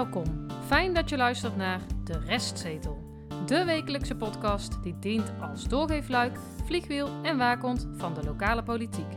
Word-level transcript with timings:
Welkom. 0.00 0.46
Fijn 0.66 0.94
dat 0.94 1.08
je 1.08 1.16
luistert 1.16 1.56
naar 1.56 1.80
De 2.04 2.18
Restzetel. 2.18 2.98
De 3.46 3.64
wekelijkse 3.64 4.16
podcast 4.16 4.82
die 4.82 4.98
dient 4.98 5.32
als 5.40 5.68
doorgeefluik, 5.68 6.38
vliegwiel 6.64 7.08
en 7.22 7.38
waakhond 7.38 7.88
van 7.96 8.14
de 8.14 8.24
lokale 8.24 8.62
politiek. 8.62 9.12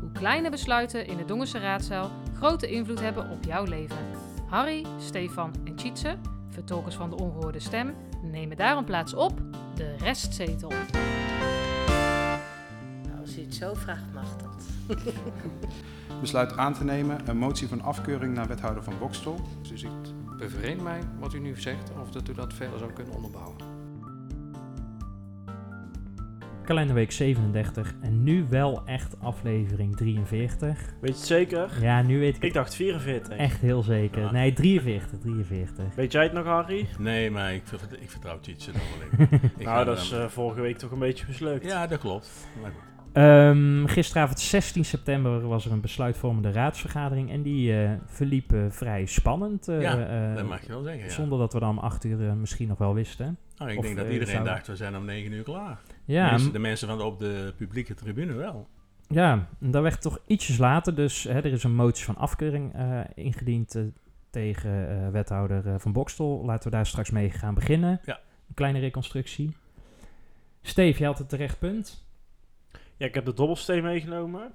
Hoe 0.00 0.12
kleine 0.12 0.50
besluiten 0.50 1.06
in 1.06 1.16
de 1.16 1.24
Dongense 1.24 1.58
raadzaal 1.58 2.10
grote 2.34 2.70
invloed 2.70 3.00
hebben 3.00 3.30
op 3.30 3.44
jouw 3.44 3.64
leven. 3.64 3.96
Harry, 4.48 4.86
Stefan 4.98 5.54
en 5.64 5.74
Tjitse, 5.74 6.16
vertolkers 6.48 6.94
van 6.94 7.10
de 7.10 7.16
ongehoorde 7.16 7.60
stem, 7.60 7.94
nemen 8.22 8.56
daarom 8.56 8.84
plaats 8.84 9.14
op 9.14 9.40
De 9.74 9.96
Restzetel. 9.96 10.72
Nou, 13.02 13.20
als 13.20 13.38
u 13.38 13.40
het 13.40 13.54
zo 13.54 13.74
vraagt, 13.74 14.12
mag 14.14 14.36
dat. 14.36 14.77
besluit 16.20 16.56
aan 16.56 16.74
te 16.74 16.84
nemen 16.84 17.28
een 17.28 17.38
motie 17.38 17.68
van 17.68 17.80
afkeuring 17.80 18.34
naar 18.34 18.48
wethouder 18.48 18.82
van 18.82 18.98
Bokstel. 18.98 19.40
Dus 19.68 19.82
het 19.82 20.14
bevreemdt 20.38 20.82
mij 20.82 21.00
wat 21.18 21.34
u 21.34 21.38
nu 21.38 21.60
zegt, 21.60 21.90
of 22.02 22.10
dat 22.10 22.28
u 22.28 22.34
dat 22.34 22.54
verder 22.54 22.78
zou 22.78 22.92
kunnen 22.92 23.14
onderbouwen. 23.14 23.56
Kalenderweek 26.64 27.12
37 27.12 27.94
en 28.00 28.22
nu 28.22 28.46
wel 28.48 28.82
echt 28.86 29.20
aflevering 29.20 29.96
43. 29.96 30.78
Weet 31.00 31.10
je 31.10 31.16
het 31.16 31.26
zeker? 31.26 31.70
Ja, 31.80 32.02
nu 32.02 32.18
weet 32.18 32.36
ik, 32.36 32.42
Ik 32.42 32.52
dacht 32.52 32.74
44. 32.74 33.36
echt 33.36 33.60
heel 33.60 33.82
zeker. 33.82 34.20
Ja. 34.20 34.30
Nee, 34.30 34.52
43, 34.52 35.18
43. 35.18 35.94
Weet 35.94 36.12
jij 36.12 36.22
het 36.22 36.32
nog, 36.32 36.44
Harry? 36.44 36.88
Nee, 36.98 37.30
maar 37.30 37.54
ik, 37.54 37.62
ik 38.00 38.10
vertrouw 38.10 38.40
Tjitse 38.40 38.70
nog 38.72 38.82
wel 38.98 39.26
even. 39.26 39.40
Ik 39.58 39.66
nou, 39.66 39.84
dat 39.84 39.98
is 39.98 40.12
eh, 40.12 40.26
vorige 40.26 40.60
week 40.60 40.78
toch 40.78 40.90
een 40.90 40.98
beetje 40.98 41.24
mislukt. 41.28 41.64
Ja, 41.64 41.86
dat 41.86 41.98
klopt. 41.98 42.30
Maar 42.62 42.70
goed. 42.70 42.97
Ehm, 43.12 43.86
gisteravond 43.86 44.40
16 44.40 44.84
september 44.84 45.48
was 45.48 45.64
er 45.66 45.72
een 45.72 45.80
besluitvormende 45.80 46.50
raadsvergadering 46.52 47.30
en 47.30 47.42
die 47.42 47.82
eh, 47.82 47.90
verliep 48.06 48.52
eh, 48.52 48.60
vrij 48.68 49.06
spannend. 49.06 49.68
eh, 49.68 49.80
Ja, 49.80 50.34
dat 50.34 50.46
mag 50.46 50.60
je 50.62 50.68
wel 50.68 50.82
zeggen. 50.82 51.04
Ja. 51.04 51.10
Zonder 51.10 51.38
dat 51.38 51.52
we 51.52 51.58
dan 51.60 51.68
om 51.70 51.78
8 51.78 52.04
uur 52.04 52.18
misschien 52.36 52.68
nog 52.68 52.78
wel 52.78 52.94
wisten. 52.94 53.38
Nou, 53.56 53.70
ik 53.70 53.78
of, 53.78 53.84
denk 53.84 53.96
dat 53.96 54.06
iedereen 54.08 54.34
zou- 54.34 54.44
dacht, 54.44 54.66
we 54.66 54.76
zijn 54.76 54.96
om 54.96 55.04
9 55.04 55.32
uur 55.32 55.42
klaar. 55.42 55.78
Ja, 56.04 56.30
Mensen- 56.30 56.48
m- 56.48 56.52
de 56.52 56.58
mensen 56.58 56.88
van 56.88 56.98
de, 56.98 57.04
op 57.04 57.18
de 57.18 57.52
publieke 57.56 57.94
tribune 57.94 58.32
wel. 58.32 58.68
ja, 59.08 59.48
dat 59.58 59.82
werd 59.82 60.00
toch 60.02 60.18
ietsjes 60.26 60.58
later. 60.58 60.94
Dus 60.94 61.22
hè, 61.22 61.30
er 61.38 61.46
is 61.52 61.62
een 61.64 61.74
motie 61.74 62.04
van 62.04 62.16
afkeuring 62.16 62.74
ingediend 63.14 63.76
tegen 64.30 65.12
wethouder 65.12 65.80
Van 65.80 65.92
Bokstel. 65.92 66.42
Laten 66.44 66.70
we 66.70 66.76
daar 66.76 66.86
straks 66.86 67.10
mee 67.10 67.30
gaan 67.30 67.54
beginnen. 67.54 68.00
Ja. 68.04 68.14
Een 68.48 68.54
kleine 68.54 68.78
reconstructie. 68.78 69.56
Steve, 70.62 70.98
je 70.98 71.04
had 71.04 71.18
het 71.18 71.28
terecht 71.28 71.58
punt. 71.58 72.06
Ja, 72.98 73.06
ik 73.06 73.14
heb 73.14 73.24
de 73.24 73.32
dobbelsteen 73.34 73.82
meegenomen. 73.82 74.52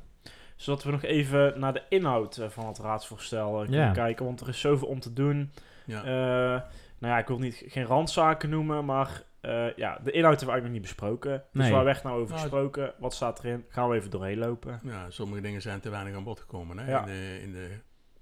Zodat 0.56 0.84
we 0.84 0.92
nog 0.92 1.04
even 1.04 1.60
naar 1.60 1.74
de 1.74 1.84
inhoud 1.90 2.38
eh, 2.38 2.50
van 2.50 2.68
het 2.68 2.78
raadsvoorstel 2.80 3.62
eh, 3.62 3.68
kunnen 3.70 3.94
kijken. 3.94 4.26
Want 4.26 4.42
er 4.42 4.48
is 4.48 4.60
zoveel 4.60 4.88
om 4.88 5.00
te 5.00 5.14
doen. 5.14 5.52
Ja. 5.86 6.04
Eh, 6.04 6.62
nou 7.00 7.14
ja, 7.14 7.18
ik 7.18 7.28
wil 7.28 7.40
niet, 7.40 7.64
geen 7.68 7.86
randzaken 7.86 8.50
noemen, 8.50 8.86
maar 8.86 9.24
eh, 9.42 9.76
ja, 9.76 10.00
de 10.04 10.12
inhoud 10.12 10.40
hebben 10.40 10.46
we 10.48 10.52
eigenlijk 10.52 10.64
nog 10.64 10.72
niet 10.72 10.82
besproken. 10.82 11.44
Dus 11.52 11.62
Nee. 11.64 11.72
waar 11.72 11.84
werd 11.84 12.04
nou 12.04 12.16
over 12.16 12.30
Nou, 12.30 12.40
gesproken? 12.42 12.94
Wat 13.00 13.14
staat 13.14 13.44
erin? 13.44 13.66
Gaan 13.70 13.90
we 13.90 13.96
even 13.96 14.10
doorheen 14.10 14.38
lopen. 14.38 14.80
ja, 14.84 15.10
sommige 15.10 15.42
dingen 15.42 15.62
zijn 15.62 15.80
te 15.80 15.90
weinig 15.90 16.16
aan 16.16 16.24
bod 16.24 16.40
gekomen 16.40 16.78
hè? 16.78 16.90
Ja. 16.92 17.00
In, 17.00 17.06
de, 17.06 17.40
in, 17.42 17.52
de, 17.52 17.70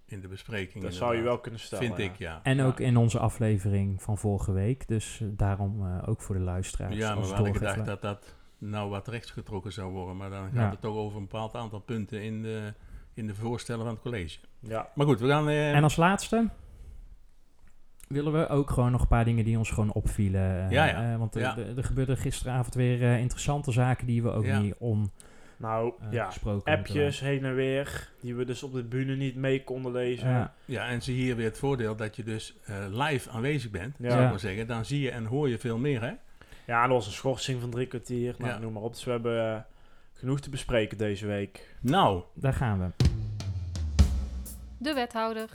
in 0.06 0.22
de 0.22 0.28
bespreking. 0.28 0.84
Dat 0.84 0.94
zou 0.94 1.16
je 1.16 1.22
wel 1.22 1.40
kunnen 1.40 1.60
stellen. 1.60 1.86
Vind 1.86 1.98
ja. 1.98 2.04
ik, 2.04 2.16
ja. 2.16 2.40
En 2.44 2.58
Ja. 2.58 2.66
ook 2.66 2.80
in 2.80 2.98
onze 2.98 3.20
aflevering 3.20 4.02
van 4.02 4.18
vorige 4.18 4.52
week. 4.52 4.88
Dus 4.88 5.22
daarom 5.26 5.86
eh, 5.86 6.10
ook 6.10 6.22
voor 6.22 6.36
de 6.36 6.42
luisteraars. 6.42 6.96
Ja, 6.96 7.16
maar 7.16 7.24
we 7.28 7.34
hadden 7.34 7.56
gedacht 7.56 7.86
dat 7.86 8.02
dat 8.02 8.36
nou 8.62 8.90
wat 8.90 9.08
rechtsgetrokken 9.08 9.72
zou 9.72 9.92
worden. 9.92 10.18
Maar 10.18 10.30
dan 10.30 10.44
gaat 10.44 10.54
Ja. 10.54 10.70
het 10.70 10.82
toch 10.82 10.96
over 10.96 11.18
een 11.18 11.28
bepaald 11.28 11.56
aantal 11.56 11.80
punten 11.80 12.22
in 12.24 12.42
de, 12.42 12.74
in 13.14 13.28
de 13.28 13.36
voorstellen 13.36 13.84
van 13.86 13.94
het 13.94 14.02
college. 14.02 14.40
Ja. 14.60 14.90
Maar 14.96 15.06
goed, 15.06 15.20
we 15.20 15.28
gaan... 15.28 15.50
eh, 15.50 15.74
En 15.76 15.84
als 15.84 15.96
laatste 15.96 16.50
willen 18.08 18.34
we 18.34 18.48
ook 18.48 18.70
gewoon 18.70 18.92
nog 18.92 19.02
een 19.02 19.08
paar 19.08 19.26
dingen 19.26 19.46
die 19.46 19.58
ons 19.58 19.70
gewoon 19.70 19.94
opvielen. 19.94 20.42
eh, 20.66 20.72
Ja, 20.72 20.86
ja. 20.86 21.12
eh, 21.12 21.18
want 21.18 21.36
er- 21.36 21.42
Ja. 21.42 21.56
gebeurden 21.76 22.18
gisteravond 22.18 22.76
weer 22.76 23.02
interessante 23.20 23.72
zaken 23.72 24.08
die 24.08 24.24
we 24.24 24.32
ook 24.32 24.46
Ja. 24.46 24.60
niet 24.60 24.76
Nou, 25.58 25.94
ja. 26.12 26.30
Appjes 26.64 27.20
heen 27.20 27.46
en 27.46 27.56
weer, 27.56 28.10
die 28.22 28.36
we 28.36 28.46
dus 28.46 28.64
op 28.64 28.74
de 28.74 28.84
bühne 28.84 29.16
niet 29.16 29.36
mee 29.36 29.64
konden 29.64 29.92
lezen. 29.92 30.30
Ja. 30.30 30.54
Ja, 30.66 30.88
en 30.88 31.02
zie 31.02 31.16
hier 31.16 31.36
weer 31.36 31.46
het 31.46 31.58
voordeel 31.58 31.96
dat 31.96 32.16
je 32.16 32.24
dus 32.24 32.56
eh, 32.66 32.76
live 32.90 33.30
aanwezig 33.30 33.72
bent, 33.72 33.96
Ja. 34.00 34.10
zou 34.10 34.24
ik 34.24 34.30
maar 34.30 34.40
zeggen. 34.40 34.68
Dan 34.68 34.86
zie 34.86 35.00
je 35.02 35.12
en 35.12 35.26
hoor 35.26 35.50
je 35.50 35.58
veel 35.60 35.78
meer, 35.78 36.02
hè? 36.02 36.12
Ja, 36.68 36.84
er 36.84 36.90
was 36.90 37.06
een 37.06 37.12
schorsing 37.12 37.62
van 37.62 37.70
drie 37.70 37.88
kwartier. 37.88 38.36
Nou, 38.38 38.52
Ja. 38.52 38.58
noem 38.60 38.74
maar 38.74 38.82
op. 38.82 38.94
Dus 38.94 39.04
we 39.04 39.12
hebben 39.12 39.54
eh, 39.56 39.62
genoeg 40.14 40.40
te 40.40 40.50
bespreken 40.50 40.98
deze 40.98 41.26
week. 41.28 41.76
Nou, 41.82 42.24
Daar 42.34 42.54
gaan 42.54 42.80
we. 42.80 43.06
De 44.78 44.94
wethouder. 44.94 45.50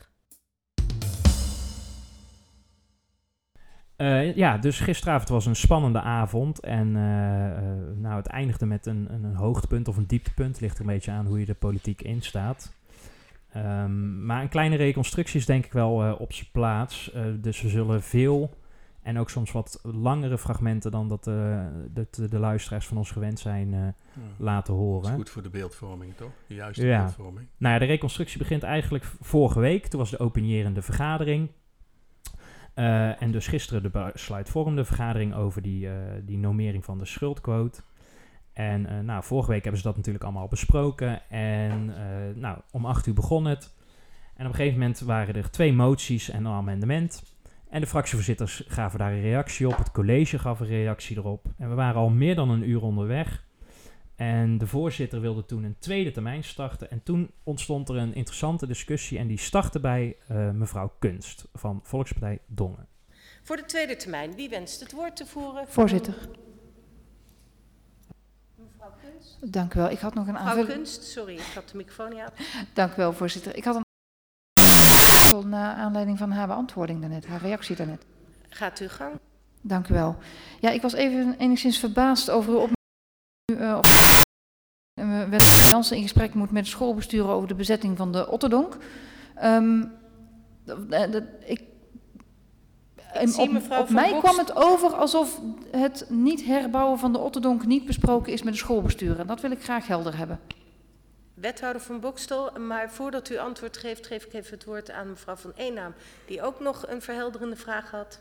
Eh, 3.96 4.36
ja, 4.36 4.58
dus 4.58 4.80
gisteravond 4.80 5.28
was 5.28 5.46
een 5.46 5.56
spannende 5.56 6.00
avond. 6.00 6.60
En 6.60 6.96
eh, 6.96 7.46
eh, 7.56 7.62
nou, 7.96 8.16
het 8.16 8.26
eindigde 8.26 8.66
met 8.66 8.86
een, 8.86 9.06
een, 9.10 9.24
een 9.24 9.34
hoogtepunt 9.34 9.88
of 9.88 9.96
een 9.96 10.06
dieptepunt. 10.06 10.60
Ligt 10.60 10.74
er 10.74 10.80
een 10.80 10.86
beetje 10.92 11.10
aan 11.10 11.26
hoe 11.26 11.38
je 11.38 11.44
de 11.46 11.54
politiek 11.54 12.02
instaat. 12.02 12.72
Ehm, 13.52 14.26
maar 14.26 14.42
een 14.42 14.48
kleine 14.48 14.76
reconstructie 14.76 15.40
is 15.40 15.46
denk 15.46 15.64
ik 15.64 15.72
wel 15.72 16.04
eh, 16.04 16.20
op 16.20 16.32
zijn 16.32 16.48
plaats. 16.52 17.12
Eh, 17.12 17.22
dus 17.36 17.62
we 17.62 17.68
zullen 17.68 18.02
veel 18.02 18.50
en 19.06 19.18
ook 19.18 19.30
soms 19.30 19.52
wat 19.52 19.80
langere 19.82 20.38
fragmenten 20.38 20.90
dan 20.90 21.08
dat, 21.08 21.26
eh, 21.26 21.66
dat 21.90 22.14
de 22.30 22.38
luisteraars 22.38 22.86
van 22.86 22.96
ons 22.96 23.10
gewend 23.10 23.38
zijn 23.38 23.74
eh, 23.74 23.80
ja, 23.80 23.92
laten 24.38 24.74
dat 24.74 24.82
is 24.82 24.88
horen. 24.88 25.14
goed 25.14 25.30
voor 25.30 25.42
de 25.42 25.48
beeldvorming, 25.50 26.14
toch? 26.16 26.30
De 26.46 26.54
juiste 26.54 26.86
Ja. 26.86 26.98
beeldvorming. 27.02 27.46
Nou 27.56 27.74
ja, 27.74 27.80
de 27.80 27.84
reconstructie 27.86 28.38
begint 28.38 28.62
eigenlijk 28.62 29.04
vorige 29.20 29.60
week. 29.60 29.86
Toen 29.86 30.00
was 30.00 30.10
de 30.10 30.18
openierende 30.18 30.82
vergadering. 30.82 31.50
Eh, 32.74 33.22
en 33.22 33.30
dus 33.30 33.46
gisteren 33.46 33.82
de 33.82 33.90
besluitvormende 33.90 34.84
vergadering 34.84 35.34
over 35.34 35.62
die, 35.62 35.88
eh, 35.88 35.94
die 36.22 36.38
normering 36.38 36.84
van 36.84 36.98
de 36.98 37.04
schuldquote. 37.04 37.80
En 38.52 38.86
eh, 38.86 38.98
nou, 39.00 39.24
vorige 39.24 39.50
week 39.50 39.62
hebben 39.62 39.80
ze 39.80 39.86
dat 39.86 39.96
natuurlijk 39.96 40.24
allemaal 40.24 40.48
besproken. 40.48 41.30
En 41.30 41.94
eh, 41.96 42.34
nou, 42.40 42.58
om 42.70 42.86
acht 42.86 43.06
uur 43.06 43.14
begon 43.14 43.44
het. 43.44 43.74
En 44.34 44.44
op 44.46 44.50
een 44.50 44.56
gegeven 44.56 44.78
moment 44.78 45.00
waren 45.00 45.34
er 45.34 45.50
twee 45.50 45.72
moties 45.72 46.30
en 46.30 46.44
een 46.44 46.52
amendement. 46.52 47.35
En 47.76 47.82
de 47.82 47.88
fractievoorzitters 47.88 48.64
gaven 48.68 48.98
daar 48.98 49.12
een 49.12 49.20
reactie 49.20 49.68
op. 49.68 49.76
Het 49.76 49.90
college 49.90 50.38
gaf 50.38 50.60
een 50.60 50.66
reactie 50.66 51.16
erop. 51.16 51.46
En 51.58 51.68
we 51.68 51.74
waren 51.74 52.00
al 52.00 52.08
meer 52.08 52.34
dan 52.34 52.50
een 52.50 52.68
uur 52.68 52.82
onderweg. 52.82 53.44
En 54.14 54.58
de 54.58 54.66
voorzitter 54.66 55.20
wilde 55.20 55.44
toen 55.44 55.64
een 55.64 55.76
tweede 55.78 56.10
termijn 56.10 56.44
starten. 56.44 56.90
En 56.90 57.02
toen 57.02 57.30
ontstond 57.42 57.88
er 57.88 57.96
een 57.96 58.14
interessante 58.14 58.66
discussie. 58.66 59.18
En 59.18 59.26
die 59.26 59.38
startte 59.38 59.80
bij 59.80 60.16
eh, 60.28 60.50
mevrouw 60.50 60.92
Kunst 60.98 61.48
van 61.52 61.80
Volkspartij 61.82 62.38
Dongen. 62.46 62.88
Voor 63.42 63.56
de 63.56 63.64
tweede 63.64 63.96
termijn, 63.96 64.34
wie 64.34 64.48
wenst 64.48 64.80
het 64.80 64.92
woord 64.92 65.16
te 65.16 65.26
voeren? 65.26 65.68
Voorzitter, 65.68 66.14
Mevrouw 68.54 68.92
Kunst. 69.02 69.52
dank 69.52 69.74
u 69.74 69.78
wel. 69.78 69.90
Ik 69.90 69.98
had 69.98 70.14
nog 70.14 70.26
een 70.26 70.32
Mevrouw 70.32 70.48
aanvulling. 70.48 70.74
Kunst, 70.74 71.02
sorry, 71.02 71.34
ik 71.34 71.52
had 71.54 71.68
de 71.68 71.76
microfoon 71.76 72.10
niet 72.10 72.20
aan. 72.20 72.32
Dank 72.74 72.92
u 72.92 72.96
wel, 72.96 73.12
voorzitter. 73.12 73.56
Ik 73.56 73.64
had 73.64 73.74
een 73.76 73.84
naar 75.44 75.74
aanleiding 75.74 76.18
van 76.18 76.30
haar 76.30 76.46
beantwoording 76.46 77.00
daarnet, 77.00 77.26
haar 77.26 77.40
reactie 77.40 77.76
daarnet. 77.76 78.04
Gaat 78.48 78.78
uw 78.78 78.88
gang. 78.88 79.12
Dank 79.60 79.88
u 79.88 79.94
wel. 79.94 80.16
Ja, 80.60 80.70
ik 80.70 80.82
was 80.82 80.92
even 80.92 81.34
enigszins 81.38 81.78
verbaasd 81.78 82.30
over 82.30 82.50
uw 82.52 82.56
opmerking. 82.56 82.74
Uh, 83.72 83.78
of 83.78 85.68
Jansen 85.70 85.96
in 85.96 86.02
gesprek 86.02 86.34
moet 86.34 86.50
met 86.50 86.62
het 86.62 86.70
schoolbestuur 86.72 87.26
over 87.28 87.48
de 87.48 87.54
bezetting 87.54 87.96
van 87.96 88.12
de 88.12 88.30
Otterdonk. 88.30 88.76
Ehm, 89.34 89.84
dat- 90.64 90.78
eh, 90.90 91.10
dat- 91.12 91.22
ik, 91.44 91.62
op 93.78 93.88
mij 93.90 94.10
Boks- 94.10 94.22
kwam 94.22 94.38
het 94.38 94.56
over 94.56 94.92
alsof 94.94 95.40
het 95.70 96.06
niet 96.08 96.44
herbouwen 96.44 96.98
van 96.98 97.12
de 97.12 97.18
Otterdonk 97.18 97.66
niet 97.66 97.84
besproken 97.86 98.32
is 98.32 98.42
met 98.42 98.52
het 98.52 98.62
schoolbestuur. 98.62 99.18
En 99.18 99.26
dat 99.26 99.40
wil 99.40 99.50
ik 99.50 99.62
graag 99.62 99.86
helder 99.86 100.16
hebben. 100.16 100.40
Wethouder 101.36 101.82
van 101.82 102.00
Bokstel, 102.00 102.52
maar 102.58 102.90
voordat 102.90 103.28
u 103.28 103.36
antwoord 103.36 103.76
geeft, 103.76 104.06
geef 104.06 104.24
ik 104.24 104.32
even 104.32 104.54
het 104.54 104.64
woord 104.64 104.90
aan 104.90 105.08
mevrouw 105.08 105.36
van 105.36 105.52
Eenaam, 105.56 105.94
die 106.26 106.42
ook 106.42 106.60
nog 106.60 106.86
een 106.86 107.02
verhelderende 107.02 107.56
vraag 107.56 107.90
had. 107.90 108.20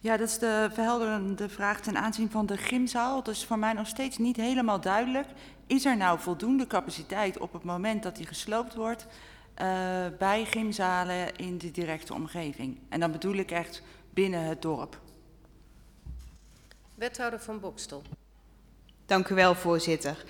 Ja, 0.00 0.16
dat 0.16 0.28
is 0.28 0.38
de 0.38 0.68
verhelderende 0.72 1.48
vraag 1.48 1.80
ten 1.80 1.96
aanzien 1.96 2.30
van 2.30 2.46
de 2.46 2.56
gymzaal. 2.56 3.22
Dus 3.22 3.44
voor 3.44 3.58
mij 3.58 3.72
nog 3.72 3.86
steeds 3.86 4.18
niet 4.18 4.36
helemaal 4.36 4.80
duidelijk. 4.80 5.26
Is 5.66 5.84
er 5.84 5.96
nou 5.96 6.18
voldoende 6.18 6.66
capaciteit 6.66 7.38
op 7.38 7.52
het 7.52 7.64
moment 7.64 8.02
dat 8.02 8.16
die 8.16 8.26
gesloopt 8.26 8.74
wordt 8.74 9.06
eh, 9.54 9.66
bij 10.18 10.44
gymzalen 10.44 11.36
in 11.36 11.58
de 11.58 11.70
directe 11.70 12.14
omgeving? 12.14 12.80
En 12.88 13.00
dan 13.00 13.12
bedoel 13.12 13.34
ik 13.34 13.50
echt 13.50 13.82
binnen 14.10 14.42
het 14.42 14.62
dorp. 14.62 15.00
Wethouder 16.94 17.40
van 17.40 17.60
Bokstel. 17.60 18.02
Dank 19.06 19.28
u 19.28 19.34
wel, 19.34 19.54
voorzitter. 19.54 20.24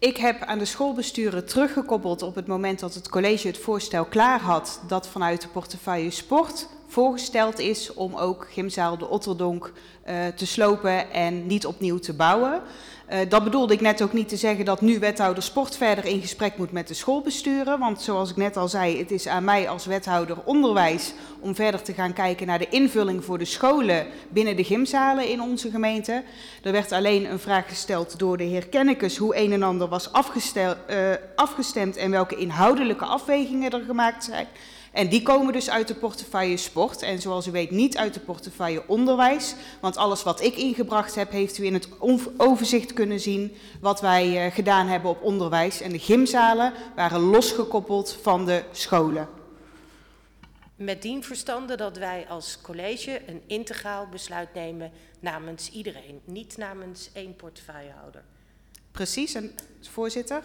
Ik 0.00 0.16
heb 0.16 0.42
aan 0.42 0.58
de 0.58 0.64
schoolbesturen 0.64 1.46
teruggekoppeld 1.46 2.22
op 2.22 2.34
het 2.34 2.46
moment 2.46 2.78
dat 2.80 2.94
het 2.94 3.08
college 3.08 3.46
het 3.46 3.58
voorstel 3.58 4.04
klaar 4.04 4.40
had, 4.40 4.80
dat 4.86 5.08
vanuit 5.08 5.42
de 5.42 5.48
portefeuille 5.48 6.10
sport 6.10 6.68
voorgesteld 6.86 7.58
is 7.58 7.94
om 7.94 8.14
ook 8.14 8.46
gymzaal 8.50 8.98
de 8.98 9.08
Otterdonk 9.08 9.72
eh, 10.02 10.26
te 10.26 10.46
slopen 10.46 11.12
en 11.12 11.46
niet 11.46 11.66
opnieuw 11.66 11.98
te 11.98 12.12
bouwen. 12.12 12.62
Uh, 13.12 13.18
dat 13.28 13.44
bedoelde 13.44 13.72
ik 13.72 13.80
net 13.80 14.02
ook 14.02 14.12
niet 14.12 14.28
te 14.28 14.36
zeggen 14.36 14.64
dat 14.64 14.80
nu 14.80 14.98
wethouder 14.98 15.42
sport 15.42 15.76
verder 15.76 16.04
in 16.04 16.20
gesprek 16.20 16.56
moet 16.56 16.72
met 16.72 16.88
de 16.88 16.94
schoolbesturen. 16.94 17.78
Want 17.78 18.02
zoals 18.02 18.30
ik 18.30 18.36
net 18.36 18.56
al 18.56 18.68
zei, 18.68 18.98
het 18.98 19.10
is 19.10 19.28
aan 19.28 19.44
mij 19.44 19.68
als 19.68 19.86
wethouder 19.86 20.36
onderwijs 20.44 21.12
om 21.40 21.54
verder 21.54 21.82
te 21.82 21.92
gaan 21.92 22.12
kijken 22.12 22.46
naar 22.46 22.58
de 22.58 22.68
invulling 22.68 23.24
voor 23.24 23.38
de 23.38 23.44
scholen 23.44 24.06
binnen 24.28 24.56
de 24.56 24.64
gymzalen 24.64 25.28
in 25.28 25.42
onze 25.42 25.70
gemeente. 25.70 26.22
Er 26.62 26.72
werd 26.72 26.92
alleen 26.92 27.30
een 27.30 27.38
vraag 27.38 27.68
gesteld 27.68 28.18
door 28.18 28.36
de 28.36 28.44
heer 28.44 28.68
Kennekes 28.68 29.16
hoe 29.16 29.36
een 29.36 29.52
en 29.52 29.62
ander 29.62 29.88
was 29.88 30.12
afgestel, 30.12 30.74
uh, 30.90 30.96
afgestemd 31.36 31.96
en 31.96 32.10
welke 32.10 32.36
inhoudelijke 32.36 33.04
afwegingen 33.04 33.70
er 33.70 33.82
gemaakt 33.86 34.24
zijn. 34.24 34.46
En 34.92 35.08
die 35.08 35.22
komen 35.22 35.52
dus 35.52 35.70
uit 35.70 35.88
de 35.88 35.94
portefeuille 35.94 36.56
sport 36.56 37.02
en 37.02 37.20
zoals 37.20 37.46
u 37.46 37.50
weet 37.50 37.70
niet 37.70 37.96
uit 37.96 38.14
de 38.14 38.20
portefeuille 38.20 38.82
onderwijs. 38.86 39.54
Want 39.80 39.96
alles 39.96 40.22
wat 40.22 40.42
ik 40.42 40.56
ingebracht 40.56 41.14
heb, 41.14 41.30
heeft 41.30 41.58
u 41.58 41.64
in 41.64 41.74
het 41.74 41.88
overzicht 42.36 42.92
kunnen 42.92 43.20
zien 43.20 43.56
wat 43.80 44.00
wij 44.00 44.46
uh, 44.46 44.54
gedaan 44.54 44.86
hebben 44.86 45.10
op 45.10 45.22
onderwijs. 45.22 45.80
En 45.80 45.92
de 45.92 45.98
gymzalen 45.98 46.72
waren 46.94 47.20
losgekoppeld 47.20 48.18
van 48.22 48.46
de 48.46 48.64
scholen. 48.72 49.28
Met 50.76 51.02
dien 51.02 51.24
verstande 51.24 51.76
dat 51.76 51.96
wij 51.96 52.26
als 52.28 52.58
college 52.62 53.22
een 53.26 53.42
integraal 53.46 54.08
besluit 54.08 54.54
nemen 54.54 54.92
namens 55.20 55.70
iedereen, 55.70 56.20
niet 56.24 56.56
namens 56.56 57.10
één 57.12 57.36
portefeuillehouder. 57.36 58.22
Precies, 58.92 59.34
en 59.34 59.54
voorzitter? 59.80 60.42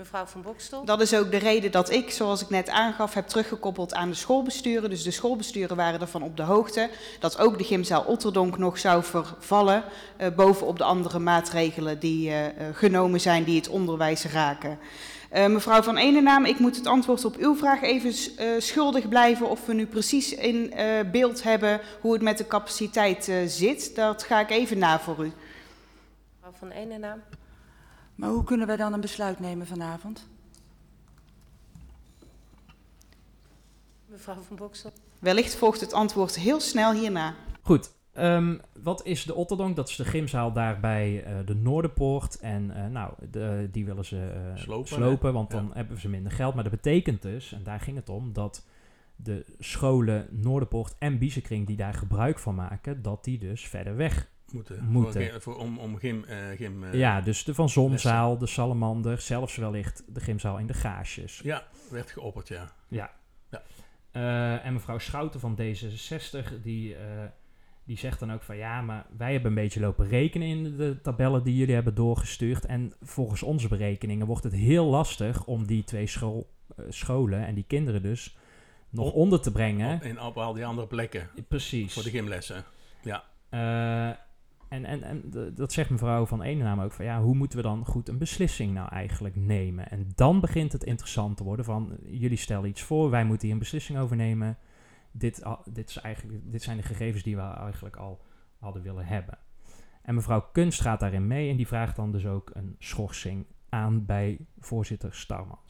Mevrouw 0.00 0.26
van 0.26 0.42
Bokstel. 0.42 0.84
Dat 0.84 1.00
is 1.00 1.14
ook 1.14 1.30
de 1.30 1.36
reden 1.36 1.70
dat 1.70 1.90
ik, 1.90 2.10
zoals 2.10 2.42
ik 2.42 2.50
net 2.50 2.68
aangaf, 2.68 3.14
heb 3.14 3.26
teruggekoppeld 3.26 3.94
aan 3.94 4.08
de 4.08 4.14
schoolbesturen. 4.14 4.90
Dus 4.90 5.02
de 5.02 5.10
schoolbesturen 5.10 5.76
waren 5.76 6.00
ervan 6.00 6.22
op 6.22 6.36
de 6.36 6.42
hoogte 6.42 6.90
dat 7.18 7.38
ook 7.38 7.58
de 7.58 7.64
gymzaal 7.64 8.02
Otterdonk 8.02 8.58
nog 8.58 8.78
zou 8.78 9.04
vervallen. 9.04 9.84
Uh, 10.20 10.28
bovenop 10.36 10.78
de 10.78 10.84
andere 10.84 11.18
maatregelen 11.18 11.98
die 11.98 12.30
uh, 12.30 12.36
genomen 12.72 13.20
zijn 13.20 13.44
die 13.44 13.56
het 13.56 13.68
onderwijs 13.68 14.24
raken. 14.24 14.78
Uh, 15.32 15.46
mevrouw 15.46 15.82
Van 15.82 15.96
Enenaam, 15.96 16.44
ik 16.44 16.58
moet 16.58 16.76
het 16.76 16.86
antwoord 16.86 17.24
op 17.24 17.36
uw 17.36 17.56
vraag 17.56 17.82
even 17.82 18.10
uh, 18.10 18.60
schuldig 18.60 19.08
blijven 19.08 19.48
of 19.48 19.66
we 19.66 19.74
nu 19.74 19.86
precies 19.86 20.34
in 20.34 20.72
uh, 20.76 20.84
beeld 21.10 21.42
hebben 21.42 21.80
hoe 22.00 22.12
het 22.12 22.22
met 22.22 22.38
de 22.38 22.46
capaciteit 22.46 23.32
zit. 23.46 23.94
Dat 23.94 24.22
ga 24.22 24.40
ik 24.40 24.50
even 24.50 24.78
na 24.78 25.00
voor 25.00 25.24
u. 25.24 25.32
Mevrouw 26.40 26.58
Van 26.58 26.70
Enenaam. 26.70 27.22
Maar 28.20 28.30
hoe 28.30 28.44
kunnen 28.44 28.66
wij 28.66 28.76
dan 28.76 28.92
een 28.92 29.00
besluit 29.00 29.40
nemen 29.40 29.66
vanavond? 29.66 30.28
Mevrouw 34.06 34.40
van 34.40 34.56
Boksel. 34.56 34.92
Wellicht 35.18 35.54
volgt 35.54 35.80
het 35.80 35.92
antwoord 35.92 36.38
heel 36.38 36.60
snel 36.60 36.92
hierna. 36.92 37.34
Goed, 37.62 37.92
um, 38.14 38.60
wat 38.82 39.06
is 39.06 39.24
de 39.24 39.34
Otterdonk? 39.34 39.76
Dat 39.76 39.88
is 39.88 39.96
de 39.96 40.04
gymzaal 40.04 40.52
daar 40.52 40.80
bij 40.80 41.26
uh, 41.26 41.46
de 41.46 41.54
Noorderpoort. 41.54 42.40
En 42.40 42.70
uh, 42.76 42.86
nou, 42.86 43.12
de, 43.30 43.68
die 43.72 43.84
willen 43.84 44.04
ze 44.04 44.16
uh, 44.16 44.56
slopen, 44.56 44.88
slopen, 44.88 45.32
want 45.32 45.50
dan 45.50 45.64
ja. 45.64 45.74
hebben 45.74 46.00
ze 46.00 46.08
minder 46.08 46.32
geld. 46.32 46.54
Maar 46.54 46.64
dat 46.64 46.72
betekent 46.72 47.22
dus, 47.22 47.52
en 47.52 47.62
daar 47.62 47.80
ging 47.80 47.96
het 47.96 48.08
om, 48.08 48.32
dat 48.32 48.66
de 49.16 49.44
scholen 49.58 50.28
Noorderpoort 50.30 50.94
en 50.98 51.18
Biezenkring 51.18 51.66
die 51.66 51.76
daar 51.76 51.94
gebruik 51.94 52.38
van 52.38 52.54
maken, 52.54 53.02
dat 53.02 53.24
die 53.24 53.38
dus 53.38 53.68
verder 53.68 53.96
weg 53.96 54.28
moeten. 54.52 54.84
moeten. 54.84 55.30
Voor, 55.30 55.40
voor, 55.40 55.56
om, 55.56 55.78
om 55.78 55.96
gym... 55.96 56.24
Uh, 56.28 56.36
gym 56.56 56.84
uh, 56.84 56.94
ja, 56.94 57.20
dus 57.20 57.44
de 57.44 57.54
Van 57.54 57.68
Zonzaal, 57.68 58.38
de 58.38 58.46
Salamander, 58.46 59.20
zelfs 59.20 59.56
wellicht 59.56 60.02
de 60.06 60.20
gymzaal 60.20 60.58
in 60.58 60.66
de 60.66 60.74
Gaasjes. 60.74 61.40
Ja, 61.42 61.66
werd 61.90 62.10
geopperd, 62.10 62.48
ja. 62.48 62.72
Ja. 62.88 63.10
ja. 63.50 63.62
Uh, 64.12 64.66
en 64.66 64.72
mevrouw 64.72 64.98
Schouten 64.98 65.40
van 65.40 65.58
D66, 65.60 66.62
die, 66.62 66.96
die 67.84 67.98
zegt 67.98 68.20
dan 68.20 68.32
ook 68.32 68.42
van... 68.42 68.56
Ja, 68.56 68.82
maar 68.82 69.06
wij 69.16 69.32
hebben 69.32 69.50
een 69.50 69.62
beetje 69.62 69.80
lopen 69.80 70.08
rekenen 70.08 70.48
in 70.48 70.76
de 70.76 71.00
tabellen 71.02 71.44
die 71.44 71.56
jullie 71.56 71.74
hebben 71.74 71.94
doorgestuurd. 71.94 72.66
En 72.66 72.92
volgens 73.02 73.42
onze 73.42 73.68
berekeningen 73.68 74.26
wordt 74.26 74.44
het 74.44 74.54
heel 74.54 74.86
lastig 74.86 75.44
om 75.44 75.66
die 75.66 75.84
twee 75.84 76.06
school, 76.06 76.50
scholen 76.88 77.46
en 77.46 77.54
die 77.54 77.64
kinderen 77.66 78.02
dus 78.02 78.36
nog 78.90 79.06
op, 79.06 79.14
onder 79.14 79.40
te 79.40 79.52
brengen. 79.52 79.94
Op, 79.94 80.02
in 80.02 80.20
op 80.20 80.38
al 80.38 80.52
die 80.52 80.66
andere 80.66 80.86
plekken. 80.86 81.30
Precies. 81.48 81.92
Voor 81.92 82.02
de 82.02 82.10
gymlessen, 82.10 82.64
ja. 83.02 83.24
En, 84.70 84.84
en, 84.84 85.02
en 85.02 85.30
dat 85.54 85.72
zegt 85.72 85.90
mevrouw 85.90 86.26
van 86.26 86.42
Enenaam 86.42 86.80
ook 86.80 86.92
van 86.92 87.04
ja, 87.04 87.22
hoe 87.22 87.34
moeten 87.34 87.58
we 87.58 87.64
dan 87.64 87.84
goed 87.84 88.08
een 88.08 88.18
beslissing 88.18 88.74
nou 88.74 88.88
eigenlijk 88.88 89.36
nemen? 89.36 89.90
En 89.90 90.08
dan 90.14 90.40
begint 90.40 90.72
het 90.72 90.84
interessant 90.84 91.36
te 91.36 91.44
worden 91.44 91.64
van 91.64 91.96
jullie 92.04 92.36
stellen 92.36 92.68
iets 92.68 92.82
voor, 92.82 93.10
wij 93.10 93.24
moeten 93.24 93.42
hier 93.42 93.52
een 93.52 93.62
beslissing 93.62 93.98
over 93.98 94.16
nemen. 94.16 94.58
Dit, 95.12 95.42
dit, 95.64 95.88
is 95.88 95.96
eigenlijk, 95.96 96.52
dit 96.52 96.62
zijn 96.62 96.76
de 96.76 96.82
gegevens 96.82 97.22
die 97.22 97.36
we 97.36 97.42
eigenlijk 97.42 97.96
al 97.96 98.20
hadden 98.58 98.82
willen 98.82 99.06
hebben. 99.06 99.38
En 100.02 100.14
mevrouw 100.14 100.48
Kunst 100.52 100.80
gaat 100.80 101.00
daarin 101.00 101.26
mee 101.26 101.50
en 101.50 101.56
die 101.56 101.66
vraagt 101.66 101.96
dan 101.96 102.12
dus 102.12 102.26
ook 102.26 102.50
een 102.54 102.76
schorsing 102.78 103.46
aan 103.68 104.04
bij 104.04 104.46
voorzitter 104.58 105.14
Starmans. 105.14 105.69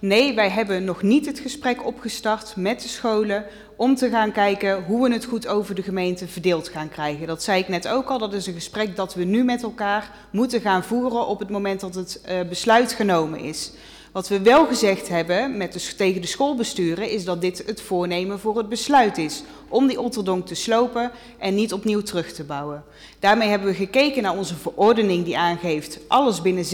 Nee, 0.00 0.34
wij 0.34 0.50
hebben 0.50 0.84
nog 0.84 1.02
niet 1.02 1.26
het 1.26 1.38
gesprek 1.38 1.86
opgestart 1.86 2.56
met 2.56 2.82
de 2.82 2.88
scholen 2.88 3.44
om 3.76 3.94
te 3.94 4.08
gaan 4.08 4.32
kijken 4.32 4.84
hoe 4.84 5.08
we 5.08 5.12
het 5.12 5.24
goed 5.24 5.46
over 5.46 5.74
de 5.74 5.82
gemeente 5.82 6.28
verdeeld 6.28 6.68
gaan 6.68 6.88
krijgen. 6.88 7.26
Dat 7.26 7.42
zei 7.42 7.60
ik 7.60 7.68
net 7.68 7.88
ook 7.88 8.08
al, 8.08 8.18
dat 8.18 8.32
is 8.32 8.46
een 8.46 8.54
gesprek 8.54 8.96
dat 8.96 9.14
we 9.14 9.24
nu 9.24 9.44
met 9.44 9.62
elkaar 9.62 10.10
moeten 10.30 10.60
gaan 10.60 10.84
voeren 10.84 11.26
op 11.26 11.38
het 11.38 11.50
moment 11.50 11.80
dat 11.80 11.94
het 11.94 12.20
uh, 12.28 12.40
besluit 12.48 12.92
genomen 12.92 13.40
is. 13.40 13.72
Wat 14.12 14.28
we 14.28 14.40
wel 14.40 14.66
gezegd 14.66 15.08
hebben 15.08 15.56
met 15.56 15.72
de, 15.72 15.94
tegen 15.96 16.20
de 16.20 16.26
schoolbesturen 16.26 17.10
is 17.10 17.24
dat 17.24 17.40
dit 17.40 17.62
het 17.66 17.80
voornemen 17.80 18.38
voor 18.38 18.56
het 18.56 18.68
besluit 18.68 19.18
is 19.18 19.42
om 19.68 19.86
die 19.86 20.00
Otterdonk 20.00 20.46
te 20.46 20.54
slopen 20.54 21.10
en 21.38 21.54
niet 21.54 21.72
opnieuw 21.72 22.02
terug 22.02 22.32
te 22.32 22.44
bouwen. 22.44 22.84
Daarmee 23.18 23.48
hebben 23.48 23.68
we 23.68 23.74
gekeken 23.74 24.22
naar 24.22 24.36
onze 24.36 24.54
verordening 24.54 25.24
die 25.24 25.38
aangeeft 25.38 25.98
alles 26.06 26.42
binnen 26.42 26.64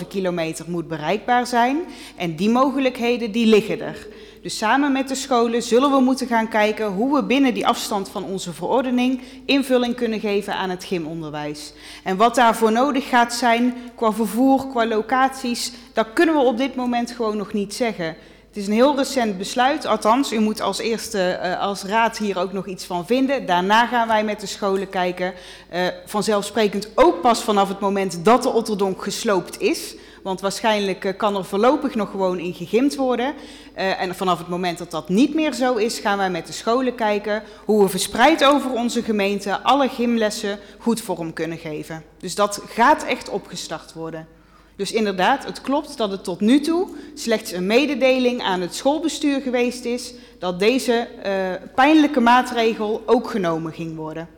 7,5 0.00 0.08
kilometer 0.08 0.64
moet 0.68 0.88
bereikbaar 0.88 1.46
zijn 1.46 1.80
en 2.16 2.36
die 2.36 2.50
mogelijkheden 2.50 3.32
die 3.32 3.46
liggen 3.46 3.80
er. 3.80 4.06
Dus 4.42 4.58
samen 4.58 4.92
met 4.92 5.08
de 5.08 5.14
scholen 5.14 5.62
zullen 5.62 5.90
we 5.90 6.00
moeten 6.00 6.26
gaan 6.26 6.48
kijken 6.48 6.86
hoe 6.86 7.14
we 7.14 7.24
binnen 7.24 7.54
die 7.54 7.66
afstand 7.66 8.08
van 8.08 8.24
onze 8.24 8.52
verordening 8.52 9.22
invulling 9.46 9.94
kunnen 9.94 10.20
geven 10.20 10.54
aan 10.54 10.70
het 10.70 10.84
gymonderwijs. 10.84 11.72
En 12.04 12.16
wat 12.16 12.34
daarvoor 12.34 12.72
nodig 12.72 13.08
gaat 13.08 13.34
zijn 13.34 13.74
qua 13.94 14.12
vervoer, 14.12 14.66
qua 14.66 14.86
locaties, 14.86 15.72
dat 15.92 16.06
kunnen 16.12 16.34
we 16.34 16.40
op 16.40 16.56
dit 16.56 16.74
moment 16.74 17.10
gewoon 17.10 17.36
nog 17.36 17.52
niet 17.52 17.74
zeggen. 17.74 18.06
Het 18.48 18.56
is 18.56 18.66
een 18.66 18.72
heel 18.72 18.96
recent 18.96 19.38
besluit, 19.38 19.86
althans, 19.86 20.32
u 20.32 20.38
moet 20.38 20.60
als 20.60 20.78
eerste 20.78 21.40
uh, 21.42 21.60
als 21.60 21.82
raad 21.82 22.18
hier 22.18 22.38
ook 22.38 22.52
nog 22.52 22.66
iets 22.66 22.84
van 22.84 23.06
vinden. 23.06 23.46
Daarna 23.46 23.86
gaan 23.86 24.08
wij 24.08 24.24
met 24.24 24.40
de 24.40 24.46
scholen 24.46 24.88
kijken, 24.88 25.34
uh, 25.72 25.86
vanzelfsprekend 26.06 26.88
ook 26.94 27.20
pas 27.20 27.42
vanaf 27.42 27.68
het 27.68 27.80
moment 27.80 28.24
dat 28.24 28.42
de 28.42 28.48
Otterdonk 28.48 29.02
gesloopt 29.02 29.60
is. 29.60 29.94
Want 30.22 30.40
waarschijnlijk 30.40 31.04
uh, 31.04 31.16
kan 31.16 31.36
er 31.36 31.44
voorlopig 31.44 31.94
nog 31.94 32.10
gewoon 32.10 32.38
in 32.38 32.54
gegimd 32.54 32.96
worden. 32.96 33.34
Uh, 33.76 34.00
en 34.00 34.14
vanaf 34.14 34.38
het 34.38 34.48
moment 34.48 34.78
dat 34.78 34.90
dat 34.90 35.08
niet 35.08 35.34
meer 35.34 35.52
zo 35.52 35.74
is, 35.74 35.98
gaan 35.98 36.18
wij 36.18 36.30
met 36.30 36.46
de 36.46 36.52
scholen 36.52 36.94
kijken 36.94 37.42
hoe 37.64 37.82
we 37.82 37.88
verspreid 37.88 38.44
over 38.44 38.72
onze 38.72 39.02
gemeente 39.02 39.60
alle 39.60 39.88
gymlessen 39.88 40.58
goed 40.78 41.00
vorm 41.00 41.32
kunnen 41.32 41.58
geven. 41.58 42.04
Dus 42.18 42.34
dat 42.34 42.62
gaat 42.68 43.04
echt 43.04 43.28
opgestart 43.28 43.92
worden. 43.92 44.28
Dus 44.76 44.92
inderdaad, 44.92 45.44
het 45.44 45.60
klopt 45.60 45.96
dat 45.96 46.10
het 46.10 46.24
tot 46.24 46.40
nu 46.40 46.60
toe 46.60 46.88
slechts 47.14 47.52
een 47.52 47.66
mededeling 47.66 48.42
aan 48.42 48.60
het 48.60 48.74
schoolbestuur 48.74 49.40
geweest 49.40 49.84
is 49.84 50.14
dat 50.38 50.58
deze 50.58 51.08
uh, 51.26 51.68
pijnlijke 51.74 52.20
maatregel 52.20 53.02
ook 53.06 53.30
genomen 53.30 53.72
ging 53.72 53.96
worden. 53.96 54.28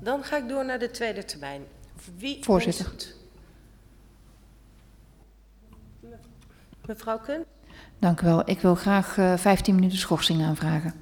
Dan 0.00 0.24
ga 0.24 0.36
ik 0.36 0.48
door 0.48 0.64
naar 0.64 0.78
de 0.78 0.90
tweede 0.90 1.24
termijn. 1.24 1.62
Wie 2.18 2.38
Voorzitter. 2.40 2.92
Mevrouw 6.86 7.18
Kun? 7.18 7.44
Dank 7.98 8.20
u 8.20 8.24
wel. 8.24 8.50
Ik 8.50 8.60
wil 8.60 8.74
graag 8.74 9.16
uh, 9.16 9.36
15 9.36 9.74
minuten 9.74 9.98
schorsing 9.98 10.42
aanvragen. 10.42 10.94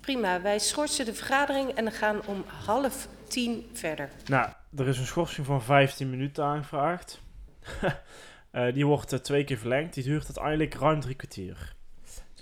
Prima, 0.00 0.42
wij 0.42 0.58
schorsen 0.58 1.04
de 1.04 1.14
vergadering 1.14 1.70
en 1.70 1.92
gaan 1.92 2.26
om 2.26 2.44
half 2.64 3.08
tien 3.28 3.66
verder. 3.72 4.08
Nou, 4.26 4.50
er 4.76 4.88
is 4.88 4.98
een 4.98 5.06
schorsing 5.06 5.46
van 5.46 5.62
15 5.62 6.10
minuten 6.10 6.44
aangevraagd. 6.44 7.20
uh, 8.52 8.72
die 8.74 8.86
wordt 8.86 9.12
uh, 9.12 9.18
twee 9.18 9.44
keer 9.44 9.58
verlengd. 9.58 9.94
Die 9.94 10.04
duurt 10.04 10.24
uiteindelijk 10.24 10.74
ruim 10.74 11.00
drie 11.00 11.14
kwartier. 11.14 11.74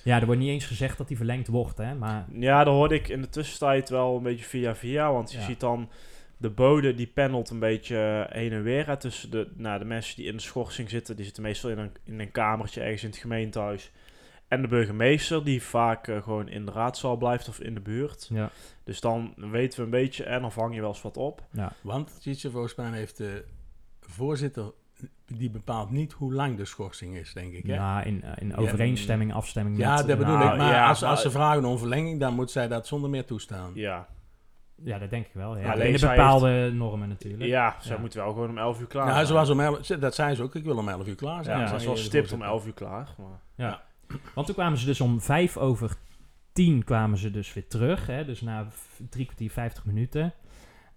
Ja, 0.05 0.21
er 0.21 0.27
wordt 0.27 0.41
niet 0.41 0.51
eens 0.51 0.67
gezegd 0.67 0.99
dat 0.99 1.09
die 1.09 1.17
verlengd 1.17 1.49
wordt, 1.49 1.79
hè? 1.79 1.95
Maar... 1.95 2.25
Ja, 2.33 2.65
dat 2.65 2.75
hoorde 2.75 2.95
ik 2.95 3.09
in 3.09 3.21
de 3.21 3.29
tussentijd 3.29 3.89
wel 3.89 4.17
een 4.17 4.23
beetje 4.23 4.45
via 4.45 4.75
via. 4.75 5.13
Want 5.13 5.33
je 5.33 5.39
ja. 5.39 5.45
ziet 5.45 5.61
dan 5.61 5.91
de 6.41 6.51
bode 6.51 6.95
die 6.95 7.07
panelt 7.07 7.51
een 7.51 7.59
beetje 7.59 8.27
heen 8.31 8.53
en 8.53 8.63
weer. 8.63 8.87
Hè, 8.87 8.97
tussen 8.97 9.31
de, 9.31 9.51
nou, 9.57 9.79
de 9.79 9.85
mensen 9.85 10.17
die 10.17 10.27
in 10.27 10.37
de 10.37 10.43
schorsing 10.43 10.91
zitten. 10.91 11.17
Die 11.17 11.25
zitten 11.25 11.43
meestal 11.43 11.71
in 11.71 11.79
een, 11.79 11.93
in 12.05 12.21
een 12.21 12.31
kamertje 12.31 12.81
ergens 12.81 13.03
in 13.03 13.09
het 13.09 13.19
gemeentehuis. 13.19 13.91
En 14.49 14.63
de 14.63 14.69
burgemeester, 14.69 15.45
die 15.45 15.63
vaak 15.63 16.09
uh, 16.09 16.23
gewoon 16.23 16.49
in 16.49 16.67
de 16.67 16.73
raadzaal 16.73 17.17
blijft 17.17 17.49
of 17.49 17.61
in 17.61 17.75
de 17.75 17.81
buurt. 17.81 18.29
Ja. 18.33 18.51
Dus 18.85 19.01
dan 19.01 19.35
weten 19.37 19.79
we 19.79 19.85
een 19.85 19.91
beetje 19.91 20.25
en 20.25 20.41
dan 20.41 20.53
vang 20.53 20.75
je 20.75 20.81
wel 20.81 20.89
eens 20.89 21.03
wat 21.03 21.17
op. 21.17 21.43
Ja. 21.53 21.73
Want, 21.81 22.21
Tjitje, 22.21 22.51
volgens 22.51 22.75
mij 22.75 22.91
heeft 22.91 23.17
de 23.17 23.45
voorzitter 24.01 24.73
die 25.27 25.51
bepaalt 25.51 25.91
niet 25.91 26.13
hoe 26.13 26.33
lang 26.33 26.57
de 26.57 26.65
schorsing 26.65 27.17
is, 27.17 27.33
denk 27.33 27.53
ik. 27.53 27.67
Hè? 27.67 27.75
Ja, 27.75 28.03
in, 28.03 28.23
eh, 28.23 28.33
in 28.39 28.57
overeenstemming, 28.57 29.33
afstemming 29.33 29.79
Ja, 29.79 29.97
met... 29.97 30.07
dat 30.07 30.19
bedoel 30.19 30.37
Nou, 30.37 30.53
ik. 30.53 30.59
Maar 30.59 30.73
ja, 30.73 30.89
als, 30.89 31.03
als 31.03 31.23
maar- 31.23 31.23
ze 31.23 31.31
vragen 31.31 31.65
om 31.65 31.79
verlenging, 31.79 32.21
dan 32.21 32.35
moet 32.35 32.51
zij 32.51 32.69
dat 32.69 32.87
zonder 32.87 33.11
meer 33.11 33.25
toestaan. 33.25 33.71
Ja, 33.75 34.09
Ja, 34.85 34.99
dat 34.99 35.11
denk 35.11 35.27
ik 35.27 35.33
wel. 35.33 35.57
Ja. 35.59 35.73
Alleen 35.73 35.91
Binnen 35.93 36.09
bepaalde 36.11 36.71
normen 36.75 37.09
natuurlijk. 37.09 37.43
ja 37.51 37.77
zij 37.81 37.95
Ja. 37.95 38.01
moeten 38.01 38.21
wel 38.21 38.33
gewoon 38.33 38.49
om 38.49 38.59
11 38.59 38.81
uur 38.81 38.87
klaar 38.87 39.07
Nou, 39.07 39.27
zijn. 39.27 39.69
om 39.69 40.01
dat 40.01 40.15
zei 40.15 40.35
ze 40.35 40.43
ook. 40.43 40.55
Ik 40.55 40.65
wil 40.65 40.77
om 40.77 40.89
11 40.89 41.07
uur 41.07 41.15
klaar 41.15 41.45
zijn. 41.45 41.59
Ja, 41.59 41.65
is 41.65 41.71
zei 41.71 41.85
wel 41.87 41.97
stipt 41.97 42.33
om 42.33 42.39
voorzitter. 42.39 42.49
11 42.49 42.67
uur 42.67 42.73
klaar. 42.73 43.09
Maar... 43.19 43.41
Ja. 43.55 43.83
Want 44.35 44.47
toen 44.47 44.57
kwamen 44.57 44.79
ze 44.79 44.87
dus 44.87 45.01
om 45.01 45.21
vijf 45.21 45.57
over 45.57 45.91
tien 46.53 46.85
kwamen 46.85 47.19
ze 47.19 47.31
dus 47.31 47.55
weer 47.55 47.69
terug. 47.69 48.07
Hè, 48.07 48.25
dus 48.25 48.41
na 48.41 48.67
drie 49.11 49.25
kwartier, 49.25 49.51
vijftig 49.51 49.85
minuten. 49.85 50.33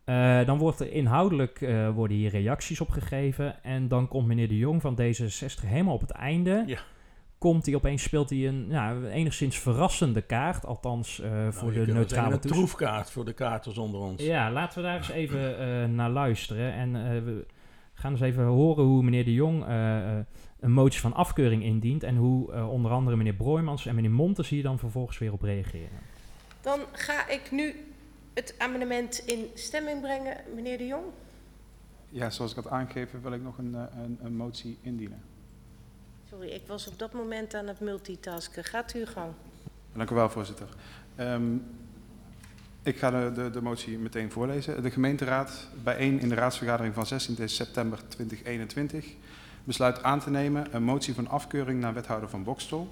Eh, 0.03 0.45
dan 0.45 0.57
wordt 0.57 0.79
er 0.79 0.91
inhoudelijk 0.91 1.61
eh, 1.61 1.89
worden 1.89 2.17
hier 2.17 2.29
reacties 2.29 2.81
op 2.81 2.89
gegeven. 2.89 3.63
En 3.63 3.87
dan 3.87 4.07
komt 4.07 4.27
meneer 4.27 4.47
de 4.47 4.57
Jong 4.57 4.81
van 4.81 4.99
D66 5.01 5.65
helemaal 5.65 5.93
op 5.93 6.01
het 6.01 6.11
einde. 6.11 6.63
Ja. 6.67 6.79
Komt 7.43 7.65
hij 7.65 7.75
opeens, 7.75 8.03
speelt 8.03 8.29
hij 8.29 8.47
een 8.47 8.67
nou, 8.67 9.07
enigszins 9.07 9.59
verrassende 9.59 10.21
kaart. 10.21 10.65
Althans 10.65 11.19
eh, 11.19 11.31
Nou, 11.31 11.53
voor 11.53 11.73
de 11.73 11.85
neutrale 11.85 12.33
Een 12.33 12.39
troefkaart 12.39 13.11
voor 13.11 13.25
de 13.25 13.33
kaarters 13.33 13.77
onder 13.77 13.99
ons. 13.99 14.21
Ja, 14.21 14.51
laten 14.51 14.81
we 14.81 14.87
daar 14.87 14.97
eens 14.97 15.09
even 15.09 15.59
eh, 15.59 15.89
naar 15.89 16.09
luisteren. 16.09 16.73
En 16.73 16.95
eh, 16.95 17.23
we 17.23 17.45
gaan 17.93 18.11
eens 18.11 18.21
even 18.21 18.43
horen 18.43 18.85
hoe 18.85 19.03
meneer 19.03 19.25
De 19.25 19.33
Jong 19.33 19.65
eh, 19.65 20.17
eh, 20.17 20.25
een 20.59 20.71
motie 20.71 20.99
van 20.99 21.13
afkeuring 21.13 21.63
indient. 21.63 22.03
En 22.03 22.15
hoe 22.15 22.53
eh, 22.53 22.71
onder 22.71 22.91
andere 22.91 23.17
meneer 23.17 23.33
Broijmans 23.33 23.85
en 23.85 23.95
meneer 23.95 24.11
Montes 24.11 24.49
hier 24.49 24.63
dan 24.63 24.79
vervolgens 24.79 25.17
weer 25.17 25.31
op 25.31 25.41
reageren. 25.41 25.99
Dan 26.61 26.79
ga 26.91 27.27
ik 27.27 27.51
nu 27.51 27.75
het 28.33 28.55
amendement 28.57 29.23
in 29.25 29.45
stemming 29.53 30.01
brengen, 30.01 30.37
meneer 30.55 30.77
de 30.77 30.85
Jong. 30.85 31.05
Ja, 32.09 32.29
zoals 32.29 32.51
ik 32.51 32.63
had 32.63 32.67
aangegeven 32.67 33.21
wil 33.21 33.33
ik 33.33 33.41
nog 33.41 33.57
een, 33.57 33.73
een, 33.73 34.19
een 34.21 34.35
motie 34.35 34.77
indienen. 34.81 35.32
Sorry, 36.33 36.49
ik 36.49 36.67
was 36.67 36.87
op 36.87 36.99
dat 36.99 37.13
moment 37.13 37.53
aan 37.53 37.67
het 37.67 37.79
multitasken. 37.79 38.63
Gaat 38.63 38.93
u 38.93 39.05
gang. 39.05 39.31
Dank 39.93 40.09
u 40.09 40.15
wel, 40.15 40.29
voorzitter. 40.29 40.67
Ehm, 41.15 41.55
ik 42.83 42.97
ga 42.97 43.11
de, 43.11 43.31
de, 43.31 43.49
de 43.49 43.61
motie 43.61 43.97
meteen 43.97 44.31
voorlezen. 44.31 44.83
De 44.83 44.91
gemeenteraad, 44.91 45.67
bijeen 45.83 46.19
in 46.19 46.29
de 46.29 46.35
raadsvergadering 46.35 46.93
van 46.93 47.05
16 47.05 47.49
september 47.49 47.99
2021, 48.07 49.05
besluit 49.63 50.03
aan 50.03 50.19
te 50.19 50.29
nemen 50.29 50.75
een 50.75 50.83
motie 50.83 51.13
van 51.13 51.27
afkeuring 51.27 51.79
naar 51.79 51.93
wethouder 51.93 52.29
van 52.29 52.43
Bokstel. 52.43 52.87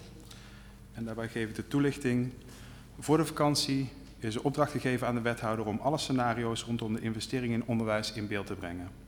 En 0.94 1.06
daarbij 1.06 1.30
geef 1.30 1.50
ik 1.50 1.56
de 1.56 1.68
toelichting. 1.68 2.34
Voor 3.00 3.18
de 3.18 3.26
vakantie 3.26 3.90
is 4.20 4.36
er 4.36 4.44
opdracht 4.44 4.72
gegeven 4.72 5.08
aan 5.08 5.16
de 5.16 5.22
wethouder 5.22 5.66
om 5.66 5.80
alle 5.80 5.98
scenario's 5.98 6.64
rondom 6.64 6.94
de 6.94 7.02
investeringen 7.02 7.62
in 7.62 7.68
onderwijs 7.68 8.14
in 8.14 8.28
beeld 8.28 8.48
te 8.48 8.56
brengen. 8.56 9.01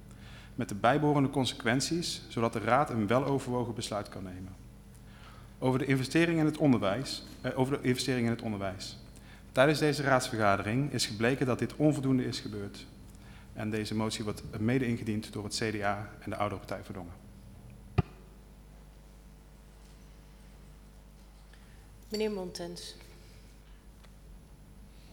Met 0.55 0.69
de 0.69 0.75
bijbehorende 0.75 1.29
consequenties, 1.29 2.22
zodat 2.27 2.53
de 2.53 2.60
raad 2.60 2.89
een 2.89 3.07
weloverwogen 3.07 3.74
besluit 3.74 4.10
kan 4.10 4.24
nemen. 4.24 4.55
Over 5.60 5.79
de 5.79 5.86
investeringen 5.86 6.39
in 6.39 6.45
het 6.45 6.57
onderwijs. 6.57 7.24
eh, 7.41 7.60
over 7.60 7.81
de 7.81 7.88
investeringen 7.88 8.29
in 8.29 8.36
het 8.36 8.45
onderwijs. 8.45 8.98
Tijdens 9.51 9.79
deze 9.79 10.03
raadsvergadering 10.03 10.91
is 10.91 11.05
gebleken 11.05 11.45
dat 11.45 11.60
dit 11.60 11.75
onvoldoende 11.75 12.25
is 12.25 12.39
gebeurd. 12.39 12.86
En 13.53 13.69
deze 13.69 13.95
motie 13.95 14.24
wordt 14.24 14.43
mede 14.60 14.88
ingediend 14.88 15.33
door 15.33 15.43
het 15.43 15.55
CDA 15.55 16.10
en 16.19 16.29
de 16.29 16.36
oudere 16.36 16.60
partij 16.60 16.83
Verdongen. 16.83 17.13
Meneer 22.10 22.31
Montens. 22.31 22.95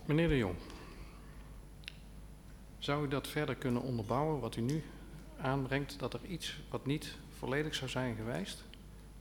Meneer 0.04 0.28
de 0.28 0.36
Jong, 0.36 0.56
zou 2.78 3.04
u 3.04 3.08
dat 3.08 3.28
verder 3.28 3.54
kunnen 3.54 3.82
onderbouwen 3.82 4.40
wat 4.40 4.56
u 4.56 4.60
nu 4.60 4.82
aanbrengt, 5.40 5.98
dat 5.98 6.14
er 6.14 6.24
iets 6.24 6.60
wat 6.70 6.86
niet 6.86 7.18
volledig 7.38 7.74
zou 7.74 7.90
zijn 7.90 8.16
geweest? 8.16 8.64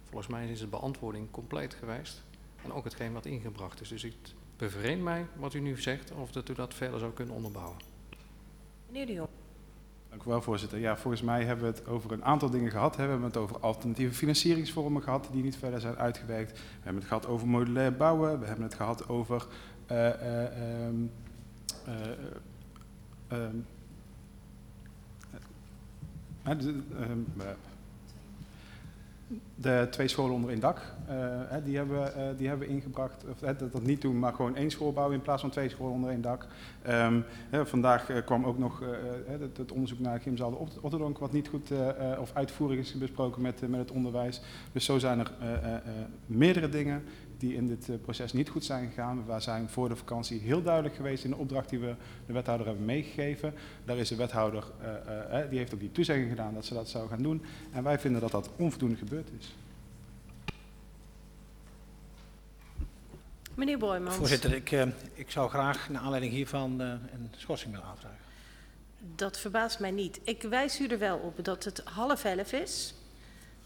Volgens 0.03 0.27
mij 0.27 0.47
is 0.47 0.59
de 0.59 0.67
beantwoording 0.67 1.31
compleet 1.31 1.73
geweest 1.73 2.23
en 2.63 2.73
ook 2.73 2.83
hetgeen 2.83 3.13
wat 3.13 3.25
ingebracht 3.25 3.81
is. 3.81 3.89
Dus 3.89 4.03
ik 4.03 4.15
bevreemd 4.57 5.01
mij 5.01 5.25
wat 5.35 5.53
u 5.53 5.59
nu 5.59 5.81
zegt 5.81 6.11
of 6.11 6.31
dat 6.31 6.49
u 6.49 6.53
dat 6.53 6.73
verder 6.73 6.99
zou 6.99 7.11
kunnen 7.11 7.35
onderbouwen. 7.35 7.77
Meneer 8.87 9.05
de 9.05 9.13
Jong. 9.13 9.29
Dank 10.09 10.23
u 10.23 10.29
wel, 10.29 10.41
voorzitter. 10.41 10.79
Ja, 10.79 10.97
volgens 10.97 11.21
mij 11.21 11.45
hebben 11.45 11.65
we 11.65 11.77
het 11.77 11.87
over 11.87 12.11
een 12.11 12.23
aantal 12.23 12.49
dingen 12.49 12.71
gehad. 12.71 12.95
We 12.95 13.01
hebben 13.01 13.21
het 13.21 13.37
over 13.37 13.59
alternatieve 13.59 14.13
financieringsvormen 14.13 15.03
gehad 15.03 15.29
die 15.31 15.43
niet 15.43 15.57
verder 15.57 15.81
zijn 15.81 15.95
uitgewerkt. 15.95 16.51
We 16.51 16.59
hebben 16.73 17.01
het 17.01 17.07
gehad 17.07 17.27
over 17.27 17.47
modulair 17.47 17.95
bouwen. 17.95 18.39
We 18.39 18.45
hebben 18.45 18.65
het 18.65 18.73
gehad 18.73 19.07
over 19.07 19.47
eh, 19.85 20.07
eh, 20.07 20.85
ehm, 20.85 20.95
eh, 21.85 22.01
eh, 22.01 22.11
ehm, 23.27 23.55
eh, 23.55 23.63
de, 26.43 26.79
ehm, 26.99 27.19
eh, 27.37 27.45
de 29.55 29.87
twee 29.89 30.07
scholen 30.07 30.35
onder 30.35 30.49
één 30.49 30.59
dak, 30.59 30.81
eh, 31.07 31.15
die, 31.63 31.77
hebben, 31.77 32.15
eh, 32.15 32.23
die 32.37 32.47
hebben 32.47 32.67
we 32.67 32.73
ingebracht. 32.73 33.25
Of, 33.31 33.39
dat 33.39 33.71
dat 33.71 33.83
niet 33.83 34.01
doen, 34.01 34.19
maar 34.19 34.33
gewoon 34.33 34.55
één 34.55 34.71
school 34.71 34.93
bouwen 34.93 35.15
in 35.15 35.21
plaats 35.21 35.41
van 35.41 35.49
twee 35.49 35.69
scholen 35.69 35.93
onder 35.93 36.09
één 36.09 36.21
dak. 36.21 36.47
Ehm, 36.81 37.19
vandaag 37.51 38.09
eh, 38.09 38.25
kwam 38.25 38.45
ook 38.45 38.57
nog 38.57 38.83
het, 39.57 39.71
onderzoek 39.71 39.99
naar 39.99 40.19
Gymzaal 40.19 40.49
de 40.49 40.55
Ot- 40.57 40.79
Otterdonk, 40.81 41.17
wat 41.17 41.31
niet 41.31 41.47
goed 41.47 41.71
of 42.19 42.31
uitvoerig 42.33 42.79
is 42.79 42.93
besproken 42.97 43.41
met, 43.41 43.69
met 43.69 43.79
het 43.79 43.91
onderwijs. 43.91 44.41
Dus 44.71 44.85
zo 44.85 44.99
zijn 44.99 45.19
er 45.19 45.31
meerdere 46.25 46.69
dingen 46.69 47.03
die 47.39 47.55
in 47.55 47.67
dit 47.67 47.89
eh, 47.89 47.95
proces 48.01 48.33
niet 48.33 48.49
goed 48.49 48.65
zijn 48.65 48.87
gegaan. 48.87 49.25
We 49.25 49.39
zijn 49.39 49.69
voor 49.69 49.89
de 49.89 49.95
vakantie 49.95 50.39
heel 50.39 50.61
duidelijk 50.61 50.95
geweest 50.95 51.23
in 51.23 51.29
de 51.29 51.35
opdracht 51.35 51.69
die 51.69 51.79
we 51.79 51.95
de 52.25 52.33
wethouder 52.33 52.67
hebben 52.67 52.85
meegegeven. 52.85 53.53
Daar 53.85 53.97
is 53.97 54.09
de 54.09 54.15
wethouder, 54.15 54.63
eh, 54.81 55.41
eh, 55.41 55.49
die 55.49 55.57
heeft 55.57 55.73
ook 55.73 55.79
die 55.79 55.91
toezegging 55.91 56.29
gedaan 56.29 56.53
dat 56.53 56.65
ze 56.65 56.73
dat 56.73 56.89
zou 56.89 57.09
gaan 57.09 57.23
doen. 57.23 57.41
En 57.71 57.83
wij 57.83 57.99
vinden 57.99 58.21
dat 58.21 58.31
dat 58.31 58.49
onvoldoende 58.55 58.95
gebeurd 58.95 59.29
is. 59.39 59.55
Meneer 63.59 63.77
Boijmans. 63.77 64.15
Voorzitter, 64.15 64.53
ik, 64.53 64.71
eh, 64.71 64.87
ik 65.13 65.31
zou 65.31 65.49
graag 65.49 65.89
naar 65.89 66.01
aanleiding 66.01 66.33
hiervan 66.33 66.81
eh, 66.81 66.87
een 66.87 67.31
schorsing 67.37 67.71
willen 67.71 67.87
aanvragen. 67.87 68.17
Dat 69.15 69.39
verbaast 69.39 69.79
mij 69.79 69.91
niet. 69.91 70.19
Ik 70.23 70.41
wijs 70.41 70.79
u 70.79 70.87
er 70.87 70.99
wel 70.99 71.17
op 71.17 71.43
dat 71.43 71.63
het 71.63 71.81
half 71.83 72.23
elf 72.23 72.53
is. 72.53 72.93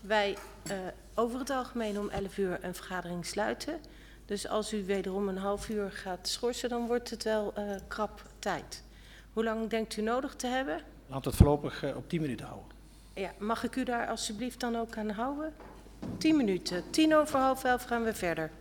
Wij 0.01 0.37
eh, 0.63 0.77
over 1.15 1.39
het 1.39 1.49
algemeen 1.49 1.99
om 1.99 2.09
11 2.09 2.37
uur 2.37 2.57
een 2.61 2.75
vergadering 2.75 3.25
sluiten. 3.25 3.79
Dus 4.25 4.47
als 4.47 4.73
u 4.73 4.85
wederom 4.85 5.27
een 5.27 5.37
half 5.37 5.69
uur 5.69 5.91
gaat 5.91 6.27
schorsen, 6.27 6.69
dan 6.69 6.87
wordt 6.87 7.09
het 7.09 7.23
wel 7.23 7.53
eh, 7.55 7.63
krap 7.87 8.21
tijd. 8.39 8.83
Hoe 9.33 9.43
lang 9.43 9.69
denkt 9.69 9.97
u 9.97 10.01
nodig 10.01 10.35
te 10.35 10.47
hebben? 10.47 10.75
Laten 11.07 11.23
we 11.23 11.29
het 11.29 11.35
voorlopig 11.37 11.83
eh, 11.83 11.95
op 11.95 12.09
10 12.09 12.21
minuten 12.21 12.45
houden. 12.45 12.71
Ja, 13.13 13.31
mag 13.39 13.63
ik 13.63 13.75
u 13.75 13.83
daar 13.83 14.07
alsjeblieft 14.07 14.59
dan 14.59 14.75
ook 14.75 14.97
aan 14.97 15.09
houden? 15.09 15.53
10 16.17 16.37
minuten. 16.37 16.83
Tien 16.89 17.15
over 17.15 17.39
half 17.39 17.63
elf 17.63 17.83
gaan 17.83 18.03
we 18.03 18.13
verder. 18.13 18.51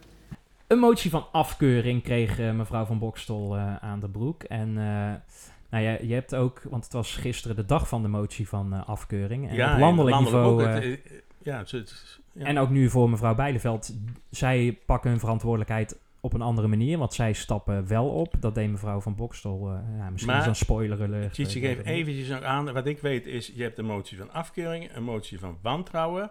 Een 0.67 0.79
motie 0.79 1.11
van 1.11 1.27
afkeuring 1.33 2.03
kreeg 2.03 2.39
eh, 2.39 2.53
mevrouw 2.53 2.85
van 2.85 2.99
Bokstel 2.99 3.57
eh, 3.57 3.77
aan 3.77 4.01
de 4.01 4.09
broek. 4.09 4.43
En 4.43 4.69
eh, 4.69 5.13
nou 5.71 5.85
ja, 5.85 5.97
je 6.01 6.15
hebt 6.15 6.35
ook, 6.35 6.63
want 6.71 6.85
het 6.85 6.93
was 6.93 7.15
gisteren 7.15 7.57
de 7.57 7.65
dag 7.65 7.89
van 7.89 8.03
de 8.03 8.09
motie 8.09 8.49
van 8.49 8.87
afkeuring. 8.87 9.49
En 9.51 9.73
op 9.73 9.79
landelijk 9.79 10.19
niveau. 10.19 10.65
ook. 10.65 10.83
het, 10.83 10.99
ja, 11.43 11.59
het, 11.59 11.71
het- 11.71 12.21
ja. 12.33 12.45
En 12.47 12.59
ook 12.59 12.71
nu 12.71 12.91
voor 12.91 13.11
mevrouw 13.11 13.35
Bijleveld. 13.35 13.95
Zij 14.31 14.79
pakken 14.87 15.11
hun 15.11 15.21
verantwoordelijkheid 15.21 16.01
op 16.21 16.33
een 16.33 16.43
andere 16.43 16.69
manier. 16.69 16.99
Want 16.99 17.15
zij 17.15 17.33
stappen 17.33 17.87
wel 17.89 18.09
op. 18.09 18.35
Dat 18.41 18.55
deed 18.55 18.71
mevrouw 18.71 19.01
van 19.01 19.15
Bokstel. 19.15 19.69
eh, 19.69 19.99
ja, 19.99 20.11
misschien 20.11 20.33
Maar, 20.33 20.41
is 20.41 20.47
dan 20.47 20.55
spoiler 20.55 21.03
alert. 21.03 21.33
Tjitje, 21.33 21.61
geef 21.61 21.71
ik 21.71 21.77
weet 21.77 21.77
het 21.77 21.87
niet. 21.87 21.95
eventjes 21.95 22.29
nog 22.29 22.43
aan. 22.43 22.73
Wat 22.73 22.87
ik 22.87 22.99
weet 22.99 23.27
is, 23.27 23.53
je 23.55 23.63
hebt 23.63 23.79
een 23.79 23.85
motie 23.85 24.19
van 24.19 24.33
afkeuring, 24.33 24.97
een 24.97 25.05
motie 25.05 25.39
van 25.39 25.59
wantrouwen 25.63 26.31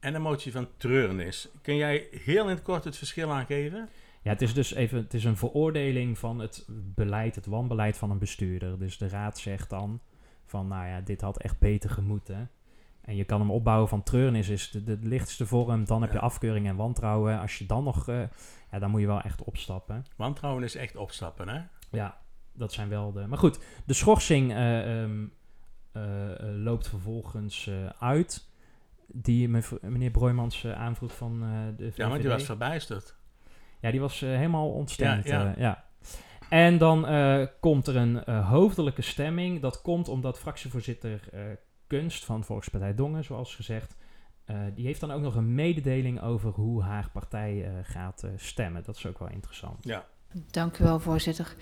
en 0.00 0.14
een 0.14 0.22
motie 0.22 0.52
van 0.52 0.68
treurnis. 0.76 1.48
Kun 1.62 1.76
jij 1.76 2.08
heel 2.24 2.42
in 2.44 2.50
het 2.50 2.62
kort 2.62 2.84
het 2.84 2.96
verschil 2.96 3.30
aangeven? 3.32 3.88
Ja, 4.22 4.30
het 4.30 4.42
is 4.42 4.54
dus 4.54 4.74
even, 4.74 4.98
het 4.98 5.14
is 5.14 5.24
een 5.24 5.36
veroordeling 5.36 6.18
van 6.18 6.38
het 6.38 6.64
beleid, 6.94 7.34
het 7.34 7.46
wanbeleid 7.46 7.98
van 7.98 8.10
een 8.10 8.18
bestuurder. 8.18 8.78
Dus 8.78 8.98
de 8.98 9.08
raad 9.08 9.38
zegt 9.38 9.70
dan 9.70 10.00
van, 10.46 10.68
nou 10.68 10.86
ja, 10.86 11.00
dit 11.00 11.20
had 11.20 11.38
echt 11.38 11.58
beter 11.58 11.90
gemoeten. 11.90 12.50
En 13.02 13.16
je 13.16 13.24
kan 13.24 13.40
hem 13.40 13.50
opbouwen 13.50 13.88
van 13.88 14.02
treurnis 14.02 14.48
is 14.48 14.70
de, 14.70 14.84
de 14.84 14.98
lichtste 15.00 15.46
vorm. 15.46 15.84
Dan 15.84 16.00
heb 16.02 16.10
je 16.10 16.16
Ja. 16.16 16.22
afkeuring 16.22 16.66
en 16.66 16.76
wantrouwen. 16.76 17.40
Als 17.40 17.58
je 17.58 17.66
dan 17.66 17.84
nog, 17.84 18.08
eh, 18.08 18.22
ja, 18.70 18.78
dan 18.78 18.90
moet 18.90 19.00
je 19.00 19.06
wel 19.06 19.20
echt 19.20 19.44
opstappen. 19.44 20.04
Wantrouwen 20.16 20.62
is 20.62 20.74
echt 20.74 20.96
opstappen, 20.96 21.48
hè? 21.48 21.60
Ja, 21.90 22.18
dat 22.52 22.72
zijn 22.72 22.88
wel 22.88 23.12
de. 23.12 23.26
Maar 23.26 23.38
goed, 23.38 23.60
de 23.86 23.92
schorsing 23.94 24.50
eh, 24.52 25.02
ehm, 25.02 25.24
eh, 25.92 26.02
loopt 26.38 26.88
vervolgens 26.88 27.70
uit. 27.98 28.50
Die 29.06 29.48
meneer 29.80 30.10
Broijmans 30.10 30.66
aanvroeg 30.66 31.16
van 31.16 31.40
de 31.76 31.84
VVD. 31.84 31.96
Ja, 31.96 32.08
want 32.08 32.20
die 32.20 32.30
was 32.30 32.44
verbijsterd. 32.44 33.16
Ja, 33.80 33.90
die 33.90 34.00
was 34.00 34.20
helemaal 34.20 34.70
ontstemd. 34.70 35.24
Ja, 35.26 35.40
ja. 35.42 35.54
ja. 35.56 35.84
En 36.48 36.78
dan 36.78 37.06
komt 37.60 37.86
er 37.86 37.96
een 37.96 38.42
hoofdelijke 38.42 39.02
stemming. 39.02 39.60
Dat 39.60 39.80
komt 39.80 40.08
omdat 40.08 40.38
fractievoorzitter 40.38 41.20
eh, 41.32 41.40
Kunst 41.98 42.24
van 42.24 42.44
Volkspartij 42.44 42.94
Dongen, 42.94 43.24
zoals 43.24 43.54
gezegd, 43.54 43.96
eh, 44.44 44.56
die 44.74 44.86
heeft 44.86 45.00
dan 45.00 45.10
ook 45.10 45.20
nog 45.20 45.34
een 45.34 45.54
mededeling 45.54 46.20
over 46.20 46.50
hoe 46.50 46.82
haar 46.82 47.08
partij 47.12 47.64
eh, 47.64 47.72
gaat 47.82 48.22
eh, 48.22 48.30
stemmen. 48.36 48.82
Dat 48.84 48.96
is 48.96 49.06
ook 49.06 49.18
wel 49.18 49.28
interessant. 49.28 49.84
Ja. 49.84 50.06
Dank 50.50 50.78
u 50.78 50.84
wel, 50.84 51.00
voorzitter. 51.00 51.56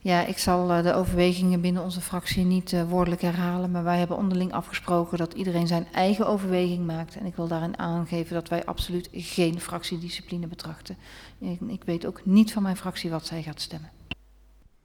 Ja, 0.00 0.26
ik 0.26 0.38
zal 0.38 0.70
uh, 0.70 0.82
de 0.82 0.94
overwegingen 0.94 1.60
binnen 1.60 1.82
onze 1.82 2.00
fractie 2.00 2.44
niet 2.44 2.72
uh, 2.72 2.88
woordelijk 2.88 3.22
herhalen, 3.22 3.70
maar 3.70 3.84
wij 3.84 3.98
hebben 3.98 4.16
onderling 4.16 4.52
afgesproken 4.52 5.18
dat 5.18 5.32
iedereen 5.32 5.66
zijn 5.66 5.86
eigen 5.92 6.26
overweging 6.26 6.86
maakt. 6.86 7.16
En 7.16 7.26
ik 7.26 7.36
wil 7.36 7.48
daarin 7.48 7.78
aangeven 7.78 8.34
dat 8.34 8.48
wij 8.48 8.64
absoluut 8.64 9.08
geen 9.12 9.60
fractiediscipline 9.60 10.46
betrachten. 10.46 10.96
Ik, 11.38 11.60
ik 11.60 11.84
weet 11.84 12.06
ook 12.06 12.24
niet 12.24 12.52
van 12.52 12.62
mijn 12.62 12.76
fractie 12.76 13.10
wat 13.10 13.26
zij 13.26 13.42
gaat 13.42 13.60
stemmen. 13.60 13.90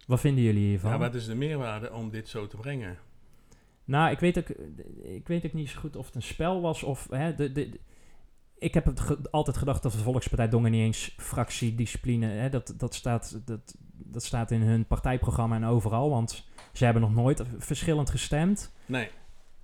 Wat 0.07 0.19
vinden 0.19 0.43
jullie 0.43 0.67
hiervan? 0.67 0.91
Ja, 0.91 0.97
wat 0.97 1.15
is 1.15 1.25
de 1.25 1.35
meerwaarde 1.35 1.93
om 1.93 2.09
dit 2.09 2.29
zo 2.29 2.47
te 2.47 2.57
brengen? 2.57 2.97
Nou, 3.85 4.11
ik 4.11 4.19
weet 4.19 4.37
ook, 4.37 4.49
ik 5.03 5.27
weet 5.27 5.45
ook 5.45 5.53
niet 5.53 5.69
zo 5.69 5.79
goed 5.79 5.95
of 5.95 6.05
het 6.05 6.15
een 6.15 6.21
spel 6.21 6.61
was 6.61 6.83
of... 6.83 7.07
Hè, 7.09 7.35
de, 7.35 7.51
de, 7.51 7.79
ik 8.57 8.73
heb 8.73 8.85
het 8.85 8.99
ge 8.99 9.19
altijd 9.31 9.57
gedacht 9.57 9.83
dat 9.83 9.91
de 9.91 9.97
Volkspartij 9.97 10.49
Dongen 10.49 10.71
niet 10.71 10.81
eens 10.81 11.15
fractiediscipline... 11.17 12.27
Hè, 12.27 12.49
dat, 12.49 12.73
dat, 12.77 12.95
staat, 12.95 13.41
dat, 13.45 13.75
dat 13.93 14.23
staat 14.23 14.51
in 14.51 14.61
hun 14.61 14.85
partijprogramma 14.85 15.55
en 15.55 15.65
overal, 15.65 16.09
want 16.09 16.49
ze 16.73 16.83
hebben 16.83 17.01
nog 17.01 17.13
nooit 17.13 17.43
verschillend 17.57 18.09
gestemd. 18.09 18.75
Nee. 18.85 19.09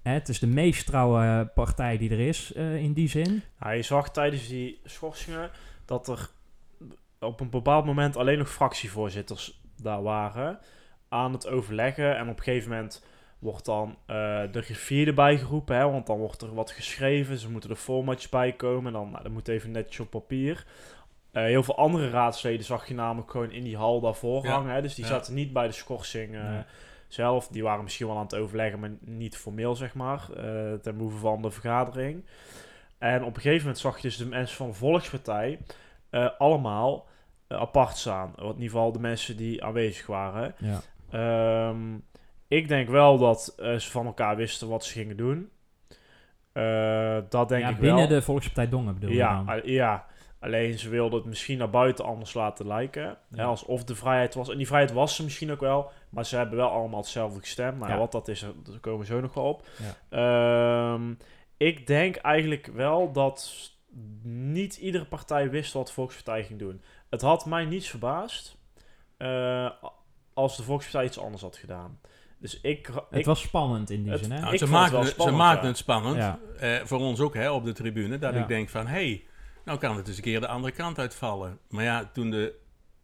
Hè, 0.02 0.14
het 0.14 0.30
is 0.30 0.40
de 0.40 0.48
meest 0.48 0.86
trouwe 0.86 1.52
partij 1.54 1.98
die 1.98 2.10
er 2.10 2.20
is 2.20 2.54
uh, 2.56 2.76
in 2.76 2.94
die 2.94 3.10
zin. 3.10 3.44
Nou, 3.60 3.76
je 3.76 3.82
zag 3.82 4.12
tijdens 4.12 4.48
die 4.48 4.80
schorsingen 4.84 5.50
dat 5.86 6.08
er 6.08 6.30
op 7.20 7.40
een 7.40 7.50
bepaald 7.50 7.86
moment 7.86 8.18
alleen 8.18 8.38
nog 8.38 8.50
fractievoorzitters 8.50 9.62
daar 9.82 10.02
waren 10.02 10.60
aan 11.10 11.34
het 11.34 11.48
overleggen. 11.48 12.18
En 12.18 12.30
op 12.30 12.38
een 12.38 12.44
gegeven 12.44 12.70
moment 12.70 13.06
wordt 13.40 13.66
dan 13.66 13.90
uh, 13.90 14.42
de 14.52 14.62
griffier 14.62 15.08
erbij 15.08 15.38
geroepen, 15.38 15.76
hè, 15.76 15.90
want 15.92 16.08
dan 16.08 16.18
wordt 16.18 16.42
er 16.42 16.54
wat 16.54 16.72
geschreven. 16.72 17.38
Ze 17.38 17.50
moeten 17.50 17.70
er 17.70 17.76
formatjes 17.76 18.30
bij 18.30 18.52
komen. 18.52 18.86
En 18.86 18.94
dan, 18.94 19.12
nou, 19.12 19.24
dat 19.24 19.32
moet 19.32 19.48
even 19.48 19.72
netjes 19.72 20.00
op 20.00 20.10
papier. 20.10 20.66
Uh, 21.32 21.44
heel 21.44 21.64
veel 21.64 21.78
andere 21.78 22.10
raadsleden 22.10 22.66
zag 22.66 22.88
je 22.88 22.94
namelijk 22.94 23.32
gewoon 23.32 23.52
in 23.52 23.64
die 23.64 23.78
hal 23.78 24.00
daarvoor 24.00 24.44
ja. 24.44 24.52
hangen. 24.52 24.74
Hè, 24.74 24.82
dus 24.82 24.96
die 24.96 25.06
ja. 25.06 25.10
zaten 25.10 25.34
niet 25.34 25.54
bij 25.54 25.68
de 25.68 25.74
schorsing 25.74 26.36
uh, 26.36 26.50
nee. 26.50 26.64
zelf. 27.08 27.48
Die 27.48 27.64
waren 27.64 27.84
misschien 27.84 28.08
wel 28.08 28.16
aan 28.16 28.24
het 28.24 28.36
overleggen, 28.36 28.80
maar 28.80 28.92
niet 29.00 29.38
formeel, 29.38 29.76
zeg 29.76 29.94
maar. 29.94 30.26
ten 30.82 30.98
behoeve 30.98 31.18
van 31.18 31.42
de 31.42 31.52
vergadering. 31.52 32.26
En 32.98 33.24
op 33.24 33.36
een 33.36 33.42
gegeven 33.42 33.62
moment 33.62 33.80
zag 33.80 33.96
je 33.96 34.02
dus 34.02 34.18
de 34.18 34.26
mensen 34.26 34.58
van 34.58 34.68
de 34.68 34.74
Volkspartij 34.74 35.60
allemaal 36.38 37.08
apart 37.48 37.98
staan. 37.98 38.34
In 38.38 38.46
ieder 38.46 38.64
geval 38.64 38.92
de 38.92 39.00
mensen 39.00 39.38
die 39.38 39.64
aanwezig 39.64 40.08
waren. 40.08 40.56
Ja. 40.58 41.70
Um, 41.70 42.04
ik 42.48 42.68
denk 42.68 42.90
wel 42.90 43.18
dat 43.18 43.56
uh, 43.60 43.76
ze 43.76 43.92
van 43.92 44.06
elkaar 44.06 44.36
wisten 44.36 44.68
wat 44.68 44.86
ze 44.86 44.92
gingen 44.92 45.18
doen. 45.18 45.50
Uh, 46.54 47.18
dat 47.30 47.50
denk 47.50 47.64
ja, 47.64 47.70
ik 47.70 47.80
binnen 47.80 47.98
wel. 47.98 48.08
de 48.08 48.22
Volkspartij 48.22 48.70
Dongen 48.70 48.94
bedoel 48.94 49.12
ja, 49.12 49.40
je 49.40 49.62
dan? 49.62 49.72
ja, 49.72 50.06
alleen 50.40 50.80
ze 50.80 50.90
wilden 50.90 51.20
het 51.20 51.28
misschien 51.28 51.58
naar 51.58 51.70
buiten 51.70 52.06
anders 52.06 52.34
laten 52.34 52.68
lijken. 52.68 53.04
Ja. 53.04 53.18
Hè, 53.36 53.44
alsof 53.44 53.84
de 53.84 53.96
vrijheid 53.96 54.34
was. 54.34 54.50
En 54.50 54.58
die 54.58 54.68
vrijheid 54.68 54.92
was 54.92 55.16
ze 55.16 55.24
misschien 55.24 55.52
ook 55.52 55.60
wel. 55.60 55.92
Maar 56.10 56.26
ze 56.26 56.36
hebben 56.38 56.58
wel 56.58 56.70
allemaal 56.70 57.00
hetzelfde 57.00 57.40
gestemd. 57.40 57.80
Nou, 57.80 57.92
Ja. 57.92 57.98
wat 57.98 58.12
dat 58.12 58.28
is, 58.28 58.40
daar 58.40 58.80
komen 58.80 59.00
we 59.00 59.06
zo 59.06 59.22
nog 59.22 59.34
wel 59.34 59.44
op. 59.44 59.68
Ehm, 60.10 61.14
ik 61.58 61.88
denk 61.88 62.16
eigenlijk 62.16 62.70
wel 62.74 63.12
dat 63.12 63.72
niet 64.24 64.78
iedere 64.78 65.06
partij 65.06 65.50
wist 65.50 65.74
wat 65.74 65.88
de 65.88 65.94
Volkspartij 65.94 66.44
ging 66.44 66.60
doen. 66.60 66.82
Het 67.10 67.22
had 67.22 67.46
mij 67.46 67.66
niets 67.66 67.90
verbaasd 67.90 68.58
eh, 69.18 69.70
als 70.34 70.58
de 70.58 70.64
Volkspartij 70.64 71.06
iets 71.06 71.20
anders 71.20 71.42
had 71.42 71.58
gedaan. 71.58 72.00
Dus 72.40 72.62
ik, 72.62 72.88
Het 73.10 73.20
ik 73.20 73.26
was 73.26 73.42
spannend 73.42 73.90
in 73.90 74.04
die 74.04 74.12
het- 74.12 74.22
zin, 74.22 74.32
hè? 74.32 74.40
Nou, 74.40 74.58
ze 74.58 74.64
het 74.64 74.74
maakten 74.74 74.98
het, 74.98 75.08
ze 75.08 75.14
spannend, 75.14 75.38
maakten 75.38 75.62
ja. 75.64 75.68
het 75.68 75.78
spannend. 75.78 76.16
Ja. 76.16 76.40
Eh, 76.60 76.86
voor 76.86 77.00
ons 77.00 77.20
ook 77.20 77.34
hè, 77.34 77.50
op 77.52 77.64
de 77.66 77.72
tribune. 77.74 78.18
Dat 78.18 78.34
Ja. 78.34 78.40
ik 78.42 78.48
denk 78.48 78.70
van, 78.70 78.88
hé, 78.88 78.94
hey, 78.94 79.24
nou 79.66 79.80
kan 79.80 79.98
het 79.98 80.08
eens 80.08 80.18
een 80.18 80.24
keer 80.24 80.40
de 80.40 80.48
andere 80.48 80.74
kant 80.74 81.00
uitvallen. 81.00 81.60
Maar 81.70 81.84
ja, 81.84 82.10
toen 82.14 82.30
de 82.30 82.54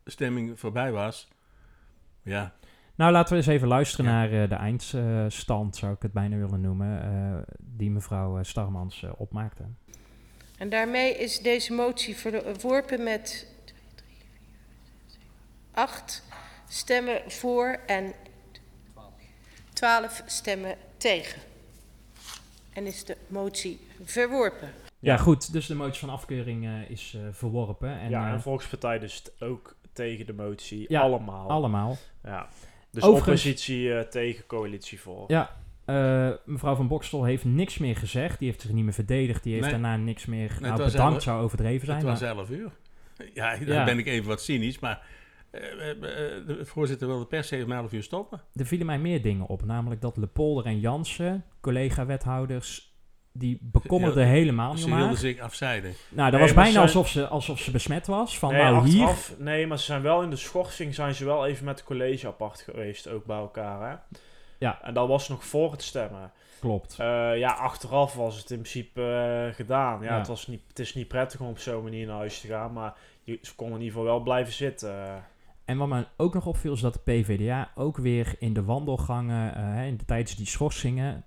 stemming 0.05 0.59
voorbij 0.59 0.91
was, 0.91 1.27
ja, 2.21 2.53
Nou, 2.95 3.11
laten 3.11 3.29
we 3.31 3.37
eens 3.37 3.47
even 3.47 3.67
luisteren 3.67 4.05
Ja. 4.05 4.11
naar 4.11 4.41
eh, 4.43 4.49
de 4.49 4.55
eindstand, 4.55 5.75
zou 5.75 5.93
ik 5.93 6.01
het 6.01 6.11
bijna 6.13 6.37
willen 6.37 6.61
noemen, 6.61 7.01
eh, 7.03 7.53
die 7.59 7.91
mevrouw 7.91 8.37
eh, 8.37 8.43
Starmans 8.43 9.05
opmaakte. 9.17 9.63
En 10.57 10.69
daarmee 10.69 11.17
is 11.17 11.39
deze 11.39 11.73
motie 11.73 12.15
verworpen 12.17 13.03
met 13.03 13.47
8 15.71 16.23
stemmen 16.67 17.21
voor 17.31 17.79
en 17.87 18.13
12 19.83 20.23
stemmen 20.25 20.75
tegen. 20.97 21.41
En 22.73 22.85
is 22.85 23.05
de 23.05 23.17
motie 23.27 23.79
verworpen. 24.03 24.69
Ja, 24.99 25.17
goed, 25.17 25.51
dus 25.53 25.65
de 25.65 25.75
motie 25.75 25.99
van 25.99 26.09
afkeuring 26.09 26.65
eh, 26.65 26.89
is 26.89 27.13
eh, 27.15 27.21
verworpen. 27.31 27.99
En, 27.99 28.09
ja, 28.09 28.27
eh, 28.27 28.33
en 28.33 28.41
Volkspartij 28.41 28.99
dus 28.99 29.23
ook 29.39 29.75
tegen 29.93 30.25
de 30.25 30.33
motie. 30.33 30.85
Ja, 30.89 31.01
allemaal. 31.01 31.49
allemaal. 31.49 31.97
Ja. 32.23 32.47
Dus 32.91 33.03
Overigens- 33.03 33.19
oppositie 33.45 33.93
eh, 33.93 34.01
tegen 34.01 34.45
coalitie 34.45 35.01
voor. 35.01 35.23
Ja, 35.27 35.55
eh, 35.85 36.29
mevrouw 36.45 36.75
van 36.75 36.87
Bokstel 36.87 37.23
heeft 37.23 37.45
niks 37.45 37.77
meer 37.77 37.95
gezegd. 37.95 38.39
Die 38.39 38.47
heeft 38.47 38.61
zich 38.61 38.71
niet 38.71 38.83
meer 38.83 38.93
verdedigd. 38.93 39.43
Die 39.43 39.53
heeft 39.53 39.65
Nee. 39.71 39.71
daarna 39.81 39.97
niks 39.97 40.25
meer... 40.25 40.51
het 40.51 40.59
nou, 40.59 40.77
was 40.77 40.91
bedankt 40.91 41.13
elf- 41.13 41.23
zou 41.23 41.43
overdreven 41.43 41.85
zijn. 41.85 41.97
het 41.97 42.07
was 42.07 42.19
maar- 42.19 42.29
11 42.29 42.49
uur. 42.49 42.71
Ja, 43.33 43.57
dan 43.57 43.67
Ja. 43.67 43.83
ben 43.83 43.99
ik 43.99 44.07
even 44.07 44.27
wat 44.27 44.41
cynisch, 44.41 44.79
maar 44.79 44.91
eh, 44.91 45.01
eh, 45.03 45.09
eh, 45.09 45.13
de 45.53 46.59
voorzitter 46.61 47.07
wilde 47.07 47.25
per 47.25 47.43
se 47.43 47.63
om 47.63 47.71
11 47.71 47.91
uur 47.91 48.03
stoppen. 48.03 48.41
er 48.53 48.65
vielen 48.65 48.85
mij 48.85 48.99
meer 48.99 49.21
dingen 49.21 49.47
op. 49.47 49.65
Namelijk 49.65 50.01
dat 50.01 50.17
Lepolder 50.17 50.65
en 50.65 50.79
Jansen, 50.79 51.45
collega-wethouders, 51.61 52.93
die 53.31 53.57
bekommerden 53.61 54.23
Ja, 54.23 54.29
helemaal 54.29 54.73
niet 54.73 54.83
Ze 54.83 54.95
wilden 54.95 55.17
zich 55.17 55.39
afzijden. 55.39 55.93
Nou, 56.09 56.31
dat 56.31 56.39
Nee, 56.39 56.53
was 56.53 56.63
bijna 56.63 56.81
alsof, 56.81 57.09
ze, 57.09 57.27
alsof 57.27 57.59
ze 57.59 57.71
besmet 57.71 58.07
was. 58.07 58.39
Van 58.39 58.51
nee, 58.51 58.63
nou 58.63 58.87
hier... 58.87 59.07
achteraf, 59.07 59.39
nee, 59.39 59.67
maar 59.67 59.79
ze 59.79 59.85
zijn 59.85 60.01
wel 60.01 60.21
in 60.21 60.29
de 60.29 60.35
schorsing 60.35 60.95
zijn 60.95 61.15
ze 61.15 61.25
wel 61.25 61.45
even 61.45 61.65
met 61.65 61.77
het 61.77 61.87
college 61.87 62.27
apart 62.27 62.61
geweest, 62.61 63.07
ook 63.07 63.25
bij 63.25 63.37
elkaar. 63.37 63.89
Hè? 63.89 64.17
Ja. 64.57 64.81
En 64.81 64.93
dat 64.93 65.07
was 65.07 65.29
nog 65.29 65.45
voor 65.45 65.71
het 65.71 65.83
stemmen. 65.83 66.31
Klopt. 66.59 66.95
Eh, 66.99 67.37
ja, 67.37 67.51
achteraf 67.51 68.13
was 68.13 68.37
het 68.37 68.51
in 68.51 68.59
principe 68.59 69.01
eh, 69.01 69.55
gedaan. 69.55 70.01
Ja, 70.01 70.11
Ja. 70.11 70.17
Het, 70.17 70.27
was 70.27 70.47
niet, 70.47 70.61
het 70.67 70.79
is 70.79 70.93
niet 70.93 71.07
prettig 71.07 71.39
om 71.39 71.47
op 71.47 71.59
zo'n 71.59 71.83
manier 71.83 72.07
naar 72.07 72.17
huis 72.17 72.41
te 72.41 72.47
gaan, 72.47 72.73
maar 72.73 72.93
je, 73.23 73.39
ze 73.41 73.55
konden 73.55 73.77
in 73.77 73.83
ieder 73.83 73.97
geval 73.99 74.13
wel 74.13 74.23
blijven 74.23 74.53
zitten. 74.53 75.23
En 75.65 75.77
wat 75.77 75.87
me 75.87 76.05
ook 76.17 76.33
nog 76.33 76.45
opviel 76.45 76.73
is 76.73 76.79
dat 76.81 76.93
de 76.93 76.99
PvdA 76.99 77.71
ook 77.75 77.97
weer 77.97 78.35
in 78.39 78.53
de 78.53 78.63
wandelgangen, 78.63 79.55
eh, 79.55 79.63
hè, 79.63 79.85
in 79.85 79.97
de, 79.97 80.05
tijdens 80.05 80.35
die 80.35 80.45
schorsingen, 80.45 81.25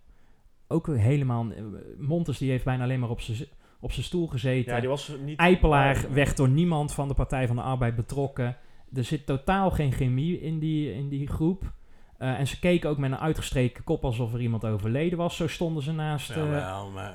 ook 0.69 0.87
helemaal... 0.87 1.47
eh, 1.51 1.63
Montes 1.99 2.39
die 2.39 2.51
heeft 2.51 2.65
bijna 2.65 2.83
alleen 2.83 3.01
maar 3.01 3.11
op 3.11 3.21
zijn 3.21 3.37
zi- 3.37 3.49
op 3.81 3.93
zijn 3.93 4.05
stoel 4.07 4.27
gezeten. 4.27 4.75
Ja, 4.75 4.81
die 4.81 4.89
was 4.89 5.13
niet... 5.25 5.39
Eipelaar 5.39 6.07
werd 6.13 6.37
door 6.37 6.49
niemand 6.49 6.93
van 6.93 7.09
de 7.09 7.15
Partij 7.15 7.47
van 7.47 7.57
de 7.57 7.63
Arbeid 7.63 7.97
betrokken. 7.97 8.57
Er 8.95 9.05
zit 9.05 9.27
totaal 9.27 9.71
geen 9.71 9.93
chemie 9.93 10.41
in 10.41 10.59
die, 10.59 10.93
in 10.95 11.09
die 11.09 11.27
groep. 11.27 11.73
Eh, 12.19 12.39
en 12.39 12.47
ze 12.47 12.59
keken 12.59 12.91
ook 12.91 12.99
met 12.99 13.11
een 13.11 13.19
uitgestreken 13.19 13.85
kop 13.85 14.05
alsof 14.05 14.33
er 14.35 14.41
iemand 14.41 14.65
overleden 14.65 15.19
was. 15.19 15.37
Zo 15.37 15.47
stonden 15.47 15.83
ze 15.83 15.93
naast, 15.93 16.31
eh, 16.31 16.37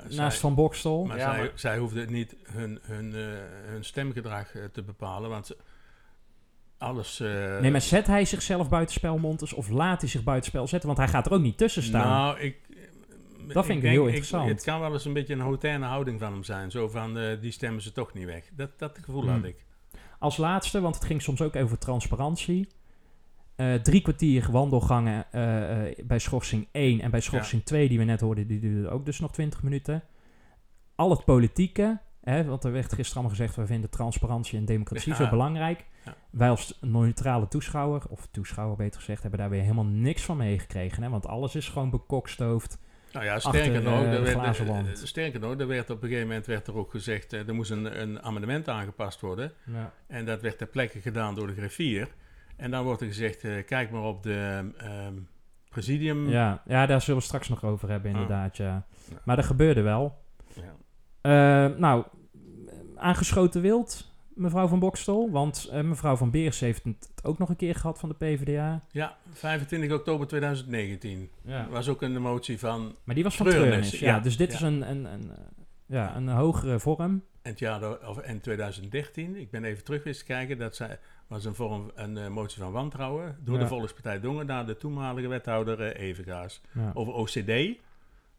naast 0.02 0.14
zij- 0.14 0.30
Van 0.30 0.54
Bokstel. 0.54 1.04
Maar, 1.04 1.18
Ja, 1.18 1.30
zij, 1.32 1.38
maar- 1.40 1.52
zij 1.54 1.78
hoefden 1.78 2.12
niet 2.12 2.36
hun, 2.44 2.78
hun, 2.82 3.14
eh, 3.14 3.20
hun 3.66 3.84
stemgedrag 3.84 4.52
te 4.72 4.82
bepalen, 4.82 5.30
want 5.30 5.46
ze- 5.46 5.56
alles... 6.82 7.20
eh, 7.20 7.58
nee, 7.60 7.70
maar 7.70 7.80
zet 7.80 8.06
hij 8.06 8.24
zichzelf 8.24 8.68
buitenspel, 8.68 9.18
Montes? 9.18 9.52
Of 9.52 9.68
laat 9.68 10.00
hij 10.00 10.10
zich 10.10 10.22
buitenspel 10.22 10.66
zetten? 10.66 10.88
Want 10.88 11.00
hij 11.00 11.08
gaat 11.08 11.26
er 11.26 11.32
ook 11.32 11.40
niet 11.42 11.58
tussen 11.58 11.82
staan. 11.82 12.08
Nou, 12.08 12.38
ik... 12.40 12.56
Dat 13.52 13.66
vind 13.66 13.82
ik 13.82 13.88
heel 13.88 14.04
denk, 14.04 14.06
interessant. 14.06 14.48
het 14.48 14.62
kan 14.62 14.80
wel 14.80 14.92
eens 14.92 15.04
een 15.04 15.12
beetje 15.12 15.34
een 15.34 15.40
hautaine 15.40 15.86
houding 15.86 16.20
van 16.20 16.32
hem 16.32 16.42
zijn. 16.42 16.70
Zo 16.70 16.88
van, 16.88 17.18
eh, 17.18 17.40
die 17.40 17.50
stemmen 17.50 17.82
ze 17.82 17.92
toch 17.92 18.12
niet 18.14 18.24
weg. 18.24 18.44
Dat, 18.56 18.70
dat 18.78 18.98
gevoel 19.02 19.22
Hmm. 19.22 19.30
had 19.30 19.44
ik. 19.44 19.64
Als 20.18 20.36
laatste, 20.36 20.80
want 20.80 20.94
het 20.94 21.04
ging 21.04 21.22
soms 21.22 21.40
ook 21.40 21.56
over 21.56 21.78
transparantie. 21.78 22.68
Eh, 23.56 23.74
drie 23.74 24.00
kwartier 24.02 24.48
wandelgangen 24.50 25.24
eh, 25.32 25.86
eh, 25.88 25.94
bij 26.04 26.18
schorsing 26.18 26.68
1 26.72 27.00
en 27.00 27.10
bij 27.10 27.20
schorsing 27.20 27.64
2, 27.64 27.88
die 27.88 27.98
we 27.98 28.04
net 28.04 28.20
hoorden, 28.20 28.46
die 28.46 28.60
duurde 28.60 28.88
ook 28.90 29.04
dus 29.04 29.20
nog 29.20 29.32
20 29.32 29.62
minuten. 29.62 30.02
Al 30.94 31.10
het 31.10 31.24
politieke, 31.24 32.00
hè, 32.20 32.44
want 32.44 32.64
er 32.64 32.72
werd 32.72 32.92
gisteren 32.92 33.12
allemaal 33.14 33.30
gezegd, 33.36 33.56
we 33.56 33.66
vinden 33.66 33.90
transparantie 33.90 34.58
en 34.58 34.64
democratie 34.64 35.10
Ja. 35.12 35.16
zo 35.18 35.28
belangrijk. 35.28 35.84
Wij 36.32 36.48
als 36.50 36.78
neutrale 36.80 37.48
toeschouwer, 37.48 38.02
of 38.08 38.28
toeschouwer 38.30 38.76
beter 38.76 39.00
gezegd, 39.00 39.22
hebben 39.22 39.40
daar 39.40 39.50
weer 39.50 39.60
helemaal 39.62 39.84
niks 39.84 40.22
van 40.22 40.36
meegekregen. 40.36 41.02
Hè, 41.02 41.08
want 41.08 41.26
alles 41.26 41.54
is 41.54 41.68
gewoon 41.68 41.90
bekokstoofd. 41.90 42.78
Nou 43.12 43.24
ja, 43.24 43.38
sterker 43.38 43.82
nog, 43.82 44.02
eh, 44.02 44.12
er 44.12 44.22
werd, 44.22 44.58
eh, 44.58 44.94
sterker 44.94 45.40
nog, 45.40 45.58
er 45.58 45.66
werd 45.66 45.90
op 45.90 46.02
een 46.02 46.08
gegeven 46.08 46.28
moment 46.28 46.46
werd 46.46 46.66
er 46.66 46.76
ook 46.76 46.90
gezegd, 46.90 47.32
eh, 47.32 47.48
er 47.48 47.54
moest 47.54 47.70
een, 47.70 48.00
een 48.00 48.22
amendement 48.22 48.68
aangepast 48.68 49.20
worden. 49.20 49.52
Ja. 49.64 49.92
En 50.06 50.24
dat 50.24 50.42
werd 50.42 50.58
ter 50.58 50.66
plekke 50.66 51.00
gedaan 51.00 51.34
door 51.34 51.46
de 51.46 51.52
griffier. 51.54 52.08
En 52.56 52.70
dan 52.70 52.84
wordt 52.84 53.00
er 53.00 53.06
gezegd, 53.06 53.40
kijk 53.66 53.90
maar 53.90 54.02
op 54.02 54.22
de 54.22 54.70
ehm, 54.76 55.14
presidium. 55.68 56.28
Ja, 56.28 56.62
ja, 56.66 56.86
daar 56.86 57.00
zullen 57.00 57.20
we 57.20 57.26
straks 57.26 57.48
nog 57.48 57.64
over 57.64 57.88
hebben, 57.88 58.14
Ah. 58.14 58.20
inderdaad. 58.20 58.56
Ja. 58.56 58.86
Ja. 59.10 59.16
Maar 59.24 59.36
dat 59.36 59.44
gebeurde 59.44 59.82
wel. 59.82 60.18
Ja. 61.22 61.68
Nou, 61.68 62.04
aangeschoten 62.96 63.62
wild, 63.62 64.11
mevrouw 64.34 64.66
van 64.66 64.78
Bokstel. 64.78 65.30
Want 65.30 65.68
eh, 65.72 65.80
mevrouw 65.82 66.16
van 66.16 66.30
Beers 66.30 66.60
heeft 66.60 66.84
het 66.84 67.12
ook 67.22 67.38
nog 67.38 67.48
een 67.48 67.56
keer 67.56 67.74
gehad 67.74 67.98
van 67.98 68.08
de 68.08 68.14
PvdA. 68.14 68.84
Ja, 68.90 69.16
25 69.32 69.92
oktober 69.92 70.26
2019. 70.26 71.30
Ja. 71.44 71.68
was 71.70 71.88
ook 71.88 72.02
een 72.02 72.20
motie 72.20 72.58
van... 72.58 72.94
Maar 73.04 73.14
die 73.14 73.24
was 73.24 73.36
van 73.36 73.46
Treurnis, 73.46 73.70
treurnis. 73.70 74.00
Ja, 74.00 74.14
ja, 74.14 74.20
dus 74.20 74.36
dit 74.36 74.48
ja. 74.48 74.54
is 74.54 74.60
een, 74.60 74.90
een, 74.90 75.04
een, 75.04 75.30
eh, 75.30 75.36
ja, 75.86 76.16
een 76.16 76.28
hogere 76.28 76.80
vorm. 76.80 77.12
in, 77.12 77.22
het 77.50 77.58
jaar, 77.58 77.80
door- 77.80 78.00
of 78.06 78.20
in 78.20 78.40
2013, 78.40 79.36
ik 79.36 79.50
ben 79.50 79.64
even 79.64 79.84
terug 79.84 80.04
eens 80.04 80.24
kijken, 80.24 80.58
dat 80.58 80.76
zij, 80.76 80.98
was 81.26 81.44
een 81.44 81.54
vorm 81.54 81.90
een 81.94 82.16
eh, 82.16 82.28
motie 82.28 82.62
van 82.62 82.72
wantrouwen 82.72 83.36
door 83.44 83.58
de. 83.58 83.66
Volkspartij 83.66 84.20
Dongen 84.20 84.46
naar 84.46 84.66
de 84.66 84.76
toenmalige 84.76 85.28
wethouder 85.28 85.80
eh, 85.80 86.08
Evengaas 86.08 86.60
over 86.94 87.12
OCD, 87.12 87.78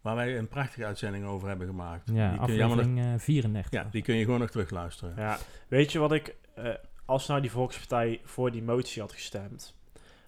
waar 0.04 0.16
wij 0.16 0.38
een 0.38 0.48
prachtige 0.48 0.86
uitzending 0.86 1.26
over 1.26 1.48
hebben 1.48 1.68
gemaakt. 1.68 2.10
ja 2.14 2.30
die, 2.32 2.40
kun 2.40 2.54
je 2.54 2.64
allemaal 2.64 2.76
nog, 2.78 2.86
aflevering 2.86 3.14
eh, 3.16 3.20
34. 3.20 3.72
ja, 3.72 3.88
die 3.92 4.02
kun 4.02 4.16
je 4.16 4.24
gewoon 4.24 4.40
nog 4.40 4.50
terugluisteren. 4.50 5.14
Ja, 5.18 5.38
weet 5.68 5.92
je 5.92 6.00
wat 6.00 6.12
ik... 6.12 6.36
eh, 6.56 6.70
als 7.06 7.28
nou 7.28 7.42
die 7.42 7.52
Volkspartij 7.52 8.22
voor 8.24 8.52
die 8.52 8.64
motie 8.64 9.02
had 9.02 9.12
gestemd... 9.14 9.76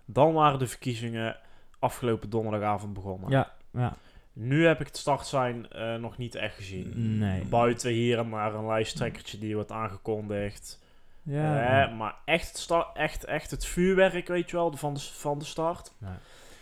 dan 0.06 0.34
waren 0.34 0.60
de 0.60 0.68
verkiezingen 0.68 1.38
afgelopen 1.80 2.30
donderdagavond 2.30 2.94
begonnen. 2.94 3.30
ja, 3.30 3.52
ja. 3.74 3.94
Nu 4.34 4.66
heb 4.66 4.80
ik 4.82 4.88
het 4.88 4.98
startsein 4.98 5.70
eh 5.72 5.96
nog 5.96 6.18
niet 6.18 6.36
echt 6.36 6.56
gezien. 6.56 7.18
Nee. 7.18 7.46
Buiten 7.46 7.92
hier 7.92 8.18
en 8.18 8.30
daar 8.30 8.54
een 8.54 8.66
lijsttrekkertje 8.66 9.38
die 9.38 9.56
wordt 9.56 9.72
aangekondigd. 9.72 10.84
Ja, 11.24 11.84
Eh, 11.88 11.98
maar 11.98 12.16
echt, 12.26 12.48
het 12.48 12.58
sta- 12.58 12.90
echt, 12.94 13.24
echt 13.24 13.52
het 13.52 13.66
vuurwerk, 13.66 14.28
weet 14.28 14.50
je 14.50 14.56
wel, 14.56 14.72
van 14.78 14.94
de, 14.94 15.00
van 15.00 15.40
de 15.40 15.46
start. 15.46 15.94
Ja. 16.00 16.18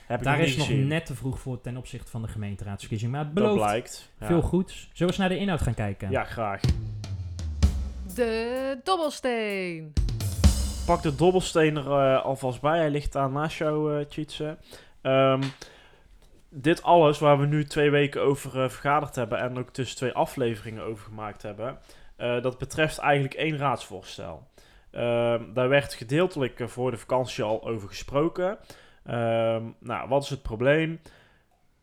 Heb 0.07 0.23
Daar 0.23 0.39
is 0.39 0.57
nog 0.57 0.67
gezien. 0.67 0.87
net 0.87 1.05
te 1.05 1.15
vroeg 1.15 1.39
voor 1.39 1.61
ten 1.61 1.77
opzichte 1.77 2.11
van 2.11 2.21
de 2.21 2.27
gemeenteraadsverkiezing. 2.27 3.11
Maar 3.11 3.25
het 3.25 3.35
Dat 3.35 3.43
belooft 3.43 3.63
blijkt. 3.63 4.11
Ja. 4.19 4.27
veel 4.27 4.41
goeds. 4.41 4.73
Zullen 4.79 4.91
we 4.97 5.05
eens 5.05 5.17
naar 5.17 5.29
de 5.29 5.37
inhoud 5.37 5.61
gaan 5.61 5.73
kijken? 5.73 6.09
Ja, 6.11 6.23
graag. 6.23 6.61
De 8.15 8.79
dobbelsteen. 8.83 9.93
Pak 10.85 11.01
de 11.01 11.15
dobbelsteen 11.15 11.77
er 11.77 11.91
eh, 11.91 12.23
alvast 12.23 12.61
bij. 12.61 12.77
Hij 12.77 12.89
ligt 12.89 13.11
daar 13.13 13.29
naast 13.29 13.57
jou, 13.57 13.99
eh 13.99 14.05
Tjitse. 14.05 14.57
Ehm, 15.01 15.41
dit 16.49 16.83
alles 16.83 17.19
waar 17.19 17.39
we 17.39 17.45
nu 17.45 17.65
twee 17.65 17.89
weken 17.89 18.21
over 18.21 18.63
eh, 18.63 18.69
vergaderd 18.69 19.15
hebben 19.15 19.39
en 19.39 19.57
ook 19.57 19.69
tussen 19.69 19.97
twee 19.97 20.11
afleveringen 20.11 20.83
over 20.83 21.05
gemaakt 21.05 21.41
hebben, 21.41 21.77
eh, 22.15 22.41
dat 22.41 22.57
betreft 22.57 22.97
eigenlijk 22.97 23.33
één 23.33 23.57
raadsvoorstel. 23.57 24.47
Ehm, 24.91 25.53
daar 25.53 25.69
werd 25.69 25.93
gedeeltelijk 25.93 26.61
voor 26.65 26.91
de 26.91 26.97
vakantie 26.97 27.43
al 27.43 27.67
over 27.67 27.87
gesproken. 27.87 28.57
Ehm, 29.05 29.63
nou, 29.79 30.09
wat 30.09 30.23
is 30.23 30.29
het 30.29 30.41
probleem? 30.41 30.99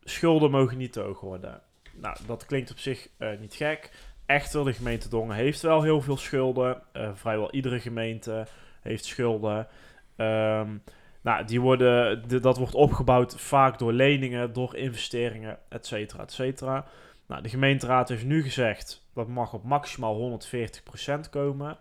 Schulden 0.03 0.51
mogen 0.51 0.77
niet 0.77 0.93
te 0.93 0.99
hoog 0.99 1.19
worden. 1.19 1.61
Nou, 1.95 2.17
dat 2.27 2.45
klinkt 2.45 2.71
op 2.71 2.77
zich 2.79 3.07
eh, 3.17 3.29
niet 3.39 3.53
gek. 3.53 3.91
Echter, 4.25 4.65
de 4.65 4.73
gemeente 4.73 5.09
Dongen 5.09 5.35
heeft 5.35 5.61
wel 5.61 5.81
heel 5.81 6.01
veel 6.01 6.17
schulden. 6.17 6.81
Eh, 6.91 7.09
vrijwel 7.13 7.51
iedere 7.51 7.79
gemeente 7.79 8.47
heeft 8.81 9.05
schulden. 9.05 9.67
Ehm, 10.15 10.77
nou, 11.21 11.45
die 11.45 11.61
worden, 11.61 12.27
de- 12.27 12.39
dat 12.39 12.57
wordt 12.57 12.75
opgebouwd 12.75 13.39
vaak 13.39 13.79
door 13.79 13.93
leningen, 13.93 14.53
door 14.53 14.75
investeringen, 14.75 15.57
et 15.69 15.85
cetera, 15.87 16.23
et 16.23 16.31
cetera. 16.31 16.85
Nou, 17.27 17.41
de 17.41 17.49
gemeenteraad 17.49 18.09
heeft 18.09 18.25
nu 18.25 18.43
gezegd 18.43 19.07
dat 19.13 19.27
mag 19.27 19.53
op 19.53 19.63
maximaal 19.63 20.15
140% 20.15 21.29
komen. 21.29 21.77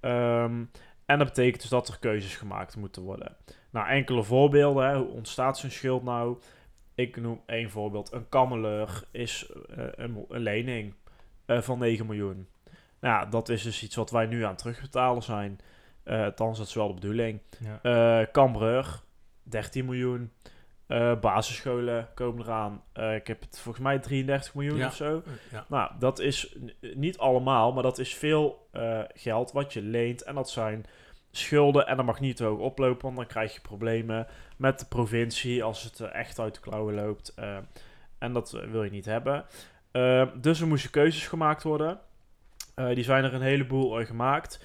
Ehm, 0.00 0.64
en 1.10 1.18
dat 1.18 1.28
betekent 1.28 1.60
dus 1.60 1.70
dat 1.70 1.88
er 1.88 1.98
keuzes 1.98 2.36
gemaakt 2.36 2.76
moeten 2.76 3.02
worden. 3.02 3.36
Nou, 3.70 3.88
enkele 3.88 4.22
voorbeelden. 4.22 4.88
Hè. 4.88 4.96
Hoe 4.96 5.08
ontstaat 5.08 5.58
zo'n 5.58 5.70
schuld 5.70 6.02
nou? 6.02 6.38
Ik 6.94 7.16
noem 7.16 7.42
één 7.46 7.70
voorbeeld. 7.70 8.12
Een 8.12 8.28
kammeleur 8.28 9.02
is 9.10 9.52
eh, 9.76 9.84
een, 9.94 10.24
een 10.28 10.40
lening 10.40 10.94
eh, 11.44 11.60
van 11.60 11.78
9 11.78 12.06
miljoen. 12.06 12.48
Nou, 13.00 13.30
dat 13.30 13.48
is 13.48 13.62
dus 13.62 13.82
iets 13.82 13.96
wat 13.96 14.10
wij 14.10 14.26
nu 14.26 14.42
aan 14.42 14.50
het 14.50 14.58
terugbetalen 14.58 15.22
zijn. 15.22 15.58
Eh 16.02 16.24
althans, 16.24 16.58
dat 16.58 16.66
is 16.66 16.74
wel 16.74 16.88
de 16.88 16.94
bedoeling. 16.94 17.40
Ja. 17.82 18.26
Cambreur, 18.32 19.02
13 19.42 19.84
miljoen. 19.84 20.32
Eh, 20.90 21.12
basisscholen 21.20 22.08
komen 22.14 22.44
eraan. 22.44 22.82
Eh, 22.92 23.14
ik 23.14 23.26
heb 23.26 23.40
het 23.40 23.58
volgens 23.60 23.84
mij 23.84 23.98
33 23.98 24.54
miljoen 24.54 24.76
Ja. 24.76 24.86
of 24.86 24.94
zo. 24.94 25.22
Ja. 25.50 25.64
Nou, 25.68 25.90
dat 25.98 26.18
is 26.18 26.56
niet 26.94 27.18
allemaal, 27.18 27.72
maar 27.72 27.82
dat 27.82 27.98
is 27.98 28.14
veel 28.14 28.68
eh, 28.72 29.00
geld 29.14 29.52
wat 29.52 29.72
je 29.72 29.82
leent. 29.82 30.22
En 30.22 30.34
dat 30.34 30.50
zijn 30.50 30.86
schulden 31.30 31.86
en 31.86 31.96
dat 31.96 32.06
mag 32.06 32.20
niet 32.20 32.36
te 32.36 32.44
hoog 32.44 32.58
oplopen, 32.58 33.02
want 33.02 33.16
dan 33.16 33.26
krijg 33.26 33.54
je 33.54 33.60
problemen 33.60 34.26
met 34.56 34.78
de 34.78 34.86
provincie 34.86 35.62
als 35.64 35.82
het 35.82 36.00
echt 36.00 36.38
uit 36.38 36.54
de 36.54 36.60
klauwen 36.60 36.94
loopt. 36.94 37.34
en 38.18 38.32
dat 38.32 38.50
wil 38.50 38.82
je 38.84 38.90
niet 38.90 39.04
hebben. 39.04 39.44
Dus 40.40 40.60
er 40.60 40.66
moesten 40.66 40.90
keuzes 40.90 41.26
gemaakt 41.26 41.62
worden. 41.62 42.00
Die 42.74 43.04
zijn 43.04 43.24
er 43.24 43.34
een 43.34 43.40
heleboel 43.42 44.04
gemaakt. 44.04 44.60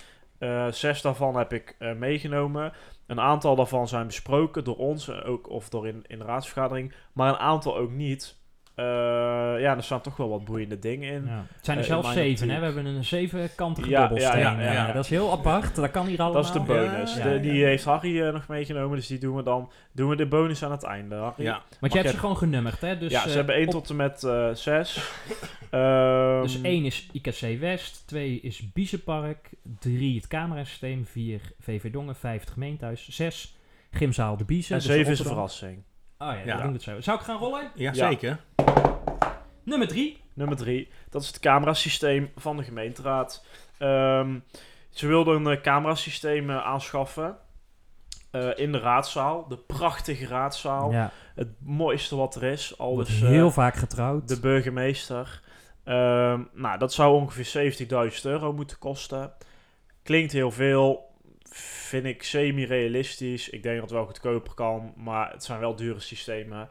Zes 0.70 1.02
daarvan 1.02 1.38
heb 1.38 1.54
ik 1.54 1.76
meegenomen. 1.98 2.74
Een 3.08 3.20
aantal 3.20 3.56
daarvan 3.56 3.88
zijn 3.88 4.08
besproken 4.08 4.64
door 4.64 4.78
ons, 4.78 5.12
ook, 5.12 5.50
of 5.50 5.70
door 5.70 5.88
in, 5.88 6.04
in 6.08 6.20
de 6.20 6.26
raadsvergadering, 6.26 6.94
maar 7.14 7.30
een 7.30 7.40
aantal 7.40 7.78
ook 7.78 7.92
niet. 7.92 8.38
Eh, 8.76 8.86
ja, 9.62 9.76
er 9.76 9.84
staan 9.84 10.02
toch 10.02 10.18
wel 10.18 10.30
wat 10.30 10.46
boeiende 10.46 10.80
dingen 10.80 11.14
in. 11.14 11.26
Ja. 11.26 11.46
Het 11.56 11.66
zijn 11.66 11.78
er 11.78 11.84
Eh, 11.84 11.90
zelfs 11.90 12.08
in 12.08 12.14
mijn 12.16 12.26
zeven, 12.28 12.50
hè? 12.50 12.60
We 12.60 12.66
hebben 12.66 12.86
een 12.86 13.04
zevenkantige 13.04 13.90
Ja, 13.90 14.00
dobbelsteen. 14.00 14.40
ja, 14.40 14.62
ja, 14.62 14.72
ja. 14.72 14.92
Dat 14.92 15.04
is 15.04 15.10
heel 15.10 15.32
apart. 15.32 15.76
Dat 15.76 15.92
kan 15.92 16.06
hier 16.06 16.20
allemaal. 16.20 16.42
Dat 16.42 16.56
is 16.56 16.62
de 16.62 16.66
bonus. 16.74 17.16
Ja, 17.16 17.24
De- 17.24 17.30
ja. 17.30 17.38
die 17.38 17.64
heeft 17.66 17.84
Harry 17.84 18.22
eh, 18.22 18.34
nog 18.34 18.48
meegenomen, 18.48 18.98
dus 18.98 19.08
die 19.08 19.20
doen 19.20 19.36
we 19.36 19.44
dan. 19.44 19.72
Doen 19.92 20.10
we 20.10 20.16
de 20.16 20.26
bonus 20.28 20.64
aan 20.64 20.72
het 20.72 20.84
einde. 20.84 21.16
Harry? 21.16 21.44
Ja. 21.44 21.62
Want 21.80 21.92
je 21.94 21.98
hebt 22.00 22.04
je- 22.10 22.14
ze 22.16 22.20
gewoon 22.20 22.38
genummerd, 22.38 22.82
hè? 22.82 22.98
Dus, 22.98 23.12
ja, 23.12 23.28
ze 23.28 23.36
hebben 23.36 23.56
1 23.56 23.66
op- 23.66 23.72
tot 23.72 23.90
en 23.90 23.96
met 23.96 24.20
6. 24.54 24.98
Ehm, 25.70 26.42
Dus 26.42 26.60
1 26.62 26.86
is 26.86 27.10
IKC 27.12 27.60
West, 27.60 28.04
2 28.08 28.40
is 28.42 28.72
Biezenpark, 28.74 29.50
3 29.80 30.16
het 30.16 30.28
camerasysteem, 30.28 31.06
4 31.06 31.42
VV 31.60 31.92
Dongen, 31.92 32.16
5 32.16 32.40
het 32.42 32.50
gemeentehuis, 32.50 33.08
6 33.10 33.58
Gymzaal 33.92 34.38
de 34.38 34.44
Biezen. 34.46 34.72
en 34.76 34.82
dus 34.82 34.88
7 34.92 35.12
is 35.12 35.20
een 35.20 35.26
Rotterdam. 35.26 35.34
verrassing. 35.50 35.84
Oh 36.26 36.32
ja, 36.32 36.42
Ja. 36.46 36.58
doen 36.58 36.68
we 36.68 36.74
het 36.74 36.82
zo. 36.82 37.02
Zou 37.02 37.18
ik 37.20 37.24
gaan 37.26 37.38
rollen? 37.38 37.72
Ja, 37.76 37.92
Ja. 37.94 38.08
zeker. 38.10 38.40
Nummer 39.64 39.88
3. 39.88 40.22
Nummer 40.34 40.58
3, 40.58 40.90
dat 41.10 41.22
is 41.22 41.28
het 41.28 41.40
camerasysteem 41.40 42.32
van 42.36 42.58
de 42.58 42.64
gemeenteraad. 42.64 43.46
Ehm, 43.78 44.40
ze 44.90 45.08
wilden 45.08 45.46
een 45.46 45.58
eh, 45.58 45.62
camerasysteem 45.62 46.50
eh, 46.50 46.66
aanschaffen 46.66 47.38
eh, 48.32 48.50
in 48.56 48.72
de 48.72 48.80
raadzaal. 48.80 49.48
De 49.48 49.58
prachtige 49.58 50.28
raadzaal. 50.28 50.92
Ja, 50.92 51.12
Het 51.36 51.48
mooiste 51.60 52.16
wat 52.16 52.36
er 52.36 52.44
is. 52.44 52.78
Al 52.78 52.94
wordt 52.94 53.10
dus 53.10 53.20
heel 53.20 53.52
vaak 53.52 53.76
getrouwd. 53.76 54.28
de 54.28 54.40
burgemeester. 54.40 55.42
Ehm, 55.84 56.42
nou, 56.54 56.78
dat 56.78 56.94
zou 56.94 57.14
ongeveer 57.22 57.46
70.000 57.46 58.26
euro 58.26 58.54
moeten 58.54 58.78
kosten. 58.78 59.34
Klinkt 60.04 60.32
heel 60.32 60.52
veel. 60.52 61.05
Vind 61.58 62.06
ik 62.06 62.24
semi-realistisch. 62.24 63.50
Ik 63.50 63.64
denk 63.64 63.76
dat 63.76 63.84
het 63.84 63.94
wel 63.94 64.06
goedkoper 64.06 64.54
kan. 64.54 64.94
Maar 64.96 65.32
het 65.32 65.44
zijn 65.44 65.60
wel 65.60 65.76
dure 65.76 66.00
systemen. 66.00 66.70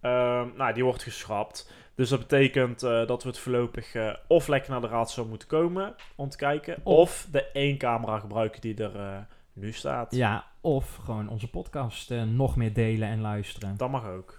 Ehm, 0.00 0.48
nou, 0.56 0.72
die 0.72 0.84
wordt 0.84 1.02
geschrapt. 1.02 1.72
Dus 1.94 2.08
dat 2.08 2.18
betekent 2.18 2.82
eh, 2.82 3.06
dat 3.06 3.22
we 3.22 3.28
het 3.28 3.38
voorlopig 3.38 3.94
eh, 3.94 4.14
of 4.26 4.48
lekker 4.48 4.70
naar 4.70 4.80
de 4.80 4.86
raadzaal 4.86 5.24
moeten 5.24 5.48
komen 5.48 5.94
om 6.16 6.28
te 6.28 6.36
kijken. 6.36 6.80
Of 6.82 7.28
de 7.30 7.50
één 7.50 7.78
camera 7.78 8.18
gebruiken 8.18 8.60
die 8.60 8.74
er 8.74 8.96
eh, 8.96 9.18
nu 9.52 9.72
staat. 9.72 10.14
Ja, 10.14 10.44
of 10.60 10.96
gewoon 10.96 11.28
onze 11.28 11.50
podcast 11.50 12.10
nog 12.10 12.56
meer 12.56 12.72
delen 12.72 13.08
en 13.08 13.20
luisteren. 13.20 13.76
Dat 13.76 13.90
mag 13.90 14.06
ook. 14.06 14.38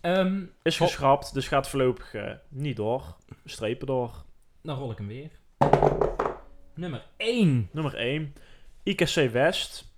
Ehm, 0.00 0.42
Is 0.62 0.76
geschrapt, 0.76 1.34
dus 1.34 1.48
gaat 1.48 1.68
voorlopig 1.68 2.14
niet 2.48 2.76
door. 2.76 3.16
Strepen 3.44 3.86
door. 3.86 4.24
dan 4.62 4.78
rol 4.78 4.90
ik 4.90 4.98
hem 4.98 5.06
weer. 5.06 5.30
Nummer 6.74 7.06
1. 7.16 7.68
Nummer 7.72 7.94
1. 7.94 8.34
IKC 8.82 9.30
West. 9.32 9.94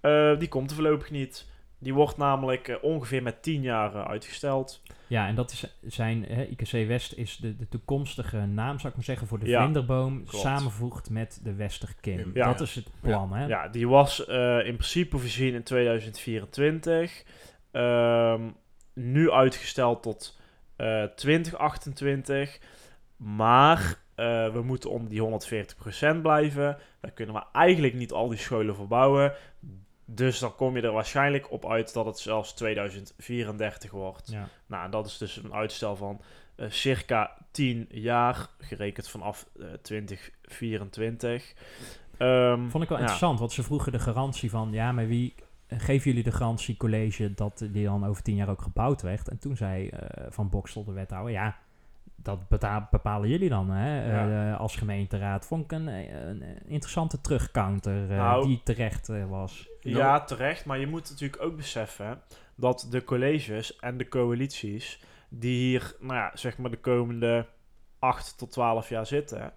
Eh, 0.00 0.38
die 0.38 0.48
komt 0.48 0.70
er 0.70 0.76
voorlopig 0.76 1.10
niet. 1.10 1.52
Die 1.78 1.94
wordt 1.94 2.16
namelijk 2.16 2.68
eh, 2.68 2.76
ongeveer 2.82 3.22
met 3.22 3.42
10 3.42 3.62
jaar 3.62 3.94
eh, 3.94 4.04
uitgesteld. 4.04 4.82
Ja, 5.06 5.26
en 5.26 5.34
dat 5.34 5.50
is 5.52 5.76
zijn, 5.82 6.24
hè, 6.24 6.44
IKC 6.46 6.70
West 6.88 7.12
is 7.12 7.36
de, 7.36 7.56
de 7.56 7.68
toekomstige 7.68 8.36
naam, 8.36 8.76
zou 8.76 8.88
ik 8.88 8.94
maar 8.94 9.04
zeggen, 9.04 9.26
voor 9.26 9.38
de 9.38 9.46
Ja, 9.46 9.60
vlinderboom, 9.60 10.24
klopt. 10.24 10.44
samenvoegd 10.44 11.10
met 11.10 11.40
de 11.42 11.54
Westerkim. 11.54 12.30
Ja. 12.34 12.46
Dat 12.46 12.60
is 12.60 12.74
het 12.74 12.88
plan, 13.00 13.32
hè? 13.32 13.46
Ja, 13.46 13.68
die 13.68 13.88
was 13.88 14.26
eh, 14.26 14.66
in 14.66 14.76
principe 14.76 15.18
voorzien 15.18 15.54
in 15.54 15.62
2024. 15.62 17.24
Ehm, 17.70 18.42
nu 18.94 19.30
uitgesteld 19.30 20.02
tot 20.02 20.38
eh 20.76 21.04
2028. 21.04 22.58
Maar 23.16 24.02
eh, 24.14 24.52
we 24.52 24.62
moeten 24.62 24.90
om 24.90 25.08
die 25.08 25.20
140% 25.20 26.20
blijven. 26.22 26.78
Daar 27.00 27.10
kunnen 27.10 27.34
we 27.34 27.42
eigenlijk 27.52 27.94
niet 27.94 28.12
al 28.12 28.28
die 28.28 28.38
scholen 28.38 28.74
voor 28.74 28.88
bouwen. 28.88 29.32
Dus 30.04 30.38
dan 30.38 30.54
kom 30.54 30.76
je 30.76 30.82
er 30.82 30.92
waarschijnlijk 30.92 31.50
op 31.50 31.70
uit 31.70 31.92
dat 31.92 32.06
het 32.06 32.18
zelfs 32.18 32.54
2034 32.54 33.90
wordt. 33.90 34.30
Ja. 34.30 34.48
Nou, 34.66 34.90
dat 34.90 35.06
is 35.06 35.18
dus 35.18 35.36
een 35.36 35.54
uitstel 35.54 35.96
van 35.96 36.20
eh, 36.56 36.70
circa 36.70 37.36
10 37.50 37.86
jaar, 37.90 38.48
gerekend 38.58 39.08
vanaf 39.08 39.48
eh 39.60 39.66
2024. 39.82 41.54
Ehm, 42.18 42.68
Vond 42.68 42.82
ik 42.82 42.88
wel 42.88 42.98
ja. 42.98 43.04
interessant, 43.04 43.38
want 43.38 43.52
ze 43.52 43.62
vroegen 43.62 43.92
de 43.92 43.98
garantie 43.98 44.50
van, 44.50 44.72
ja, 44.72 44.92
maar 44.92 45.06
wie 45.06 45.34
eh, 45.66 45.80
geven 45.80 46.10
jullie 46.10 46.24
de 46.24 46.36
garantie 46.36 46.76
college 46.76 47.34
dat 47.34 47.66
die 47.70 47.84
dan 47.84 48.06
over 48.06 48.22
tien 48.22 48.34
jaar 48.34 48.48
ook 48.48 48.62
gebouwd 48.62 49.02
werd? 49.02 49.28
En 49.28 49.38
toen 49.38 49.56
zei 49.56 49.88
eh, 49.88 50.26
Van 50.28 50.48
Boksel, 50.48 50.84
de 50.84 50.92
wethouder, 50.92 51.32
ja, 51.32 51.58
dat 52.16 52.48
bepalen 52.90 53.28
jullie 53.28 53.48
dan 53.48 53.70
hè, 53.70 54.06
Ja. 54.12 54.52
eh, 54.52 54.60
als 54.60 54.76
gemeenteraad. 54.76 55.46
Vond 55.46 55.64
ik 55.64 55.72
een, 55.72 55.88
eh, 55.88 56.26
een 56.26 56.42
interessante 56.66 57.20
terugcounter 57.20 58.10
eh, 58.10 58.16
Nou, 58.16 58.46
die 58.46 58.60
terecht 58.64 59.08
eh, 59.08 59.28
was. 59.28 59.68
Ja, 59.80 60.20
terecht. 60.24 60.64
Maar 60.64 60.78
je 60.78 60.86
moet 60.86 61.10
natuurlijk 61.10 61.42
ook 61.42 61.56
beseffen 61.56 62.20
dat 62.56 62.86
de 62.90 63.04
colleges 63.04 63.76
en 63.78 63.96
de 63.96 64.08
coalities 64.08 65.00
die 65.28 65.58
hier, 65.68 65.96
nou 66.00 66.14
ja, 66.14 66.30
zeg 66.34 66.58
maar 66.58 66.70
de 66.70 66.80
komende 66.80 67.46
8 67.98 68.38
tot 68.38 68.50
12 68.50 68.88
jaar 68.88 69.06
zitten, 69.06 69.52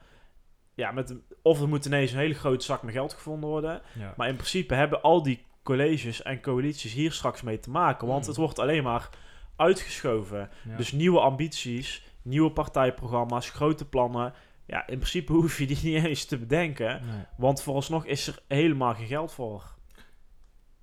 ja, 0.73 0.91
met, 0.91 1.15
of 1.41 1.61
er 1.61 1.67
moet 1.67 1.85
ineens 1.85 2.11
een 2.11 2.17
hele 2.19 2.33
grote 2.33 2.65
zak 2.65 2.83
met 2.83 2.93
geld 2.93 3.13
gevonden 3.13 3.49
worden. 3.49 3.81
Ja. 3.99 4.13
Maar 4.17 4.27
in 4.27 4.35
principe 4.35 4.73
hebben 4.73 5.01
al 5.01 5.23
die 5.23 5.45
colleges 5.63 6.21
en 6.21 6.41
coalities 6.41 6.93
hier 6.93 7.11
straks 7.11 7.41
mee 7.41 7.59
te 7.59 7.69
maken. 7.69 8.07
Want 8.07 8.21
Mm. 8.21 8.27
het 8.27 8.37
wordt 8.37 8.59
alleen 8.59 8.83
maar 8.83 9.09
uitgeschoven. 9.55 10.49
Ja. 10.69 10.75
Dus 10.75 10.91
nieuwe 10.91 11.19
ambities, 11.19 12.06
nieuwe 12.27 12.51
partijprogramma's, 12.51 13.49
grote 13.49 13.85
plannen. 13.85 14.33
Ja, 14.65 14.87
in 14.87 14.97
principe 14.97 15.31
hoef 15.41 15.57
je 15.57 15.67
die 15.67 15.79
niet 15.83 16.03
eens 16.05 16.25
te 16.25 16.37
bedenken. 16.37 17.05
Nee. 17.05 17.23
Want 17.37 17.61
vooralsnog 17.61 18.05
is 18.05 18.27
er 18.27 18.39
helemaal 18.47 18.93
geen 18.93 19.07
geld 19.07 19.31
voor. 19.31 19.75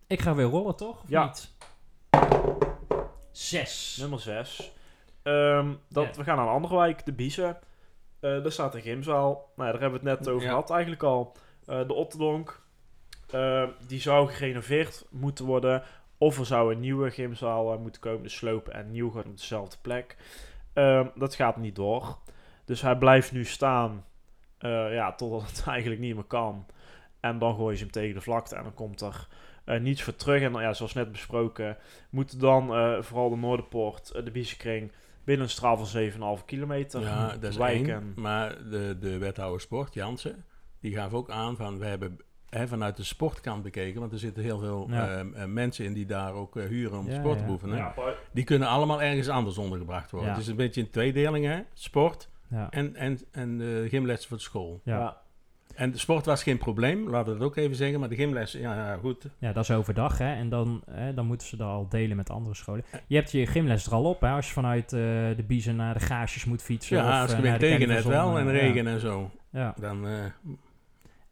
Ik 0.07 0.21
ga 0.21 0.35
weer 0.35 0.47
rollen, 0.47 0.77
toch? 0.77 1.03
Of 1.03 1.09
Ja. 1.09 1.25
niet? 1.25 1.53
Zes. 3.31 3.97
Nummer 4.01 4.21
6. 4.21 4.73
dat, 5.23 5.35
Ja. 5.89 6.11
We 6.17 6.25
gaan 6.25 6.37
naar 6.37 6.47
een 6.47 6.53
andere 6.53 6.77
wijk, 6.77 7.05
de 7.07 7.13
Biezen. 7.13 7.57
Eh 8.21 8.43
daar 8.43 8.53
staat 8.53 8.75
een 8.75 8.81
gymzaal. 8.83 9.53
Nou, 9.57 9.71
daar 9.73 9.81
hebben 9.81 10.03
we 10.03 10.09
het 10.09 10.19
net 10.19 10.29
over 10.29 10.43
Ja. 10.45 10.49
gehad 10.49 10.71
eigenlijk 10.71 11.03
al. 11.03 11.37
Eh, 11.67 11.87
de 11.87 11.93
Otterdonk. 11.95 12.63
eh, 13.31 13.69
die 13.87 14.01
zou 14.01 14.29
gerenoveerd 14.31 15.05
moeten 15.11 15.45
worden. 15.45 15.83
Of 16.19 16.39
er 16.39 16.47
zou 16.47 16.73
een 16.75 16.81
nieuwe 16.81 17.11
gymzaal 17.11 17.73
eh, 17.73 17.79
moeten 17.79 18.01
komen. 18.01 18.23
Dus 18.23 18.35
slopen 18.37 18.73
en 18.75 18.91
nieuw 18.91 19.11
gaan 19.11 19.25
op 19.25 19.37
dezelfde 19.39 19.77
plek. 19.83 20.17
Ehm, 20.75 21.07
dat 21.15 21.35
gaat 21.35 21.57
niet 21.57 21.77
door. 21.77 22.19
Dus 22.65 22.81
hij 22.83 22.97
blijft 22.99 23.33
nu 23.33 23.45
staan. 23.45 24.05
eh, 24.59 24.95
ja, 24.95 25.13
totdat 25.13 25.49
het 25.51 25.65
eigenlijk 25.75 26.01
niet 26.01 26.15
meer 26.15 26.25
kan. 26.25 26.67
En 27.21 27.39
dan 27.39 27.55
gooien 27.55 27.77
ze 27.77 27.83
hem 27.83 27.93
tegen 27.93 28.15
de 28.15 28.21
vlakte. 28.21 28.57
En 28.57 28.63
dan 28.63 28.75
komt 28.75 29.01
er 29.01 29.29
eh, 29.65 29.81
niets 29.81 30.03
voor 30.03 30.17
terug. 30.17 30.43
En 30.43 30.53
dan, 30.53 30.63
ja, 30.63 30.73
zoals 30.73 30.93
net 30.93 31.13
besproken, 31.13 31.77
moeten 32.11 32.39
dan 32.39 32.75
eh, 32.75 33.03
vooral 33.03 33.31
de 33.31 33.37
Noorderpoort, 33.37 34.25
de 34.25 34.31
Biesenkring, 34.31 34.93
binnen 35.25 35.45
een 35.45 35.51
straal 35.53 35.77
van 35.87 36.39
7,5 36.39 36.45
kilometer 36.45 37.01
Ja, 37.01 37.37
dat 37.37 37.51
is 37.51 37.57
wijken. 37.57 37.93
één. 37.95 38.13
Maar 38.17 38.71
de, 38.71 38.97
de 39.01 39.19
wethouder 39.19 39.61
sport, 39.61 39.95
Jansen, 39.95 40.45
die 40.81 40.95
gaf 40.95 41.13
ook 41.13 41.31
aan 41.31 41.57
van... 41.57 41.79
We 41.79 41.87
hebben 41.87 42.19
hè, 42.55 42.69
vanuit 42.69 42.97
de 42.97 43.05
sportkant 43.05 43.63
bekeken, 43.63 44.01
want 44.01 44.13
er 44.13 44.19
zitten 44.19 44.43
heel 44.43 44.59
veel 44.59 44.87
Ja. 44.91 45.09
ehm, 45.09 45.35
eh, 45.35 45.45
mensen 45.45 45.85
in 45.85 45.93
die 45.93 46.07
daar 46.07 46.33
ook 46.33 46.57
eh, 46.57 46.65
huren 46.65 46.99
om 46.99 47.09
Ja, 47.11 47.15
sport 47.19 47.39
te 47.39 47.45
beoefenen. 47.45 47.77
Ja. 47.77 47.95
Die 48.33 48.45
kunnen 48.45 48.69
allemaal 48.69 49.03
ergens 49.03 49.29
anders 49.29 49.59
ondergebracht 49.59 50.11
worden. 50.11 50.29
Ja. 50.31 50.35
Het 50.35 50.45
is 50.45 50.51
een 50.51 50.57
beetje 50.57 50.81
een 50.81 50.91
tweedeling, 50.91 51.45
hè? 51.47 51.61
Sport 51.73 52.29
Ja. 52.49 52.67
en, 52.71 52.97
en, 52.97 53.19
en 53.33 53.59
de 53.59 53.87
gymlessen 53.89 54.29
voor 54.29 54.37
de 54.37 54.43
school. 54.43 54.81
Ja. 54.85 54.99
Ja. 54.99 55.23
En 55.75 55.91
de 55.91 55.99
sport 55.99 56.27
was 56.27 56.43
geen 56.43 56.59
probleem, 56.59 57.09
laten 57.09 57.33
we 57.33 57.39
dat 57.39 57.49
ook 57.49 57.57
even 57.57 57.77
zeggen. 57.77 58.01
Maar 58.01 58.09
de 58.09 58.15
gymlessen, 58.15 58.61
ja, 58.61 58.97
goed. 58.97 59.27
Ja, 59.39 59.53
dat 59.53 59.63
is 59.63 59.71
overdag, 59.71 60.19
hè. 60.19 60.35
En 60.35 60.49
dan, 60.49 60.83
hè, 60.91 61.15
dan 61.15 61.27
moeten 61.27 61.47
ze 61.47 61.57
dat 61.57 61.69
al 61.69 61.89
delen 61.89 62.17
met 62.17 62.31
andere 62.31 62.55
scholen. 62.55 62.85
Je 63.07 63.17
hebt 63.17 63.31
je 63.33 63.47
gymles 63.47 63.87
er 63.87 63.93
al 63.93 64.05
op, 64.05 64.21
hè. 64.21 64.29
Als 64.31 64.47
je 64.47 64.53
vanuit 64.53 64.93
eh, 64.93 65.01
de 65.37 65.45
Biezen 65.47 65.77
naar 65.77 65.95
de 65.95 66.01
Gaasjes 66.01 66.45
moet 66.45 66.63
fietsen. 66.63 66.99
of, 66.99 67.05
Ja, 67.05 67.21
als 67.23 67.33
eh, 67.33 67.45
je 67.45 67.53
de 67.53 67.59
tegen 67.59 67.91
het 67.91 68.05
wel 68.05 68.39
en 68.39 68.51
regen 68.51 68.87
en 68.87 69.01
zo. 69.01 69.31
Ja. 69.51 69.61
ja. 69.61 69.75
Dan, 69.81 70.07
eh, 70.09 70.13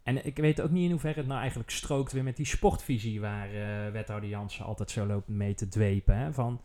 En 0.02 0.26
ik 0.26 0.36
weet 0.36 0.60
ook 0.60 0.70
niet 0.70 0.84
in 0.84 0.90
hoeverre 0.90 1.18
het 1.18 1.26
nou 1.26 1.40
eigenlijk 1.40 1.70
strookt 1.70 2.12
weer 2.12 2.22
met 2.22 2.36
die 2.36 2.46
sportvisie... 2.46 3.20
waar 3.20 3.48
eh, 3.48 3.92
wethouder 3.92 4.28
Jansen 4.28 4.64
altijd 4.64 4.90
zo 4.90 5.06
loopt 5.06 5.28
mee 5.28 5.54
te 5.54 5.68
dwepen, 5.68 6.16
hè. 6.16 6.32
Van, 6.32 6.60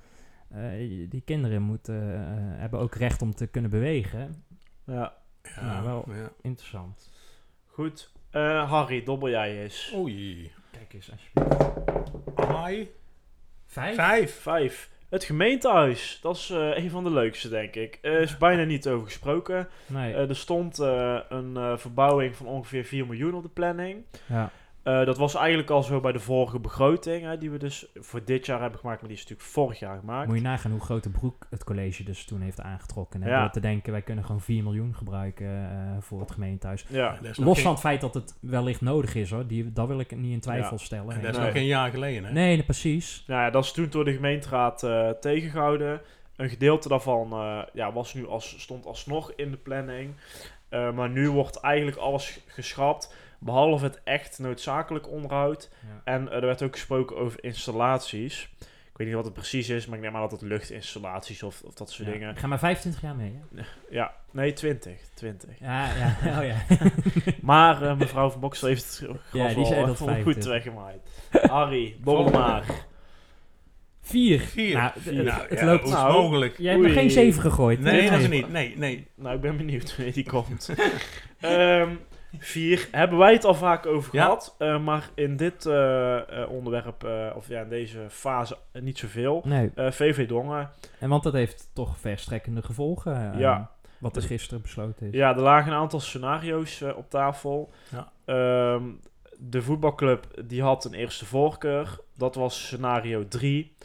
eh, 0.50 1.10
die 1.10 1.22
kinderen 1.26 1.62
moeten, 1.62 2.14
eh, 2.14 2.60
hebben 2.60 2.80
ook 2.80 2.96
recht 2.96 3.22
om 3.22 3.36
te 3.36 3.48
kunnen 3.48 3.72
bewegen. 3.72 4.44
Ja. 4.84 5.14
ja, 5.44 5.62
Nou, 5.66 5.86
wel. 5.86 6.16
ja. 6.16 6.32
Interessant. 6.42 7.12
Goed. 7.66 8.12
Eh, 8.30 8.72
Harry, 8.72 9.04
dobbel 9.04 9.30
jij 9.30 9.64
eens. 9.64 9.94
Oei. 9.96 10.52
Kijk 10.72 10.94
eens, 10.94 11.12
alsjeblieft. 11.12 11.72
Vijf? 12.36 13.96
Vijf. 13.96 14.42
Vijf. 14.42 14.90
Het 15.10 15.24
gemeentehuis. 15.24 16.20
Dat 16.22 16.36
is 16.36 16.50
eh, 16.50 16.78
een 16.78 16.90
van 16.90 17.04
de 17.04 17.12
leukste, 17.12 17.50
denk 17.50 17.76
ik. 17.76 18.00
Er 18.02 18.22
is 18.22 18.38
bijna 18.38 18.64
niet 18.64 18.88
over 18.88 19.06
gesproken. 19.06 19.68
Nee. 19.86 20.14
Eh, 20.14 20.30
er 20.30 20.36
stond 20.36 20.80
eh, 20.80 21.20
een 21.30 21.80
verbouwing 21.80 22.36
van 22.36 22.46
ongeveer 22.46 22.84
4 22.84 23.06
miljoen 23.06 23.34
op 23.34 23.44
de 23.44 23.50
planning. 23.50 24.04
ja. 24.26 24.52
Eh, 24.88 25.06
dat 25.06 25.18
was 25.18 25.36
eigenlijk 25.36 25.70
al 25.70 25.84
zo 25.84 26.00
bij 26.00 26.12
de 26.12 26.20
vorige 26.20 26.60
begroting, 26.60 27.24
hè, 27.24 27.38
die 27.38 27.52
we 27.52 27.58
dus 27.58 27.86
voor 27.96 28.24
dit 28.26 28.46
jaar 28.46 28.62
hebben 28.62 28.80
gemaakt, 28.80 29.00
maar 29.00 29.10
die 29.10 29.18
is 29.18 29.24
natuurlijk 29.24 29.50
vorig 29.52 29.80
jaar 29.80 30.00
gemaakt. 30.00 30.28
Moet 30.28 30.36
je 30.38 30.42
nagaan 30.44 30.72
hoe 30.72 30.80
grote 30.80 31.10
broek 31.10 31.48
het 31.50 31.64
college 31.64 32.04
dus 32.04 32.26
toen 32.26 32.42
heeft 32.42 32.62
aangetrokken. 32.62 33.22
Hè? 33.22 33.30
Ja. 33.30 33.40
Door 33.42 33.50
te 33.50 33.60
denken, 33.60 33.92
wij 33.92 34.02
kunnen 34.02 34.24
gewoon 34.26 34.42
4 34.42 34.64
miljoen 34.64 34.96
gebruiken 34.96 35.48
eh, 35.48 35.98
voor 36.00 36.20
het 36.20 36.32
gemeentehuis. 36.32 36.86
Ja, 36.90 37.18
Los 37.22 37.36
geen- 37.56 37.64
van 37.64 37.72
het 37.72 37.80
feit 37.82 38.02
dat 38.02 38.14
het 38.14 38.38
wellicht 38.42 38.82
nodig 38.82 39.16
is 39.16 39.30
hoor, 39.32 39.48
die, 39.48 39.74
dat 39.74 39.88
wil 39.88 40.00
ik 40.00 40.16
niet 40.16 40.32
in 40.34 40.40
twijfel 40.40 40.78
Ja. 40.78 40.84
stellen. 40.84 41.16
En 41.16 41.22
dat 41.22 41.30
is 41.32 41.38
Nee. 41.38 41.46
nog 41.46 41.56
geen 41.56 41.66
jaar 41.66 41.92
geleden, 41.92 42.26
hè? 42.26 42.32
Nee, 42.32 42.56
nee, 42.56 42.64
precies. 42.66 43.24
Nou 43.28 43.42
ja, 43.42 43.50
dat 43.50 43.64
is 43.64 43.72
toen 43.72 43.88
door 43.90 44.06
de 44.06 44.14
gemeenteraad 44.14 44.84
eh, 44.84 45.10
tegengehouden. 45.10 46.02
Een 46.36 46.50
gedeelte 46.50 46.88
daarvan 46.88 47.32
eh, 47.32 47.60
ja, 47.74 47.92
was 47.94 48.14
nu 48.14 48.28
als, 48.28 48.62
stond 48.62 48.86
alsnog 48.86 49.32
in 49.36 49.52
de 49.52 49.58
planning. 49.58 50.14
Eh, 50.70 50.92
maar 50.92 51.10
nu 51.10 51.30
wordt 51.30 51.60
eigenlijk 51.60 51.98
alles 51.98 52.40
geschrapt, 52.48 53.16
behalve 53.40 53.84
het 53.86 54.02
echt 54.04 54.40
noodzakelijk 54.40 55.10
onderhoud. 55.10 55.70
Ja. 55.82 56.02
En 56.14 56.30
eh, 56.30 56.36
er 56.36 56.46
werd 56.46 56.62
ook 56.62 56.72
gesproken 56.74 57.18
over 57.18 57.44
installaties. 57.44 58.50
Ik 58.60 59.04
weet 59.04 59.08
niet 59.08 59.16
wat 59.24 59.26
het 59.32 59.42
precies 59.42 59.70
is, 59.70 59.86
maar 59.86 59.98
ik 59.98 60.04
neem 60.04 60.16
aan 60.16 60.22
dat 60.22 60.32
het 60.32 60.42
luchtinstallaties 60.42 61.44
of, 61.44 61.62
of 61.66 61.74
dat 61.74 61.92
soort 61.92 62.08
Ja. 62.08 62.14
dingen. 62.14 62.30
Ik 62.30 62.38
ga 62.40 62.48
maar 62.48 62.60
25 62.60 63.02
jaar 63.02 63.16
mee. 63.16 63.40
Hè? 63.56 63.62
Ja, 63.90 64.14
nee, 64.32 64.54
20. 64.54 64.94
20. 65.14 65.50
Ja, 65.60 65.88
ja, 65.96 66.40
oh 66.40 66.46
ja. 66.46 66.58
Maar 67.42 67.82
eh, 67.82 67.98
mevrouw 67.98 68.30
van 68.30 68.40
Boksel 68.40 68.68
heeft 68.68 69.00
het 69.00 69.10
Ja, 69.32 69.48
ja, 69.48 69.54
die 69.54 69.66
zei 69.66 69.86
dat 69.86 69.98
goed 69.98 70.08
25. 70.08 70.52
weggemaaid. 70.52 71.00
Harry, 71.32 71.96
dobbel 72.04 72.30
maar. 72.40 72.66
Vier. 74.02 74.40
Vier. 74.40 74.76
Nou, 74.78 74.92
Vier. 74.98 75.16
het, 75.16 75.26
Nou, 75.26 75.48
het 75.50 75.60
ja, 75.60 75.66
loopt... 75.66 75.86
Nou, 75.90 76.08
het 76.14 76.22
mogelijk? 76.22 76.58
Jij 76.58 76.72
hebt 76.72 76.84
nog 76.84 76.92
Oei. 76.92 77.00
geen 77.00 77.12
7 77.12 77.42
gegooid. 77.42 77.80
Nee, 77.80 78.10
dat 78.10 78.20
is 78.20 78.28
niet. 78.28 78.50
Nee, 78.50 78.74
nee. 78.78 79.08
Nou, 79.16 79.36
ik 79.36 79.42
ben 79.42 79.58
benieuwd 79.58 79.96
wanneer 79.96 80.14
die 80.14 80.26
komt. 80.36 80.70
Ehm, 81.40 81.90
vier, 82.38 82.88
hebben 82.92 83.18
wij 83.18 83.34
het 83.34 83.44
al 83.46 83.54
vaak 83.54 83.86
over 83.86 84.16
Ja. 84.16 84.24
gehad. 84.24 84.56
eh, 84.58 84.80
maar 84.84 85.10
in 85.16 85.38
dit 85.38 85.66
eh, 85.66 86.42
eh, 86.42 86.50
onderwerp, 86.50 87.04
eh, 87.04 87.32
of 87.36 87.48
ja, 87.48 87.62
in 87.62 87.70
deze 87.70 88.00
fase 88.10 88.58
niet 88.74 88.98
zoveel. 88.98 89.42
Nee, 89.46 89.72
Eh, 89.76 89.92
VV 89.92 90.28
Dongen. 90.28 90.70
en 91.00 91.10
want 91.10 91.24
dat 91.24 91.34
heeft 91.34 91.70
toch 91.74 91.98
verstrekkende 91.98 92.62
gevolgen. 92.62 93.38
Ja. 93.38 93.72
Wat 93.98 94.16
er 94.16 94.22
gisteren 94.22 94.62
besloten 94.62 95.08
is. 95.08 95.14
Ja, 95.14 95.36
er 95.36 95.42
lagen 95.42 95.72
een 95.72 95.78
aantal 95.78 96.00
scenario's 96.00 96.82
op 96.82 97.10
tafel. 97.10 97.72
Ja. 97.92 98.12
Ehm, 98.26 98.84
de 99.38 99.62
voetbalclub 99.62 100.28
die 100.46 100.62
had 100.62 100.86
een 100.86 100.94
eerste 100.94 101.26
voorkeur. 101.26 102.00
Dat 102.18 102.36
was 102.36 102.66
scenario 102.66 103.28
3. 103.28 103.76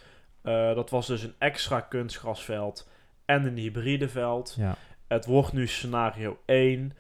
Eh, 0.43 0.75
dat 0.75 0.91
was 0.91 1.07
dus 1.07 1.23
een 1.23 1.35
extra 1.39 1.81
kunstgrasveld 1.81 2.89
en 3.25 3.45
een 3.45 3.57
hybride 3.57 4.09
veld. 4.09 4.55
Ja. 4.59 4.75
Het 5.09 5.27
wordt 5.27 5.53
nu 5.53 5.67
scenario 5.67 6.39
1. 6.47 6.93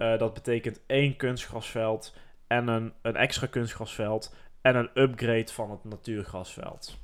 Eh, 0.00 0.18
dat 0.18 0.34
betekent 0.34 0.80
één 0.86 1.16
kunstgrasveld 1.16 2.16
en 2.46 2.68
een, 2.68 2.92
een 3.02 3.16
extra 3.16 3.46
kunstgrasveld 3.46 4.34
en 4.60 4.76
een 4.76 4.90
upgrade 4.94 5.52
van 5.52 5.70
het 5.70 5.84
natuurgrasveld. 5.84 6.98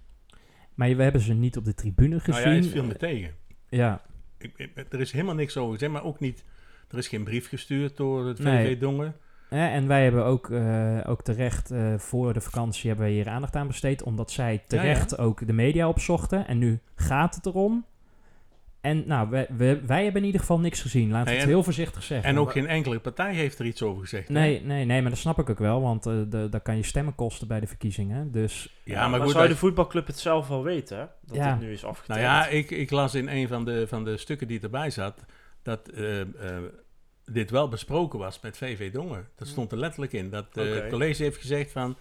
Maar 0.74 0.96
we 0.96 1.02
hebben 1.02 1.20
ze 1.20 1.32
niet 1.34 1.56
op 1.56 1.64
de 1.64 1.74
tribune 1.74 2.08
Nou 2.08 2.20
gezien. 2.20 2.50
ja, 2.50 2.56
het 2.56 2.66
viel 2.66 2.84
me 2.84 2.96
tegen. 2.96 3.34
Ja, 3.68 4.02
Ik, 4.38 4.52
ik- 4.56 4.92
er 4.92 5.00
is 5.00 5.12
helemaal 5.12 5.34
niks 5.34 5.56
over 5.56 5.72
gezegd, 5.72 5.92
maar 5.92 6.04
ook 6.04 6.20
niet... 6.20 6.44
Er 6.90 6.98
is 6.98 7.08
geen 7.08 7.24
brief 7.24 7.48
gestuurd 7.48 7.96
door 7.96 8.26
het 8.26 8.38
VV 8.38 8.44
Nee. 8.44 8.78
Dongen. 8.78 9.16
Hè, 9.48 9.66
en 9.68 9.86
wij 9.86 10.02
hebben 10.02 10.24
ook, 10.24 10.50
eh, 10.50 10.98
ook 11.06 11.22
terecht 11.22 11.70
eh, 11.70 11.94
voor 11.98 12.32
de 12.32 12.40
vakantie 12.40 12.88
hebben 12.88 13.06
we 13.06 13.12
hier 13.12 13.28
aandacht 13.28 13.56
aan 13.56 13.66
besteed. 13.66 14.02
Omdat 14.02 14.30
zij 14.30 14.62
terecht 14.66 15.18
ook 15.18 15.46
de 15.46 15.52
media 15.52 15.88
opzochten. 15.88 16.46
En 16.46 16.58
nu 16.58 16.80
gaat 16.94 17.34
het 17.34 17.46
erom. 17.46 17.84
En 18.86 19.02
nou, 19.06 19.30
wij, 19.30 19.46
wij, 19.56 19.86
wij 19.86 20.02
hebben 20.02 20.20
in 20.20 20.26
ieder 20.26 20.40
geval 20.40 20.60
niks 20.60 20.80
gezien. 20.80 21.10
Laten 21.10 21.24
we 21.24 21.30
Nee, 21.30 21.38
het 21.40 21.48
heel 21.48 21.62
voorzichtig 21.62 22.02
zeggen. 22.02 22.28
En 22.28 22.38
ook 22.38 22.52
geen 22.52 22.66
enkele 22.66 22.98
partij 22.98 23.34
heeft 23.34 23.58
er 23.58 23.66
iets 23.66 23.82
over 23.82 24.02
gezegd. 24.02 24.28
hè? 24.28 24.34
Nee, 24.34 24.60
nee, 24.62 24.84
nee, 24.84 25.00
maar 25.00 25.10
dat 25.10 25.18
snap 25.18 25.38
ik 25.38 25.50
ook 25.50 25.58
wel. 25.58 25.80
Want 25.82 26.06
eh 26.06 26.12
de, 26.28 26.48
dat 26.50 26.62
kan 26.62 26.76
je 26.76 26.82
stemmen 26.82 27.14
kosten 27.14 27.48
bij 27.48 27.60
de 27.60 27.66
verkiezingen. 27.66 28.32
Dus 28.32 28.76
Ja, 28.84 29.00
maar 29.00 29.10
maar 29.10 29.20
goed, 29.20 29.30
zou 29.30 29.48
de 29.48 29.56
voetbalclub 29.56 30.06
het 30.06 30.18
zelf 30.18 30.48
wel 30.48 30.62
weten, 30.62 30.98
hè? 30.98 31.04
Dat 31.24 31.36
Ja. 31.36 31.50
het 31.50 31.60
nu 31.60 31.72
is 31.72 31.84
afgeteld? 31.84 32.18
Nou 32.18 32.20
ja, 32.30 32.46
ik, 32.46 32.70
ik 32.70 32.90
las 32.90 33.14
in 33.14 33.28
een 33.28 33.48
van 33.48 33.64
de, 33.64 33.86
van 33.88 34.04
de 34.04 34.16
stukken 34.16 34.46
die 34.48 34.60
erbij 34.60 34.90
zat... 34.90 35.24
dat 35.62 35.88
eh, 35.88 36.20
eh, 36.20 36.26
dit 37.24 37.50
wel 37.50 37.68
besproken 37.68 38.18
was 38.18 38.40
met 38.40 38.56
VV 38.56 38.92
Dongen. 38.92 39.28
Dat 39.36 39.48
stond 39.48 39.72
er 39.72 39.78
letterlijk 39.78 40.12
in. 40.12 40.30
Dat 40.30 40.46
eh, 40.52 40.62
Oké. 40.66 40.74
het 40.74 40.88
college 40.90 41.22
heeft 41.22 41.38
gezegd 41.40 41.72
van... 41.72 41.96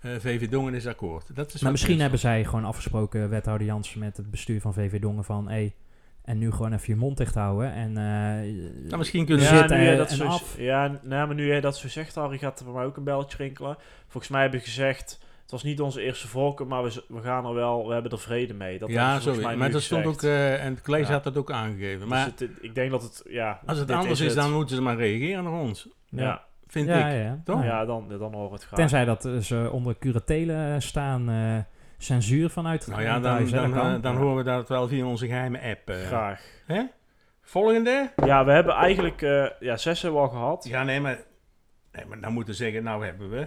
eh, 0.00 0.10
VV 0.18 0.48
Dongen 0.48 0.74
is 0.74 0.86
akkoord. 0.86 1.36
Dat 1.36 1.54
is 1.54 1.60
maar 1.62 1.70
misschien 1.72 2.00
hebben 2.00 2.18
zij 2.18 2.44
gewoon 2.44 2.64
afgesproken, 2.64 3.28
wethouder 3.28 3.66
Jansen, 3.66 3.98
met 4.00 4.16
het 4.16 4.30
bestuur 4.30 4.60
van 4.60 4.74
VV 4.74 5.00
Dongen 5.00 5.24
van... 5.24 5.48
Hey, 5.48 5.74
en 6.24 6.38
nu 6.38 6.50
gewoon 6.50 6.72
even 6.72 6.86
je 6.94 6.96
mond 6.96 7.16
dicht 7.16 7.34
houden. 7.34 7.72
En, 7.72 7.88
eh 7.96 8.84
Nou, 8.84 8.96
misschien 8.98 9.26
kunnen 9.26 9.44
Ja, 9.44 9.68
ze... 9.68 9.74
nu 9.74 9.82
jij 9.82 9.96
dat 9.96 10.10
en 10.10 10.16
zo, 10.16 10.24
af. 10.24 10.54
ja, 10.58 10.86
nou, 11.02 11.26
maar 11.26 11.34
nu 11.34 11.46
jij 11.46 11.60
dat 11.60 11.76
zo 11.76 11.88
zegt, 11.88 12.14
Harry, 12.14 12.38
gaat 12.38 12.58
er 12.58 12.64
bij 12.64 12.74
mij 12.74 12.84
ook 12.84 12.96
een 12.96 13.04
belletje 13.04 13.36
rinkelen. 13.36 13.76
Volgens 14.08 14.32
mij 14.32 14.40
hebben 14.42 14.58
we 14.60 14.64
gezegd, 14.66 15.18
het 15.42 15.50
was 15.50 15.62
niet 15.62 15.80
onze 15.80 16.02
eerste 16.02 16.28
voorkeur, 16.28 16.66
maar 16.66 16.82
we, 16.82 17.02
we 17.08 17.20
gaan 17.20 17.46
er 17.46 17.54
wel, 17.54 17.86
we 17.86 17.92
hebben 17.92 18.10
er 18.12 18.18
vrede 18.18 18.54
mee. 18.54 18.78
Dat 18.78 18.88
ja, 18.88 19.20
sorry. 19.20 19.42
mij 19.44 19.56
Maar 19.56 19.70
dat 19.70 19.82
stond 19.82 20.06
ook... 20.06 20.22
eh, 20.22 20.64
en 20.64 20.74
het 20.74 20.82
college 20.82 21.06
Ja. 21.06 21.12
had 21.12 21.24
dat 21.24 21.36
ook 21.36 21.50
aangegeven. 21.50 22.00
Dus 22.00 22.08
Maar 22.08 22.24
het- 22.24 22.48
ik 22.60 22.74
denk 22.74 22.90
dat 22.90 23.02
het, 23.02 23.22
ja... 23.28 23.60
als 23.66 23.78
het 23.78 23.90
anders 23.90 24.20
is, 24.20 24.26
het. 24.26 24.36
dan 24.36 24.52
moeten 24.52 24.76
ze 24.76 24.82
maar 24.82 24.96
reageren 24.96 25.44
naar 25.44 25.52
ons. 25.52 25.88
Ja, 26.08 26.42
Vind 26.66 26.86
ja, 26.88 27.06
ik. 27.08 27.22
ja. 27.22 27.40
toch? 27.44 27.56
Nou, 27.56 27.66
ja 27.68 27.84
dan, 27.84 28.08
dan 28.08 28.32
horen 28.32 28.48
we 28.48 28.54
het 28.54 28.64
graag. 28.64 28.78
Tenzij 28.78 29.04
dat 29.04 29.28
ze 29.40 29.68
onder 29.72 29.98
curatele 29.98 30.76
staan, 30.78 31.28
eh, 31.30 31.58
censuur 32.02 32.50
vanuit 32.50 32.86
Nou 32.86 33.02
ja, 33.02 33.20
dan, 33.20 33.48
dan, 33.50 33.76
eh, 33.76 33.94
dan 34.02 34.16
horen 34.16 34.36
we 34.36 34.42
dat 34.42 34.68
wel 34.68 34.88
via 34.88 35.04
onze 35.04 35.26
geheime 35.26 35.60
app. 35.62 35.88
eh. 35.90 35.96
Graag. 36.06 36.42
Hè? 36.66 36.82
Volgende? 37.42 38.10
Ja, 38.24 38.44
we 38.44 38.52
hebben 38.52 38.74
eigenlijk... 38.74 39.22
eh, 39.22 39.44
ja, 39.60 39.76
zes 39.76 40.02
hebben 40.02 40.20
we 40.20 40.26
al 40.26 40.32
gehad. 40.32 40.64
Ja, 40.68 40.82
nee, 40.82 41.00
maar, 41.00 41.18
nee, 41.92 42.04
maar 42.06 42.20
dan 42.20 42.32
moeten 42.32 42.52
we 42.54 42.58
zeggen, 42.60 42.82
nou 42.82 43.04
hebben 43.04 43.30
we 43.30 43.46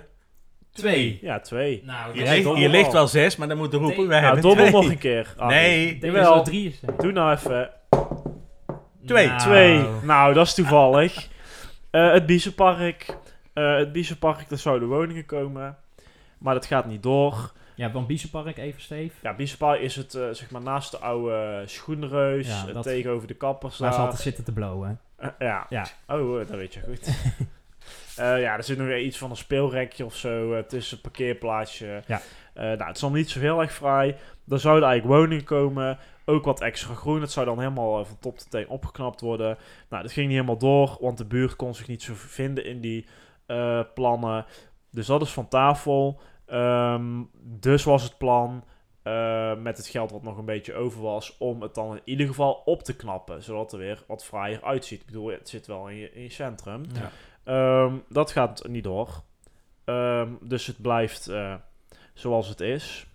Twee. 0.72 1.20
Ja, 1.22 1.40
twee. 1.40 1.82
Nou, 1.86 2.14
Je, 2.18 2.24
ligt, 2.24 2.58
je 2.60 2.92
wel 2.92 3.08
zes, 3.08 3.36
maar 3.36 3.48
dan 3.48 3.58
moeten 3.58 3.80
we 3.80 3.86
roepen, 3.86 4.08
Nee. 4.08 4.08
we 4.08 4.14
Nou, 4.14 4.26
hebben 4.26 4.42
dobbel 4.44 4.66
twee. 4.66 4.82
nog 4.82 4.90
een 4.92 4.98
keer. 4.98 5.34
Ah, 5.38 5.48
Nee, 5.48 5.88
Ik 5.90 6.02
denk 6.02 6.16
er 6.16 6.44
drie 6.44 6.68
is. 6.68 6.80
Doe 6.98 7.12
nou 7.12 7.32
even. 7.36 7.70
Twee. 9.06 9.28
Nou. 9.28 9.40
Twee. 9.40 9.84
Nou, 10.04 10.34
dat 10.34 10.46
is 10.46 10.54
toevallig. 10.54 11.14
Eh, 11.92 12.12
het 12.12 12.26
Biesenpark. 12.26 13.18
Eh, 13.54 13.76
het 13.76 13.92
Biesenpark, 13.92 14.50
daar 14.50 14.58
zouden 14.58 14.88
woningen 14.88 15.26
komen. 15.26 15.78
Maar 16.38 16.54
dat 16.54 16.66
gaat 16.66 16.86
niet 16.86 17.04
door. 17.04 17.52
Ja, 17.76 17.92
van 17.92 18.06
Biesenpark, 18.06 18.58
even 18.58 18.82
Steef. 18.82 19.14
Ja, 19.22 19.34
Biesenpark 19.34 19.80
is 19.82 19.96
het, 19.96 20.14
eh, 20.14 20.30
zeg 20.32 20.52
maar, 20.52 20.62
naast 20.62 20.92
de 20.92 20.98
oude 21.00 21.64
schoenreus. 21.66 22.48
Ja, 22.48 22.68
eh, 22.68 22.74
dat- 22.74 22.84
tegenover 22.84 23.28
de 23.28 23.34
kappers 23.34 23.78
Waar 23.78 23.94
ze 23.94 24.00
altijd 24.00 24.20
zitten 24.22 24.44
te 24.44 24.52
blowen. 24.54 25.00
Eh, 25.18 25.30
ja. 25.40 25.66
Ja. 25.70 25.86
Oh, 26.08 26.42
eh, 26.42 26.48
dat 26.48 26.58
weet 26.58 26.74
je 26.74 26.82
goed. 26.82 27.08
Eh, 28.16 28.40
ja, 28.42 28.56
er 28.58 28.64
zit 28.64 28.78
nog 28.78 28.88
weer 28.88 29.00
iets 29.02 29.18
van 29.18 29.30
een 29.30 29.36
speelrekje 29.38 30.06
of 30.06 30.16
zo 30.16 30.54
eh, 30.54 30.64
tussen 30.64 30.96
een 30.98 31.02
parkeerplaatsje. 31.02 32.04
Ja. 32.08 32.22
Eh, 32.54 32.64
nou, 32.64 32.84
het 32.84 32.96
is 32.96 33.02
allemaal 33.02 33.20
niet 33.22 33.30
zo 33.30 33.40
heel 33.40 33.62
erg 33.62 33.72
vrij. 33.72 34.18
Er 34.50 34.60
zouden 34.60 34.90
eigenlijk 34.90 35.20
woningen 35.20 35.44
komen. 35.44 35.98
Ook 36.26 36.46
wat 36.46 36.62
extra 36.62 36.94
groen. 36.94 37.22
Het 37.22 37.32
zou 37.32 37.46
dan 37.46 37.60
helemaal 37.60 38.00
eh, 38.00 38.06
van 38.06 38.18
top 38.20 38.38
tot 38.38 38.52
teen 38.52 38.68
opgeknapt 38.68 39.22
worden. 39.22 39.58
Nou, 39.90 40.04
dat 40.04 40.12
ging 40.12 40.26
niet 40.28 40.36
helemaal 40.36 40.58
door, 40.58 40.98
want 41.00 41.18
de 41.18 41.26
buurt 41.26 41.56
kon 41.56 41.76
zich 41.76 41.88
niet 41.88 42.04
zo 42.04 42.14
vinden 42.16 42.66
in 42.66 42.80
die 42.82 43.06
eh, 43.46 43.80
plannen. 43.94 44.46
Dus 44.92 45.06
dat 45.06 45.22
is 45.22 45.32
van 45.34 45.48
tafel. 45.48 46.20
Ehm, 46.46 47.24
dus 47.42 47.84
was 47.84 48.04
het 48.04 48.18
plan, 48.18 48.64
eh, 49.04 49.56
met 49.56 49.78
het 49.78 49.88
geld 49.88 50.12
wat 50.12 50.24
nog 50.24 50.38
een 50.38 50.46
beetje 50.46 50.74
over 50.74 51.02
was, 51.02 51.38
om 51.38 51.62
het 51.62 51.76
dan 51.76 51.96
in 51.96 52.02
ieder 52.06 52.28
geval 52.28 52.54
op 52.66 52.84
te 52.84 52.96
knappen. 52.96 53.44
Zodat 53.44 53.74
er 53.74 53.80
weer 53.80 54.04
wat 54.08 54.26
fraaier 54.26 54.64
uitziet. 54.64 55.00
Ik 55.00 55.06
bedoel, 55.06 55.28
het 55.28 55.50
zit 55.50 55.68
wel 55.68 55.88
in 55.90 55.96
je, 55.96 56.12
in 56.14 56.22
je 56.22 56.30
centrum. 56.32 56.84
Ja. 56.94 57.12
Ehm, 57.44 57.96
dat 58.10 58.32
gaat 58.32 58.68
niet 58.68 58.84
door. 58.84 59.10
Ehm, 59.86 60.30
dus 60.42 60.68
het 60.68 60.82
blijft 60.82 61.28
eh, 61.28 61.54
zoals 62.14 62.48
het 62.48 62.60
is. 62.60 63.06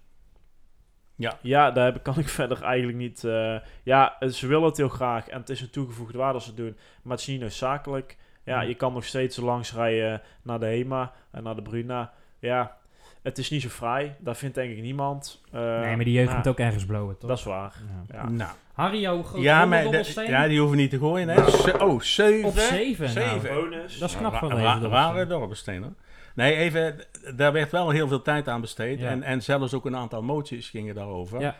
Ja. 1.15 1.39
Ja, 1.43 1.71
daar 1.71 1.85
heb, 1.93 2.03
kan 2.03 2.19
ik 2.19 2.29
verder 2.41 2.63
eigenlijk 2.63 2.99
niet... 2.99 3.25
eh, 3.25 3.57
ja, 3.83 4.17
ze 4.31 4.47
willen 4.47 4.65
het 4.69 4.77
heel 4.77 4.89
graag 4.89 5.29
en 5.29 5.41
het 5.41 5.49
is 5.51 5.61
een 5.61 5.71
toegevoegde 5.71 6.19
waarde 6.19 6.35
als 6.35 6.45
ze 6.45 6.51
het 6.51 6.59
doen. 6.59 6.77
Maar 7.03 7.13
het 7.13 7.21
is 7.21 7.27
niet 7.27 7.41
noodzakelijk. 7.41 8.17
Ja, 8.45 8.61
Ja. 8.61 8.69
je 8.69 8.75
kan 8.75 8.93
nog 8.93 9.05
steeds 9.05 9.37
langs 9.37 9.75
rijden 9.75 10.23
naar 10.43 10.59
de 10.61 10.67
HEMA 10.67 11.13
en 11.31 11.43
naar 11.43 11.55
de 11.57 11.63
Bruna. 11.63 12.13
Ja, 12.39 12.77
het 13.23 13.39
is 13.39 13.51
niet 13.51 13.63
zo 13.63 13.69
fraai. 13.69 14.15
Dat 14.19 14.39
vindt 14.39 14.55
denk 14.55 14.77
ik 14.77 14.83
niemand. 14.83 15.41
Eh, 15.53 15.61
nee, 15.61 15.97
maar 15.97 16.05
die 16.05 16.15
jeugd 16.15 16.31
ja, 16.31 16.37
moet 16.37 16.49
ook 16.49 16.59
ergens 16.59 16.85
blowen, 16.85 17.19
toch? 17.19 17.29
Dat 17.29 17.39
is 17.39 17.45
waar. 17.45 17.75
Ja. 18.09 18.23
Ja. 18.23 18.29
Nou, 18.29 18.51
Harry, 18.73 19.01
jouw 19.01 19.23
grote 19.23 19.43
ja, 19.43 19.65
maar 19.65 19.85
ja, 20.29 20.49
die 20.49 20.59
hoeven 20.59 20.77
niet 20.77 20.91
te 20.91 20.99
gooien, 20.99 21.29
hè. 21.29 21.51
Ze- 21.51 21.79
oh, 21.85 22.01
zeven. 22.01 22.49
Op 22.49 22.59
zeven, 22.59 23.15
nou. 23.15 23.41
Zeven. 23.41 23.55
Bonus. 23.55 23.99
Dat 23.99 24.09
is 24.11 24.17
knap 24.17 24.35
van 24.35 24.49
deze 24.49 24.63
dobbelsteen. 24.63 24.91
Rare 24.91 25.27
dobbelsteen, 25.27 25.83
hoor. 25.83 25.95
Nee, 26.35 26.57
even, 26.57 26.97
daar 27.37 27.53
werd 27.53 27.71
wel 27.71 27.91
heel 27.91 28.09
veel 28.09 28.23
tijd 28.23 28.49
aan 28.49 28.61
besteed. 28.61 29.01
Ja. 29.01 29.09
En, 29.09 29.23
en 29.23 29.43
zelfs 29.43 29.75
ook 29.75 29.87
een 29.87 29.97
aantal 29.97 30.23
moties 30.23 30.69
gingen 30.69 30.95
daarover. 30.95 31.41
Ja. 31.41 31.57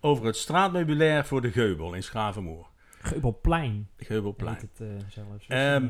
Over 0.00 0.26
het 0.26 0.36
straatmeubilair 0.36 1.24
voor 1.24 1.40
de 1.40 1.50
Geubel 1.50 1.94
in 1.94 2.02
Schavenmoer. 2.02 2.66
Geubelplein. 3.02 3.88
Geubelplein. 3.96 4.56
Het 4.56 4.80
eh, 4.80 4.86
zelfs. 5.08 5.46
Ehm. 5.48 5.86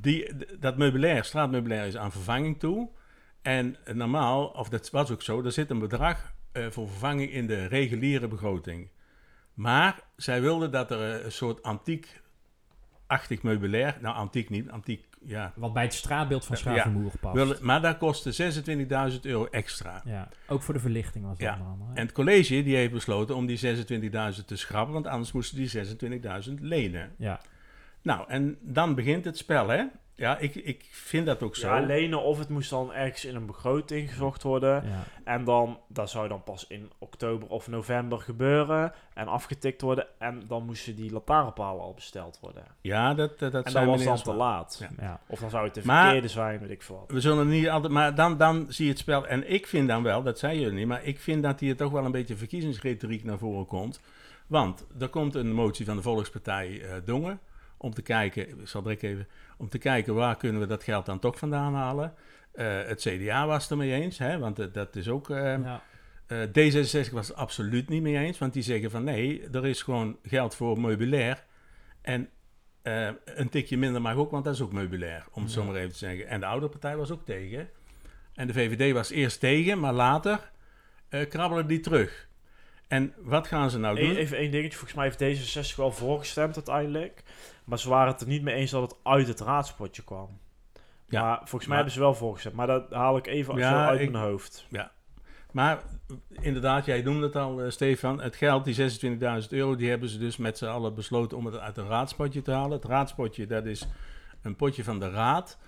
Die, 0.00 0.32
dat 0.58 0.76
meubilair, 0.76 1.24
straatmeubilair, 1.24 1.86
is 1.86 1.96
aan 1.96 2.12
vervanging 2.12 2.58
toe. 2.58 2.88
En 3.44 3.76
normaal, 3.92 4.46
of 4.46 4.68
dat 4.68 4.90
was 4.90 5.10
ook 5.10 5.22
zo, 5.22 5.42
er 5.44 5.52
zit 5.52 5.70
een 5.70 5.78
bedrag 5.78 6.32
eh, 6.52 6.66
voor 6.70 6.88
vervanging 6.88 7.30
in 7.30 7.46
de 7.46 7.66
reguliere 7.66 8.28
begroting. 8.28 8.88
Maar 9.54 10.00
zij 10.16 10.40
wilden 10.40 10.70
dat 10.70 10.90
er 10.90 11.14
eh, 11.18 11.24
een 11.24 11.32
soort 11.32 11.62
antiek-achtig 11.62 13.42
meubilair, 13.42 13.96
nou 14.00 14.14
antiek 14.16 14.50
niet, 14.50 14.70
antiek, 14.70 15.04
ja. 15.24 15.52
Wat 15.56 15.72
bij 15.72 15.82
het 15.82 15.94
straatbeeld 15.94 16.44
van 16.44 16.56
Ja. 16.56 16.62
Schavenmoer 16.62 17.12
past. 17.20 17.34
Wilden, 17.34 17.58
maar 17.60 17.82
dat 17.82 17.98
kostte 17.98 18.52
26.000 19.14 19.20
euro 19.22 19.46
extra. 19.46 20.02
Ja, 20.04 20.28
ook 20.48 20.62
voor 20.62 20.74
de 20.74 20.80
verlichting 20.80 21.24
was 21.24 21.38
dat 21.38 21.46
Ja. 21.48 21.76
hè? 21.88 21.94
En 21.94 22.02
het 22.06 22.12
college 22.12 22.62
die 22.62 22.76
heeft 22.76 22.92
besloten 22.92 23.36
om 23.36 23.46
die 23.46 23.58
26.000 23.58 24.44
te 24.46 24.56
schrappen, 24.56 24.92
want 24.94 25.06
anders 25.06 25.32
moesten 25.32 25.56
die 25.56 25.68
26.000 25.68 26.60
lenen. 26.60 27.12
Ja. 27.18 27.40
Nou, 28.02 28.28
en 28.28 28.58
dan 28.60 28.94
begint 28.94 29.24
het 29.24 29.38
spel, 29.38 29.68
hè? 29.68 29.84
Ja, 30.16 30.38
ik, 30.38 30.54
ik 30.54 30.88
vind 30.90 31.26
dat 31.26 31.42
ook 31.42 31.56
zo. 31.56 31.74
Ja, 31.74 31.80
lenen 31.80 32.22
of 32.22 32.38
het 32.38 32.48
moest 32.48 32.70
dan 32.70 32.92
ergens 32.92 33.24
in 33.24 33.34
een 33.34 33.46
begroting 33.46 34.10
gezocht 34.10 34.42
worden. 34.42 34.84
Ja. 34.88 35.02
En 35.24 35.44
dan, 35.44 35.78
dat 35.88 36.10
zou 36.10 36.28
dan 36.28 36.42
pas 36.42 36.66
in 36.66 36.90
oktober 36.98 37.48
of 37.48 37.68
november 37.68 38.18
gebeuren 38.18 38.92
en 39.14 39.28
afgetikt 39.28 39.80
worden. 39.80 40.06
En 40.18 40.42
dan 40.48 40.64
moesten 40.64 40.96
die 40.96 41.12
lantaarnpalen 41.12 41.82
al 41.82 41.94
besteld 41.94 42.38
worden. 42.40 42.64
Ja, 42.80 43.14
dat, 43.14 43.38
dat, 43.38 43.52
dat 43.52 43.66
en 43.66 43.72
dan 43.72 43.86
was 43.86 44.04
dan 44.04 44.16
te 44.16 44.32
laat. 44.32 44.76
Ja. 44.80 45.04
Ja. 45.04 45.20
Of 45.28 45.40
dan 45.40 45.50
zou 45.50 45.64
het 45.64 45.74
de 45.74 45.80
Maar- 45.84 46.02
verkeerde 46.04 46.28
zijn, 46.28 46.58
weet 46.60 46.70
ik 46.70 46.82
veel 46.82 46.96
wat. 46.96 47.10
We 47.10 47.20
zullen 47.20 47.48
niet 47.48 47.68
altijd, 47.68 47.92
maar 47.92 48.14
dan, 48.14 48.36
dan 48.36 48.66
zie 48.68 48.84
je 48.84 48.90
het 48.90 49.00
spel. 49.00 49.26
En 49.26 49.50
ik 49.52 49.66
vind 49.66 49.88
dan 49.88 50.02
wel, 50.02 50.22
dat 50.22 50.38
zei 50.38 50.60
jullie 50.60 50.74
niet, 50.78 50.86
maar 50.86 51.04
ik 51.04 51.18
vind 51.20 51.42
dat 51.42 51.60
hier 51.60 51.76
toch 51.76 51.92
wel 51.92 52.04
een 52.04 52.12
beetje 52.12 52.36
verkiezingsretoriek 52.36 53.24
naar 53.24 53.38
voren 53.38 53.66
komt. 53.66 54.00
Want 54.46 54.86
er 54.98 55.08
komt 55.08 55.34
een 55.34 55.52
motie 55.52 55.84
van 55.86 55.96
de 55.96 56.02
Volkspartij 56.02 56.80
eh 56.82 56.94
Dongen 57.04 57.40
om 57.84 57.94
te 57.94 58.02
kijken, 58.02 58.48
ik 58.48 58.68
zal 58.68 58.82
direct 58.82 59.02
even, 59.02 59.28
om 59.58 59.68
te 59.68 59.78
kijken 59.78 60.14
waar 60.14 60.36
kunnen 60.36 60.60
we 60.60 60.66
dat 60.66 60.82
geld 60.84 61.06
dan 61.06 61.18
toch 61.18 61.38
vandaan 61.38 61.74
halen. 61.74 62.14
Eh, 62.52 62.82
het 62.86 63.00
CDA 63.00 63.46
was 63.46 63.62
het 63.62 63.70
ermee 63.70 63.92
eens, 63.92 64.18
hè, 64.18 64.38
want 64.38 64.58
eh, 64.58 64.66
dat 64.72 64.96
is 64.96 65.08
ook. 65.08 65.30
eh, 65.30 65.36
Ja. 65.62 65.82
eh, 66.26 66.38
D66 66.48 67.10
was 67.12 67.28
het 67.28 67.36
absoluut 67.36 67.88
niet 67.88 68.02
mee 68.02 68.16
eens, 68.16 68.38
want 68.38 68.52
die 68.52 68.62
zeggen 68.62 68.90
van 68.90 69.04
nee, 69.04 69.48
er 69.52 69.66
is 69.66 69.82
gewoon 69.82 70.16
geld 70.22 70.54
voor 70.54 70.80
meubilair. 70.80 71.44
En 72.00 72.28
een 73.24 73.48
tikje 73.50 73.76
minder 73.76 74.00
mag 74.02 74.14
ook, 74.16 74.30
want 74.30 74.44
dat 74.44 74.54
is 74.54 74.60
ook 74.60 74.72
meubilair, 74.72 75.24
om 75.32 75.42
het 75.42 75.52
zo 75.52 75.64
maar 75.64 75.74
even 75.74 75.92
te 75.92 75.98
zeggen. 75.98 76.26
En 76.28 76.40
de 76.40 76.46
oude 76.46 76.68
partij 76.68 76.96
was 76.96 77.10
ook 77.10 77.24
tegen. 77.24 77.68
En 78.34 78.46
de 78.46 78.52
VVD 78.52 78.92
was 78.92 79.10
eerst 79.10 79.40
tegen, 79.40 79.78
maar 79.80 79.92
later 79.92 80.50
krabbelen 81.28 81.66
die 81.66 81.80
terug. 81.80 82.28
En 82.94 83.12
wat 83.18 83.46
gaan 83.46 83.70
ze 83.70 83.78
nou 83.78 83.96
doen? 84.00 84.10
E- 84.10 84.16
Even 84.16 84.36
één 84.36 84.50
dingetje. 84.50 84.78
Volgens 84.78 84.94
mij 84.98 85.12
heeft 85.16 85.52
D66 85.72 85.76
wel 85.76 85.92
voorgestemd 85.92 86.54
uiteindelijk. 86.54 87.22
Maar 87.64 87.78
ze 87.78 87.88
waren 87.88 88.12
het 88.12 88.20
er 88.20 88.26
niet 88.26 88.42
mee 88.42 88.54
eens 88.54 88.70
dat 88.70 88.82
het 88.82 88.96
uit 89.02 89.28
het 89.28 89.40
raadspotje 89.40 90.02
kwam. 90.04 90.38
Ja, 91.06 91.22
maar 91.22 91.36
volgens 91.38 91.52
mij 91.60 91.66
maar- 91.68 91.76
hebben 91.76 91.92
ze 91.94 92.00
wel 92.00 92.14
voorgestemd. 92.14 92.54
Maar 92.54 92.66
dat 92.66 92.90
haal 92.90 93.16
ik 93.16 93.26
even 93.26 93.56
Ja, 93.56 93.86
uit 93.88 94.00
ik- 94.00 94.10
mijn 94.10 94.24
hoofd. 94.24 94.66
Maar 95.52 95.78
eh, 96.08 96.16
inderdaad, 96.40 96.84
jij 96.84 97.02
noemde 97.02 97.26
het 97.26 97.36
al, 97.36 97.62
eh, 97.62 97.70
Stefan. 97.70 98.20
Het 98.20 98.36
geld, 98.36 98.64
die 98.64 98.74
26.000 98.74 99.52
euro, 99.52 99.76
die 99.76 99.88
hebben 99.90 100.08
ze 100.08 100.18
dus 100.18 100.36
met 100.36 100.58
z'n 100.58 100.64
allen 100.66 100.94
besloten 100.94 101.36
om 101.36 101.46
het 101.46 101.58
uit 101.58 101.76
een 101.76 101.88
raadspotje 101.88 102.42
te 102.42 102.50
halen. 102.52 102.70
Het 102.76 102.84
raadspotje, 102.84 103.46
dat 103.46 103.64
is 103.66 103.86
een 104.42 104.56
potje 104.56 104.84
van 104.84 104.98
de 104.98 105.10
raad. 105.10 105.58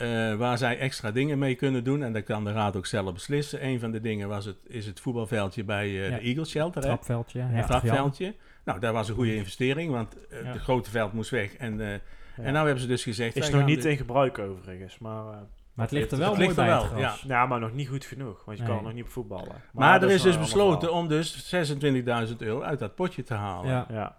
Eh, 0.00 0.34
waar 0.34 0.58
zij 0.58 0.78
extra 0.78 1.10
dingen 1.10 1.38
mee 1.38 1.54
kunnen 1.54 1.84
doen. 1.84 2.02
En 2.02 2.12
dat 2.12 2.24
kan 2.24 2.44
de 2.44 2.52
raad 2.52 2.76
ook 2.76 2.86
zelf 2.86 3.12
beslissen. 3.12 3.64
Een 3.66 3.80
van 3.80 3.90
de 3.90 4.00
dingen 4.00 4.28
was 4.28 4.44
het, 4.44 4.56
is 4.66 4.86
het 4.86 5.00
voetbalveldje 5.00 5.64
bij 5.64 5.86
eh, 5.86 6.08
Ja. 6.08 6.16
de 6.16 6.22
Eagle 6.22 6.44
Shelter. 6.44 6.82
Trapveldje. 6.82 7.40
Een 7.40 7.54
Jan. 7.56 7.66
trapveldje. 7.66 8.34
Nou, 8.64 8.80
dat 8.80 8.92
was 8.92 9.08
een 9.08 9.14
goede 9.14 9.34
investering, 9.34 9.92
want 9.92 10.26
eh, 10.28 10.42
Ja. 10.42 10.46
het 10.52 10.60
grote 10.60 10.90
veld 10.90 11.12
moest 11.12 11.30
weg. 11.30 11.54
En, 11.56 11.80
eh, 11.80 11.92
Ja. 11.92 12.00
en 12.36 12.52
nou 12.52 12.64
hebben 12.64 12.82
ze 12.82 12.88
dus 12.88 13.02
gezegd... 13.02 13.36
Is 13.36 13.50
nog 13.50 13.64
niet 13.64 13.84
in 13.84 13.96
gebruik 13.96 14.38
overigens. 14.38 14.98
Maar, 14.98 15.24
eh, 15.32 15.38
Maar 15.74 15.84
het 15.88 15.90
ligt 15.98 16.10
er 16.12 16.18
Het 16.18 16.26
wel 16.28 16.36
ligt 16.36 16.56
mooi 16.56 16.68
er 16.68 16.74
bij 16.74 16.82
het 16.82 16.92
wel, 16.92 17.00
gras. 17.08 17.24
ja, 17.26 17.46
maar 17.46 17.60
nog 17.60 17.72
niet 17.72 17.88
goed 17.88 18.04
genoeg. 18.04 18.44
Want 18.44 18.58
je 18.58 18.64
Nee. 18.64 18.74
kan 18.74 18.82
nog 18.84 18.92
niet 18.92 19.04
op 19.04 19.10
voetballen. 19.10 19.62
Maar, 19.72 20.02
er 20.02 20.10
is 20.10 20.22
dus 20.22 20.38
besloten 20.38 20.92
om 20.92 21.08
dus 21.08 21.48
26.000 21.48 22.42
euro 22.42 22.62
uit 22.62 22.78
dat 22.78 22.94
potje 22.94 23.22
te 23.22 23.34
halen. 23.34 23.70
Ja. 23.70 23.86
Ja. 23.90 24.16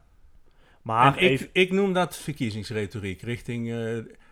Maar 0.82 1.17
en 1.17 1.24
ik, 1.24 1.30
even, 1.30 1.50
ik 1.52 1.72
noem 1.72 1.94
dat 1.94 2.17
verkiezingsretoriek 2.17 3.22
richting... 3.22 3.74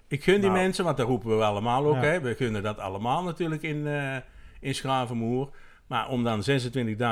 ik 0.10 0.24
gun 0.24 0.42
die 0.42 0.50
Nou. 0.50 0.62
mensen, 0.62 0.84
want 0.86 0.98
dat 0.98 1.08
roepen 1.08 1.38
we 1.38 1.44
allemaal 1.44 1.86
ook. 1.86 1.94
Ja. 1.96 2.02
Hè? 2.02 2.22
We 2.22 2.36
gunnen 2.36 2.64
dat 2.64 2.78
allemaal 2.80 3.24
natuurlijk 3.24 3.62
in, 3.62 3.88
eh 3.88 4.18
in 4.60 4.76
Schravenmoer. 4.76 5.50
Maar 5.88 6.10
om 6.10 6.24
dan 6.24 6.44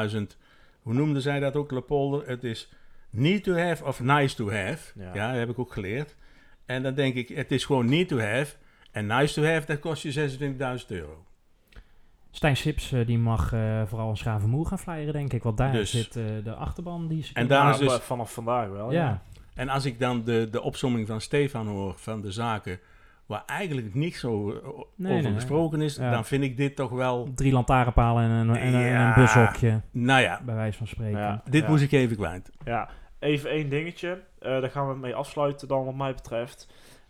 26.000... 0.09 0.37
Hoe 0.81 0.93
noemde 0.93 1.21
zij 1.21 1.39
dat 1.39 1.55
ook, 1.55 1.71
Lepolder? 1.71 2.27
Het 2.27 2.43
is 2.43 2.69
need 3.09 3.43
to 3.43 3.57
have 3.57 3.85
of 3.85 3.99
nice 3.99 4.35
to 4.35 4.51
have. 4.51 4.99
Ja. 4.99 5.13
Ja, 5.13 5.27
dat 5.29 5.37
heb 5.39 5.49
ik 5.49 5.59
ook 5.59 5.73
geleerd. 5.73 6.15
En 6.65 6.83
dan 6.83 6.93
denk 6.93 7.15
ik, 7.15 7.27
het 7.29 7.51
is 7.51 7.65
gewoon 7.65 7.85
need 7.89 8.07
to 8.07 8.19
have. 8.19 8.55
En 8.91 9.05
nice 9.07 9.33
to 9.33 9.43
have, 9.47 9.65
dat 9.65 9.79
kost 9.79 10.03
je 10.03 10.11
26.000 10.81 10.87
euro. 10.87 11.25
Stijn 12.31 12.57
Sips 12.57 12.91
eh, 12.91 13.05
die 13.05 13.17
mag 13.17 13.53
eh, 13.53 13.81
vooral 13.85 14.09
in 14.09 14.17
Schavenmoer 14.17 14.65
gaan 14.65 14.79
flyeren, 14.79 15.13
denk 15.13 15.33
ik. 15.33 15.43
Want 15.43 15.57
daar 15.57 15.71
Dus. 15.71 15.91
zit 15.91 16.15
eh, 16.15 16.23
de 16.43 16.53
achterban 16.53 17.07
die 17.07 17.21
ze 17.23 17.27
En 17.33 17.33
kunnen- 17.47 17.63
daar 17.63 17.73
is 17.73 17.79
dus- 17.79 17.97
vanaf 17.99 18.33
vandaag 18.33 18.69
wel. 18.69 18.91
Ja, 18.91 19.21
En 19.57 19.69
als 19.69 19.85
ik 19.85 19.99
dan 19.99 20.23
de, 20.23 20.47
de 20.51 20.61
opsomming 20.61 21.07
van 21.07 21.21
Stefan 21.21 21.67
hoor 21.67 21.93
van 21.97 22.21
de 22.21 22.31
zaken... 22.31 22.79
waar 23.25 23.43
eigenlijk 23.45 23.93
niet 23.93 24.15
zo 24.15 24.43
Nee, 24.95 25.11
over 25.11 25.23
nee, 25.23 25.33
gesproken 25.33 25.81
is... 25.81 25.95
Ja. 25.95 26.11
dan 26.11 26.25
vind 26.25 26.43
ik 26.43 26.57
dit 26.57 26.75
toch 26.75 26.89
wel... 26.89 27.31
drie 27.35 27.51
lantaarnpalen 27.51 28.23
en 28.23 28.29
een, 28.29 28.55
en, 28.55 28.67
een- 28.67 28.73
en 28.83 28.89
Ja. 28.89 29.07
een 29.07 29.13
bushokje, 29.23 29.81
Nou 29.91 30.21
ja, 30.21 30.41
bij 30.45 30.55
wijze 30.55 30.77
van 30.77 30.87
spreken. 30.87 31.19
Ja. 31.19 31.41
dit 31.49 31.67
moest 31.67 31.83
ik 31.83 31.91
even 31.91 32.15
kwijt. 32.17 32.49
Ja, 32.65 32.89
even 33.19 33.49
één 33.49 33.69
dingetje. 33.69 34.21
Eh, 34.39 34.61
daar 34.61 34.69
gaan 34.69 34.89
we 34.89 34.95
mee 34.95 35.15
afsluiten 35.15 35.67
dan 35.67 35.85
wat 35.85 35.95
mij 35.95 36.13
betreft. 36.13 36.67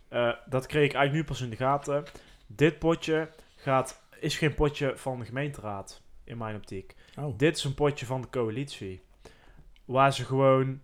Eh, 0.08 0.32
dat 0.46 0.66
kreeg 0.66 0.84
ik 0.84 0.92
eigenlijk 0.94 1.12
nu 1.26 1.32
pas 1.32 1.42
in 1.42 1.50
de 1.50 1.56
gaten. 1.56 2.04
Dit 2.46 2.78
potje 2.78 3.28
gaat, 3.56 4.02
is 4.20 4.36
geen 4.38 4.54
potje 4.54 4.92
van 4.96 5.18
de 5.18 5.24
gemeenteraad, 5.24 6.02
in 6.24 6.38
mijn 6.38 6.56
optiek. 6.56 6.94
Oh. 7.18 7.38
Dit 7.38 7.56
is 7.56 7.64
een 7.64 7.74
potje 7.74 8.06
van 8.06 8.20
de 8.20 8.28
coalitie. 8.30 9.02
Waar 9.84 10.12
ze 10.12 10.24
gewoon 10.24 10.80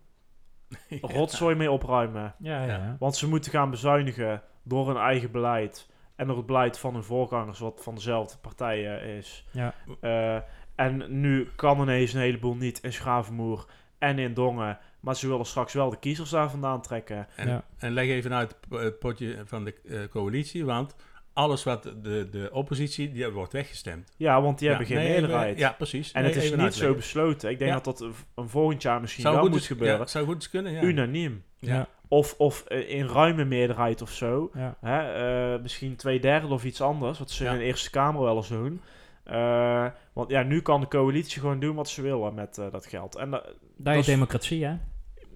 rotzooi 1.01 1.55
mee 1.55 1.71
opruimen. 1.71 2.35
Ja, 2.39 2.65
ja. 2.65 2.97
Want 2.99 3.17
ze 3.17 3.29
moeten 3.29 3.51
gaan 3.51 3.71
bezuinigen 3.71 4.43
door 4.63 4.87
hun 4.87 4.97
eigen 4.97 5.31
beleid. 5.31 5.93
En 6.17 6.27
door 6.27 6.37
het 6.37 6.47
beleid 6.47 6.79
van 6.79 6.95
hun 6.95 7.03
voorgangers, 7.03 7.59
wat 7.59 7.81
van 7.83 7.95
dezelfde 7.95 8.37
partijen 8.39 9.03
is. 9.03 9.47
Ja. 9.51 9.75
Eh, 10.01 10.37
en 10.75 11.21
nu 11.21 11.49
kan 11.57 11.81
ineens 11.81 12.13
een 12.13 12.21
heleboel 12.21 12.55
niet 12.57 12.79
in 12.83 12.93
Schavenmoer 12.93 13.67
en 13.99 14.19
in 14.19 14.35
Dongen. 14.35 14.79
Maar 15.01 15.17
ze 15.17 15.29
willen 15.29 15.47
straks 15.47 15.73
wel 15.73 15.91
de 15.91 15.99
kiezers 15.99 16.31
daar 16.31 16.51
vandaan 16.51 16.83
trekken. 16.83 17.27
En, 17.37 17.49
Ja. 17.49 17.65
en 17.79 17.93
leg 17.93 18.07
even 18.09 18.35
uit 18.35 18.57
het 18.71 18.81
eh, 18.81 18.89
potje 19.01 19.43
van 19.45 19.65
de 19.65 19.75
eh, 19.89 19.99
coalitie, 20.11 20.65
want 20.65 20.97
alles 21.35 21.65
wat 21.65 21.83
de, 21.83 22.29
de 22.31 22.49
oppositie, 22.53 23.13
die 23.13 23.29
wordt 23.29 23.53
weggestemd. 23.53 24.13
Ja, 24.17 24.43
want 24.43 24.59
die 24.59 24.69
Ja, 24.69 24.75
hebben 24.77 24.93
geen 24.95 25.05
nee, 25.05 25.09
even- 25.15 25.21
meerderheid. 25.23 25.59
ja, 25.59 25.73
precies. 25.73 26.13
En 26.13 26.23
Nee, 26.23 26.33
het 26.33 26.43
is 26.43 26.55
niet 26.57 26.75
zo 26.75 26.95
besloten. 26.95 27.51
Ik 27.51 27.59
denk 27.59 27.71
Ja. 27.71 27.77
dat 27.81 27.85
dat 27.99 28.01
een- 28.35 28.49
volgend 28.49 28.83
jaar 28.83 29.01
misschien 29.01 29.23
Zou 29.23 29.35
wel 29.35 29.45
moet 29.45 29.55
eens- 29.55 29.67
gebeuren. 29.67 29.99
ja, 29.99 30.07
zou 30.07 30.25
goed 30.25 30.35
eens 30.35 30.51
kunnen, 30.51 30.73
ja. 30.73 30.83
Unaniem. 30.83 31.43
Ja. 31.59 31.89
Of, 32.09 32.35
of 32.39 32.65
eh, 32.69 32.91
in 32.91 33.07
ruime 33.07 33.45
meerderheid 33.45 34.03
of 34.03 34.11
zo. 34.11 34.51
Ja. 34.55 34.77
Hè, 34.81 35.55
eh, 35.55 35.63
misschien 35.63 35.97
twee 35.97 36.21
derde 36.21 36.47
of 36.47 36.65
iets 36.65 36.81
anders. 36.81 37.19
Wat 37.19 37.31
ze 37.31 37.45
Ja. 37.45 37.53
in 37.53 37.59
de 37.59 37.65
Eerste 37.65 37.91
Kamer 37.91 38.23
wel 38.23 38.37
eens 38.37 38.49
doen. 38.49 38.81
Eh, 39.25 39.87
want 40.13 40.31
ja, 40.31 40.43
nu 40.43 40.61
kan 40.63 40.81
de 40.81 40.89
coalitie 40.89 41.41
gewoon 41.41 41.61
doen 41.61 41.75
wat 41.77 41.89
ze 41.89 42.03
willen 42.03 42.35
met 42.35 42.59
eh, 42.59 42.67
dat 42.71 42.87
geld. 42.87 43.17
En 43.17 43.31
dat- 43.31 43.45
Daar 43.77 43.95
dat 43.95 44.03
is 44.03 44.07
democratie, 44.07 44.65
hè? 44.65 44.75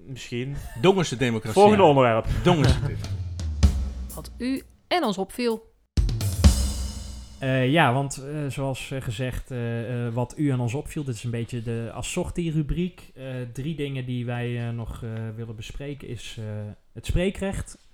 misschien. 0.07 0.57
Dongense 0.81 1.17
democratie. 1.17 1.61
Volgende 1.61 1.83
onderwerp. 1.85 2.27
Dongense 2.45 2.79
Wat 4.15 4.31
u 4.39 4.63
en 4.89 5.05
ons 5.05 5.19
opviel. 5.19 5.68
Eh, 7.39 7.70
ja, 7.70 7.93
want 7.93 8.16
eh, 8.16 8.51
zoals 8.51 8.91
eh, 8.91 9.03
gezegd, 9.03 9.53
wat 10.12 10.34
u 10.36 10.49
aan 10.51 10.61
ons 10.61 10.74
opviel, 10.74 11.05
dit 11.05 11.14
is 11.14 11.24
een 11.24 11.30
beetje 11.30 11.62
de 11.62 11.91
assortie-rubriek. 11.95 13.11
Eh, 13.14 13.24
drie 13.53 13.74
dingen 13.74 14.05
die 14.07 14.26
wij 14.26 14.70
nog 14.74 15.01
willen 15.36 15.57
bespreken 15.57 16.09
is 16.09 16.39
het 16.93 17.07
spreekrecht. 17.07 17.86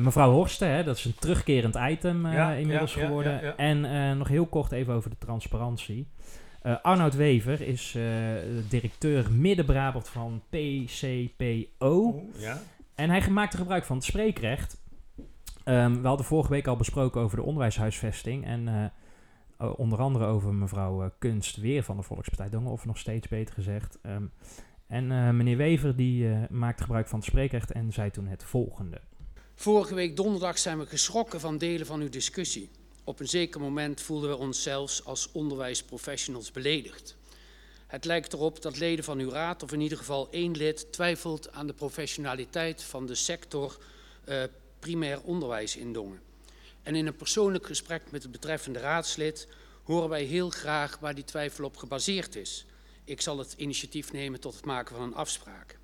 Mevrouw 0.00 0.32
Horsten, 0.32 0.68
hè, 0.68 0.84
dat 0.84 0.96
is 0.96 1.04
een 1.04 1.14
terugkerend 1.14 1.76
item 1.90 2.26
Ja, 2.26 2.52
inmiddels 2.52 2.94
ja, 2.94 3.04
geworden. 3.06 3.40
ja. 3.42 3.56
En 3.56 4.18
nog 4.18 4.28
heel 4.28 4.46
kort 4.46 4.72
even 4.72 4.94
over 4.94 5.10
de 5.10 5.18
transparantie. 5.18 6.08
Arnoud 6.82 7.14
Wever 7.14 7.60
is 7.60 7.96
directeur 8.68 9.32
Midden-Brabant 9.32 10.08
van 10.08 10.42
PCPO. 10.50 12.22
Ja. 12.38 12.60
En 12.94 13.10
hij 13.10 13.30
maakte 13.30 13.56
gebruik 13.56 13.84
van 13.84 13.96
het 13.96 14.04
spreekrecht. 14.04 14.76
Ehm, 15.66 16.00
we 16.00 16.06
hadden 16.06 16.26
vorige 16.26 16.50
week 16.50 16.66
al 16.66 16.76
besproken 16.76 17.20
over 17.20 17.36
de 17.36 17.42
onderwijshuisvesting. 17.42 18.44
En 18.44 18.92
eh, 19.56 19.72
onder 19.76 19.98
andere 19.98 20.24
over 20.24 20.54
mevrouw 20.54 21.02
eh, 21.02 21.10
Kunst 21.18 21.56
Weer 21.56 21.82
van 21.82 21.96
de 21.96 22.02
Volkspartij 22.02 22.48
Dongen, 22.48 22.70
of 22.70 22.84
nog 22.84 22.98
steeds 22.98 23.28
beter 23.28 23.54
gezegd. 23.54 23.98
Ehm, 24.02 24.26
en 24.86 25.12
eh, 25.12 25.30
meneer 25.30 25.56
Wever 25.56 25.96
die 25.96 26.28
maakte 26.50 26.82
gebruik 26.82 27.08
van 27.08 27.18
het 27.18 27.28
spreekrecht 27.28 27.72
en 27.72 27.92
zei 27.92 28.10
toen 28.10 28.26
het 28.26 28.44
volgende. 28.44 29.00
Vorige 29.54 29.94
week 29.94 30.16
donderdag 30.16 30.58
zijn 30.58 30.78
we 30.78 30.86
geschrokken 30.86 31.40
van 31.40 31.58
delen 31.58 31.86
van 31.86 32.00
uw 32.00 32.08
discussie. 32.08 32.70
Op 33.04 33.20
een 33.20 33.28
zeker 33.28 33.60
moment 33.60 34.00
voelden 34.00 34.30
we 34.30 34.36
ons 34.36 34.62
zelfs 34.62 35.04
als 35.04 35.32
onderwijsprofessionals 35.32 36.52
beledigd. 36.52 37.16
Het 37.86 38.04
lijkt 38.04 38.32
erop 38.32 38.62
dat 38.62 38.78
leden 38.78 39.04
van 39.04 39.18
uw 39.18 39.30
raad, 39.30 39.62
of 39.62 39.72
in 39.72 39.80
ieder 39.80 39.98
geval 39.98 40.30
één 40.30 40.56
lid, 40.56 40.92
twijfelt 40.92 41.52
aan 41.52 41.66
de 41.66 41.72
professionaliteit 41.72 42.82
van 42.82 43.06
de 43.06 43.14
sector 43.14 43.78
primair 44.86 45.20
onderwijs 45.22 45.76
in 45.76 45.92
Dongen. 45.92 46.20
En 46.82 46.94
in 46.94 47.06
een 47.06 47.16
persoonlijk 47.16 47.66
gesprek 47.66 48.02
met 48.10 48.22
het 48.22 48.32
betreffende 48.32 48.78
raadslid 48.78 49.48
horen 49.84 50.08
wij 50.08 50.22
heel 50.22 50.50
graag 50.50 50.98
waar 50.98 51.14
die 51.14 51.24
twijfel 51.24 51.64
op 51.64 51.76
gebaseerd 51.76 52.36
is. 52.36 52.66
Ik 53.04 53.20
zal 53.20 53.38
het 53.38 53.54
initiatief 53.56 54.12
nemen 54.12 54.40
tot 54.40 54.54
het 54.54 54.64
maken 54.64 54.96
van 54.96 55.04
een 55.04 55.14
afspraak. 55.14 55.78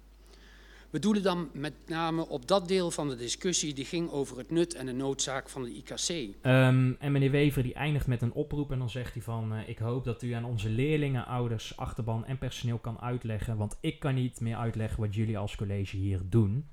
We 0.91 0.99
doelen 0.99 1.23
dan 1.23 1.51
met 1.53 1.73
name 1.87 2.29
op 2.29 2.49
dat 2.49 2.69
deel 2.69 2.91
van 2.91 3.09
de 3.09 3.17
discussie 3.17 3.75
die 3.75 3.85
ging 3.85 4.11
over 4.11 4.39
het 4.39 4.51
nut 4.51 4.75
en 4.75 4.87
de 4.87 4.93
noodzaak 4.93 5.49
van 5.49 5.63
de 5.63 5.71
IKC. 5.71 6.09
Ehm, 6.43 6.93
en 6.99 7.13
meneer 7.13 7.31
Wever 7.31 7.63
die 7.63 7.75
eindigt 7.75 8.07
met 8.07 8.23
een 8.23 8.33
oproep 8.33 8.73
en 8.73 8.79
dan 8.79 8.91
zegt 8.91 9.13
hij 9.15 9.23
van... 9.23 9.55
eh, 9.55 9.69
ik 9.69 9.79
hoop 9.79 10.05
dat 10.05 10.23
u 10.23 10.33
aan 10.33 10.45
onze 10.45 10.69
leerlingen, 10.69 11.27
ouders, 11.27 11.77
achterban 11.77 12.25
en 12.25 12.39
personeel 12.39 12.79
kan 12.79 13.01
uitleggen... 13.01 13.57
want 13.57 13.79
ik 13.81 13.99
kan 13.99 14.15
niet 14.15 14.41
meer 14.41 14.57
uitleggen 14.57 15.01
wat 15.01 15.15
jullie 15.15 15.39
als 15.39 15.57
college 15.57 15.97
hier 15.97 16.21
doen. 16.25 16.67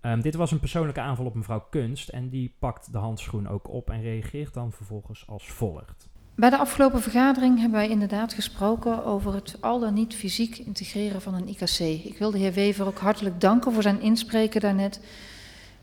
Ehm, 0.00 0.20
dit 0.20 0.34
was 0.34 0.50
een 0.50 0.60
persoonlijke 0.60 1.00
aanval 1.00 1.26
op 1.26 1.34
mevrouw 1.34 1.66
Kunst... 1.70 2.08
en 2.08 2.28
die 2.28 2.54
pakt 2.58 2.92
de 2.92 2.98
handschoen 2.98 3.48
ook 3.48 3.68
op 3.68 3.90
en 3.90 4.02
reageert 4.02 4.54
dan 4.54 4.72
vervolgens 4.72 5.24
als 5.26 5.50
volgt. 5.50 6.08
Bij 6.34 6.50
de 6.50 6.58
afgelopen 6.58 7.00
vergadering 7.02 7.60
hebben 7.60 7.78
wij 7.78 7.88
inderdaad 7.88 8.32
gesproken 8.32 9.04
over 9.04 9.34
het 9.34 9.56
al 9.60 9.80
dan 9.80 9.94
niet 9.94 10.14
fysiek 10.14 10.58
integreren 10.58 11.22
van 11.22 11.34
een 11.34 11.48
IKC. 11.48 11.78
Ik 12.04 12.16
wil 12.18 12.30
de 12.30 12.38
heer 12.38 12.52
Wever 12.52 12.86
ook 12.86 12.98
hartelijk 12.98 13.40
danken 13.40 13.72
voor 13.72 13.82
zijn 13.82 14.00
inspreken 14.00 14.60
daarnet. 14.60 15.00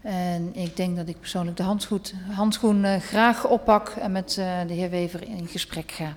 En 0.01 0.55
ik 0.55 0.75
denk 0.75 0.95
dat 0.95 1.07
ik 1.07 1.19
persoonlijk 1.19 1.57
de 1.57 1.63
handschoen, 1.63 2.01
handschoen 2.31 2.83
eh, 2.83 2.99
graag 2.99 3.47
oppak 3.47 3.89
en 3.89 4.11
met 4.11 4.37
eh, 4.37 4.59
de 4.67 4.73
heer 4.73 4.89
Wever 4.89 5.27
in 5.27 5.47
gesprek 5.47 5.91
ga. 5.91 6.15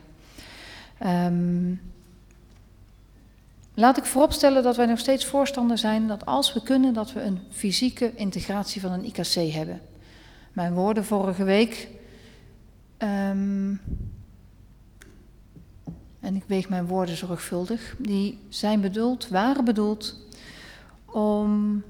Ehm, 0.98 1.74
laat 3.78 3.96
ik 3.96 4.04
vooropstellen 4.04 4.62
dat 4.62 4.76
wij 4.76 4.86
nog 4.86 4.98
steeds 4.98 5.24
voorstander 5.24 5.78
zijn 5.78 6.06
dat 6.06 6.26
als 6.26 6.52
we 6.52 6.62
kunnen, 6.62 6.94
dat 6.94 7.12
we 7.12 7.22
een 7.22 7.40
fysieke 7.50 8.12
integratie 8.14 8.80
van 8.80 8.92
een 8.92 9.04
IKC 9.04 9.52
hebben. 9.52 9.80
Mijn 10.52 10.74
woorden 10.74 11.04
vorige 11.04 11.44
week. 11.44 11.88
ehm, 12.96 13.74
en 16.20 16.36
ik 16.36 16.44
weeg 16.46 16.68
mijn 16.68 16.86
woorden 16.86 17.16
zorgvuldig, 17.16 17.94
die 17.98 18.38
zijn 18.48 18.80
bedoeld, 18.80 19.28
waren 19.28 19.64
bedoeld 19.64 20.16
om 21.04 21.84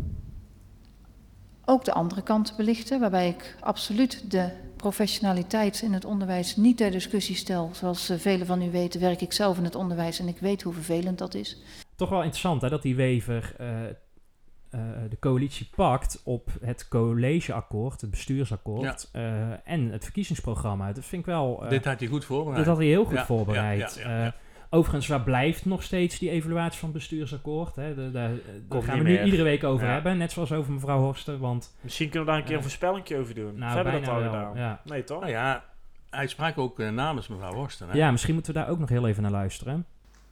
ook 1.65 1.85
de 1.85 1.93
andere 1.93 2.23
kant 2.23 2.47
te 2.47 2.55
belichten, 2.57 3.01
waarbij 3.01 3.29
ik 3.29 3.57
absoluut 3.61 4.31
de 4.31 4.51
professionaliteit 4.79 5.83
in 5.83 5.93
het 5.93 6.05
onderwijs 6.05 6.57
niet 6.57 6.77
ter 6.77 6.91
discussie 6.91 7.37
stel. 7.37 7.71
Zoals 7.73 8.09
eh, 8.09 8.19
velen 8.19 8.47
van 8.47 8.63
u 8.63 8.71
weten, 8.71 9.01
werk 9.01 9.21
ik 9.21 9.33
zelf 9.33 9.59
in 9.59 9.65
het 9.65 9.75
onderwijs 9.75 10.19
en 10.19 10.29
ik 10.29 10.39
weet 10.39 10.63
hoe 10.63 10.73
vervelend 10.73 11.19
dat 11.19 11.35
is. 11.35 11.63
Toch 11.97 12.09
wel 12.09 12.19
interessant 12.23 12.63
hè, 12.63 12.69
dat 12.69 12.83
die 12.83 12.97
Wever 12.97 13.55
eh, 13.59 13.85
eh, 13.87 14.81
de 15.11 15.19
coalitie 15.21 15.69
pakt 15.77 16.21
op 16.25 16.51
het 16.61 16.89
collegeakkoord, 16.89 18.01
het 18.01 18.11
bestuursakkoord... 18.11 19.09
eh, 19.13 19.69
en 19.69 19.91
het 19.91 20.05
verkiezingsprogramma. 20.05 20.93
Dat 20.93 21.05
vind 21.05 21.23
ik 21.23 21.27
wel... 21.29 21.63
eh, 21.65 21.71
Dit 21.71 21.85
had 21.85 21.99
hij 22.01 22.09
goed 22.09 22.25
voorbereid. 22.25 22.57
Dit 22.59 22.67
had 22.67 22.77
hij 22.77 22.87
heel 22.87 23.05
goed 23.05 23.15
Ja, 23.17 23.27
voorbereid. 23.27 23.95
ja, 24.03 24.09
ja, 24.11 24.17
ja, 24.17 24.25
ja. 24.25 24.27
Eh, 24.27 24.33
overigens, 24.71 25.07
waar 25.07 25.23
blijft 25.23 25.65
nog 25.65 25.83
steeds 25.83 26.19
die 26.19 26.31
evaluatie 26.31 26.79
van 26.79 26.89
het 26.89 26.99
bestuursakkoord? 26.99 27.77
Hè? 27.77 27.95
De- 27.95 28.11
de- 28.11 28.41
Daar 28.69 28.83
gaan 28.83 28.99
we 28.99 29.05
niet 29.09 29.19
nu 29.19 29.25
iedere 29.25 29.43
week 29.43 29.65
over 29.65 29.87
Ja. 29.87 29.93
hebben, 29.93 30.17
net 30.19 30.33
zoals 30.33 30.53
over 30.53 30.73
mevrouw 30.73 30.99
Horster. 31.01 31.39
Want 31.39 31.75
Misschien 31.81 32.09
kunnen 32.09 32.25
we 32.27 32.31
daar 32.31 32.41
een 32.41 32.47
keer 32.47 32.57
een 32.57 32.63
Eh, 32.63 32.67
voorspellingje 32.69 33.17
over 33.17 33.35
doen. 33.35 33.59
nou, 33.59 33.69
of 33.69 33.75
hebben 33.75 33.93
we 33.93 34.07
dat 34.07 34.09
al 34.15 34.23
gedaan? 34.23 34.57
ja. 34.57 34.81
Nee, 34.85 35.05
toch? 35.05 35.21
Nou 35.21 35.33
ja, 35.33 35.65
hij 36.11 36.27
sprak 36.27 36.59
ook 36.59 36.81
eh, 36.81 36.89
namens 36.91 37.29
mevrouw 37.29 37.53
Horsten. 37.55 37.89
Hè? 37.89 37.97
ja, 37.97 38.11
misschien 38.11 38.35
moeten 38.35 38.53
we 38.55 38.59
daar 38.61 38.69
ook 38.69 38.79
nog 38.79 38.89
heel 38.89 39.07
even 39.09 39.23
naar 39.23 39.31
luisteren. 39.33 39.87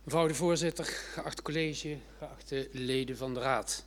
Mevrouw 0.04 0.26
de 0.28 0.34
voorzitter, 0.34 0.84
geacht 0.84 1.42
college, 1.42 1.96
geachte 2.18 2.68
leden 2.72 3.16
van 3.16 3.34
de 3.34 3.40
raad. 3.40 3.84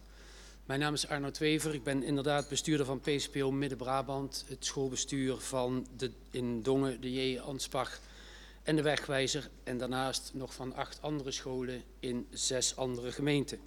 Mijn 0.65 0.79
naam 0.81 0.93
is 0.93 1.07
Arnoud 1.09 1.37
Wever, 1.37 1.73
ik 1.73 1.83
ben 1.83 2.03
inderdaad 2.03 2.49
bestuurder 2.49 2.85
van 2.85 2.99
PCPO 2.99 3.51
Midden-Brabant, 3.51 4.45
het 4.49 4.65
schoolbestuur 4.65 5.35
van 5.37 5.87
de, 5.97 6.11
in 6.31 6.61
Dongen, 6.61 7.01
de 7.01 7.11
J. 7.31 7.39
Anspach 7.39 7.99
en 8.63 8.75
de 8.75 8.81
Wegwijzer 8.81 9.49
en 9.63 9.77
daarnaast 9.77 10.31
nog 10.33 10.53
van 10.53 10.75
acht 10.75 11.01
andere 11.01 11.31
scholen 11.31 11.81
in 11.99 12.27
zes 12.29 12.75
andere 12.75 13.11
gemeenten. 13.11 13.59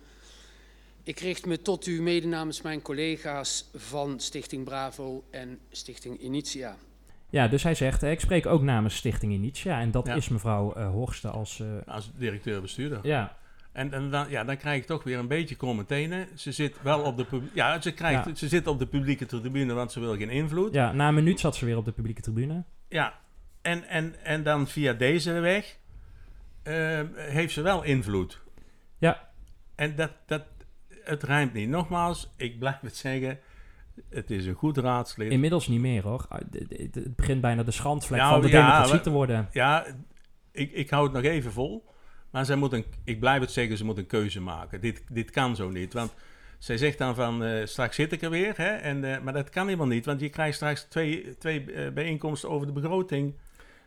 Ik 1.02 1.18
richt 1.20 1.46
me 1.46 1.62
tot 1.62 1.86
u 1.86 2.02
mede 2.02 2.26
namens 2.26 2.62
mijn 2.62 2.82
collega's 2.82 3.70
van 3.74 4.20
Stichting 4.20 4.64
Bravo 4.64 5.24
en 5.30 5.58
Stichting 5.70 6.18
Initia. 6.20 6.76
Ja, 7.30 7.48
dus 7.48 7.62
hij 7.62 7.74
zegt, 7.74 8.02
eh, 8.02 8.10
ik 8.10 8.20
spreek 8.20 8.46
ook 8.46 8.62
namens 8.62 8.96
Stichting 8.96 9.32
Initia. 9.32 9.80
En 9.80 9.90
dat 9.90 10.06
Ja. 10.06 10.14
is 10.14 10.28
mevrouw 10.28 10.72
eh 10.72 10.90
Horster 10.90 11.30
als... 11.30 11.60
eh, 11.60 11.66
Als 11.94 12.10
directeur-bestuurder. 12.16 12.98
ja, 13.02 13.36
En, 13.72 13.92
en 13.92 14.10
dan, 14.10 14.30
ja, 14.30 14.44
dan 14.44 14.56
krijg 14.56 14.80
ik 14.80 14.86
toch 14.86 15.02
weer 15.04 15.18
een 15.18 15.28
beetje 15.28 15.54
kromme 15.54 15.84
tenen. 15.86 16.28
Ze 16.34 16.52
zit 16.52 16.82
wel 16.82 17.00
op 17.02 17.16
de, 17.16 17.24
pub- 17.24 17.54
ja, 17.54 17.80
ze 17.80 17.92
krijgt, 17.92 18.24
Ja. 18.24 18.34
ze 18.34 18.48
zit 18.48 18.66
op 18.66 18.78
de 18.78 18.86
publieke 18.86 19.26
tribune, 19.26 19.72
want 19.72 19.92
ze 19.92 20.00
wil 20.00 20.16
geen 20.16 20.30
invloed. 20.30 20.74
ja, 20.74 20.92
na 20.92 21.08
een 21.08 21.14
minuut 21.14 21.40
zat 21.40 21.56
ze 21.56 21.64
weer 21.64 21.76
op 21.76 21.84
de 21.84 21.92
publieke 21.92 22.20
tribune. 22.20 22.64
Ja, 22.88 23.20
en, 23.62 23.88
en, 23.88 24.14
en 24.24 24.42
dan 24.42 24.68
via 24.68 24.92
deze 24.92 25.32
weg 25.32 25.76
eh, 26.62 27.00
heeft 27.14 27.52
ze 27.52 27.62
wel 27.62 27.82
invloed. 27.82 28.40
Ja. 28.98 29.28
En 29.74 29.96
dat, 29.96 30.10
dat, 30.26 30.42
het 31.04 31.22
rijmt 31.22 31.52
niet. 31.52 31.68
Nogmaals, 31.68 32.32
ik 32.36 32.58
blijf 32.58 32.80
het 32.80 32.96
zeggen, 32.96 33.38
het 34.08 34.30
is 34.30 34.46
een 34.46 34.54
goed 34.54 34.76
raadslid. 34.76 35.30
Inmiddels 35.30 35.68
niet 35.68 35.80
meer 35.80 36.02
hoor. 36.02 36.26
Ah, 36.28 36.40
Het 36.50 37.16
begint 37.16 37.40
bijna 37.40 37.62
de 37.62 37.70
schandvlek 37.70 38.20
Ja, 38.20 38.30
van 38.30 38.40
de 38.40 38.48
ja, 38.48 38.52
democratie 38.52 39.00
te 39.00 39.10
worden. 39.10 39.48
Ja, 39.52 39.86
ik, 40.50 40.72
ik 40.72 40.90
hou 40.90 41.04
het 41.04 41.12
nog 41.12 41.22
even 41.22 41.52
vol. 41.52 41.90
Maar 42.30 42.44
zij 42.44 42.56
moet 42.56 42.72
een, 42.72 42.84
ik 43.04 43.20
blijf 43.20 43.40
het 43.40 43.50
zeggen, 43.50 43.76
ze 43.76 43.84
moet 43.84 43.98
een 43.98 44.06
keuze 44.06 44.40
maken. 44.40 44.80
Dit, 44.80 45.02
dit 45.08 45.30
kan 45.30 45.56
zo 45.56 45.70
niet. 45.70 45.92
Want 45.92 46.14
zij 46.58 46.76
zegt 46.76 46.98
dan 46.98 47.14
van, 47.14 47.44
eh, 47.44 47.66
straks 47.66 47.96
zit 47.96 48.12
ik 48.12 48.22
er 48.22 48.30
weer. 48.30 48.56
Hè, 48.56 48.68
en, 48.68 49.04
eh, 49.04 49.20
maar 49.20 49.32
dat 49.32 49.50
kan 49.50 49.64
helemaal 49.64 49.86
niet, 49.86 50.04
want 50.04 50.20
je 50.20 50.28
krijgt 50.28 50.56
straks 50.56 50.82
twee, 50.82 51.36
twee 51.38 51.72
eh, 51.72 51.92
bijeenkomsten 51.92 52.50
over 52.50 52.66
de 52.66 52.72
begroting. 52.72 53.34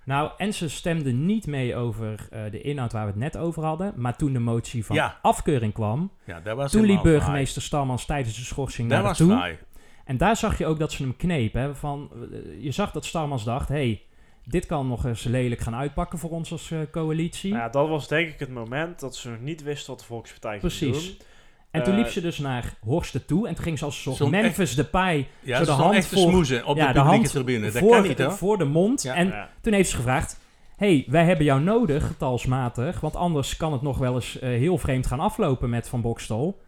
Nou, 0.05 0.31
en 0.37 0.53
ze 0.53 0.69
stemden 0.69 1.25
niet 1.25 1.47
mee 1.47 1.75
over 1.75 2.27
eh, 2.31 2.41
de 2.51 2.61
inhoud 2.61 2.91
waar 2.91 3.03
we 3.05 3.11
het 3.11 3.19
net 3.19 3.37
over 3.37 3.63
hadden. 3.63 3.93
Maar 3.95 4.15
toen 4.17 4.33
de 4.33 4.39
motie 4.39 4.85
van 4.85 4.95
Ja. 4.95 5.19
afkeuring 5.21 5.73
kwam, 5.73 6.11
Ja, 6.25 6.39
dat 6.39 6.55
was 6.57 6.71
toen 6.71 6.85
liep 6.85 7.01
burgemeester 7.03 7.61
Stalmans 7.61 8.05
tijdens 8.05 8.35
de 8.35 8.43
schorsing 8.43 8.87
naar 8.89 8.97
Dat 8.97 9.07
was 9.07 9.17
toe. 9.17 9.31
fraai. 9.31 9.57
En 10.05 10.17
daar 10.17 10.35
zag 10.35 10.57
je 10.57 10.65
ook 10.65 10.79
dat 10.79 10.91
ze 10.91 11.03
hem 11.03 11.15
knepen. 11.17 11.61
Hè, 11.61 11.75
van, 11.75 12.09
eh, 12.31 12.63
je 12.63 12.71
zag 12.71 12.91
dat 12.91 13.05
Stalmans 13.05 13.43
dacht, 13.43 13.67
hey, 13.69 14.01
dit 14.43 14.65
kan 14.65 14.87
nog 14.87 15.05
eens 15.05 15.23
lelijk 15.23 15.61
gaan 15.61 15.75
uitpakken 15.75 16.19
voor 16.19 16.29
ons 16.29 16.51
als 16.51 16.71
eh, 16.71 16.79
coalitie. 16.91 17.51
Nou 17.51 17.63
ja, 17.63 17.69
dat 17.69 17.87
was 17.89 18.07
denk 18.07 18.27
ik 18.29 18.39
het 18.39 18.49
moment 18.49 18.99
dat 18.99 19.15
ze 19.15 19.29
nog 19.29 19.39
niet 19.39 19.63
wisten 19.63 19.89
wat 19.89 19.99
de 19.99 20.05
Volkspartij 20.05 20.59
ging 20.59 20.61
Precies. 20.61 21.07
doen. 21.17 21.27
En 21.75 21.83
toen 21.83 21.93
Eh, 21.93 21.99
liep 21.99 22.07
ze 22.07 22.21
dus 22.21 22.37
naar 22.37 22.73
Horsten 22.79 23.25
toe. 23.25 23.47
En 23.47 23.55
toen 23.55 23.63
ging 23.63 23.77
ze 23.79 23.85
als 23.85 24.05
een 24.05 24.15
soort 24.15 24.31
Memphis 24.31 24.75
Depay 24.75 25.27
Ja, 25.39 25.57
zo 25.57 25.65
de 25.65 25.71
hand 25.71 26.05
voor, 26.05 26.17
smoezen 26.17 26.65
op 26.65 26.77
ja, 26.77 26.87
de 26.87 26.93
de 26.93 26.99
publieke 26.99 27.17
hand 27.17 27.29
tribune. 27.29 27.71
Dat 27.71 27.81
voor, 27.81 27.91
kan 27.91 28.07
niet, 28.07 28.19
hoor. 28.19 28.31
voor 28.31 28.57
de 28.57 28.65
mond. 28.65 29.01
Ja. 29.03 29.13
En 29.15 29.27
Ja. 29.27 29.49
toen 29.61 29.73
heeft 29.73 29.89
ze 29.89 29.95
gevraagd... 29.95 30.39
hey, 30.77 31.05
wij 31.07 31.25
hebben 31.25 31.45
jou 31.45 31.61
nodig, 31.61 32.07
getalsmatig. 32.07 32.99
Want 32.99 33.15
anders 33.15 33.57
kan 33.57 33.71
het 33.71 33.81
nog 33.81 33.97
wel 33.97 34.15
eens 34.15 34.39
eh, 34.39 34.49
heel 34.49 34.77
vreemd 34.77 35.07
gaan 35.07 35.19
aflopen 35.19 35.69
met 35.69 35.87
Van 35.87 36.01
Bokstel. 36.01 36.61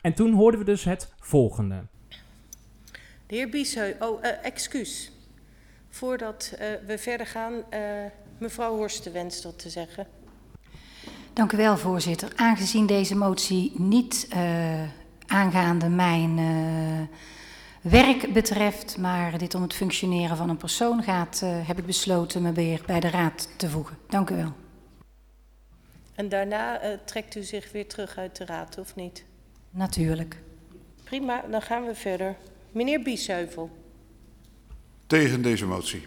En 0.00 0.14
toen 0.14 0.32
hoorden 0.34 0.60
we 0.60 0.66
dus 0.66 0.84
het 0.84 1.12
volgende. 1.20 1.82
De 3.26 3.36
heer 3.36 3.48
Biesheu, 3.48 3.94
oh, 4.00 4.24
eh, 4.24 4.30
excuus. 4.44 5.12
Voordat 5.88 6.54
eh, 6.58 6.66
we 6.86 6.98
verder 6.98 7.26
gaan, 7.26 7.52
eh, 7.70 7.80
mevrouw 8.38 8.76
Horsten 8.76 9.12
wenst 9.12 9.42
dat 9.42 9.58
te 9.58 9.68
zeggen. 9.70 10.06
Dank 11.32 11.52
u 11.52 11.56
wel, 11.56 11.76
voorzitter. 11.76 12.32
Aangezien 12.36 12.86
deze 12.86 13.16
motie 13.16 13.72
niet 13.76 14.26
eh, 14.30 14.82
aangaande 15.26 15.88
mijn 15.88 16.38
eh, 16.38 17.16
werk 17.90 18.32
betreft, 18.32 18.98
maar 18.98 19.38
dit 19.38 19.54
om 19.54 19.62
het 19.62 19.74
functioneren 19.74 20.36
van 20.36 20.48
een 20.48 20.56
persoon 20.56 21.02
gaat, 21.02 21.40
eh, 21.42 21.68
heb 21.68 21.78
ik 21.78 21.86
besloten 21.86 22.42
me 22.42 22.52
weer 22.52 22.82
bij 22.86 23.00
de 23.00 23.10
raad 23.10 23.48
te 23.56 23.68
voegen. 23.68 23.96
Dank 24.08 24.30
u 24.30 24.36
wel. 24.36 24.52
En 26.14 26.28
daarna 26.28 26.80
eh, 26.80 26.98
trekt 27.04 27.36
u 27.36 27.42
zich 27.42 27.72
weer 27.72 27.88
terug 27.88 28.18
uit 28.18 28.36
de 28.36 28.44
raad, 28.44 28.78
of 28.78 28.94
niet? 28.94 29.24
Natuurlijk. 29.70 30.36
Prima, 31.04 31.44
dan 31.50 31.62
gaan 31.62 31.86
we 31.86 31.94
verder. 31.94 32.36
Meneer 32.72 33.02
Biesheuvel. 33.02 33.70
Tegen 35.06 35.42
deze 35.42 35.66
motie. 35.66 36.06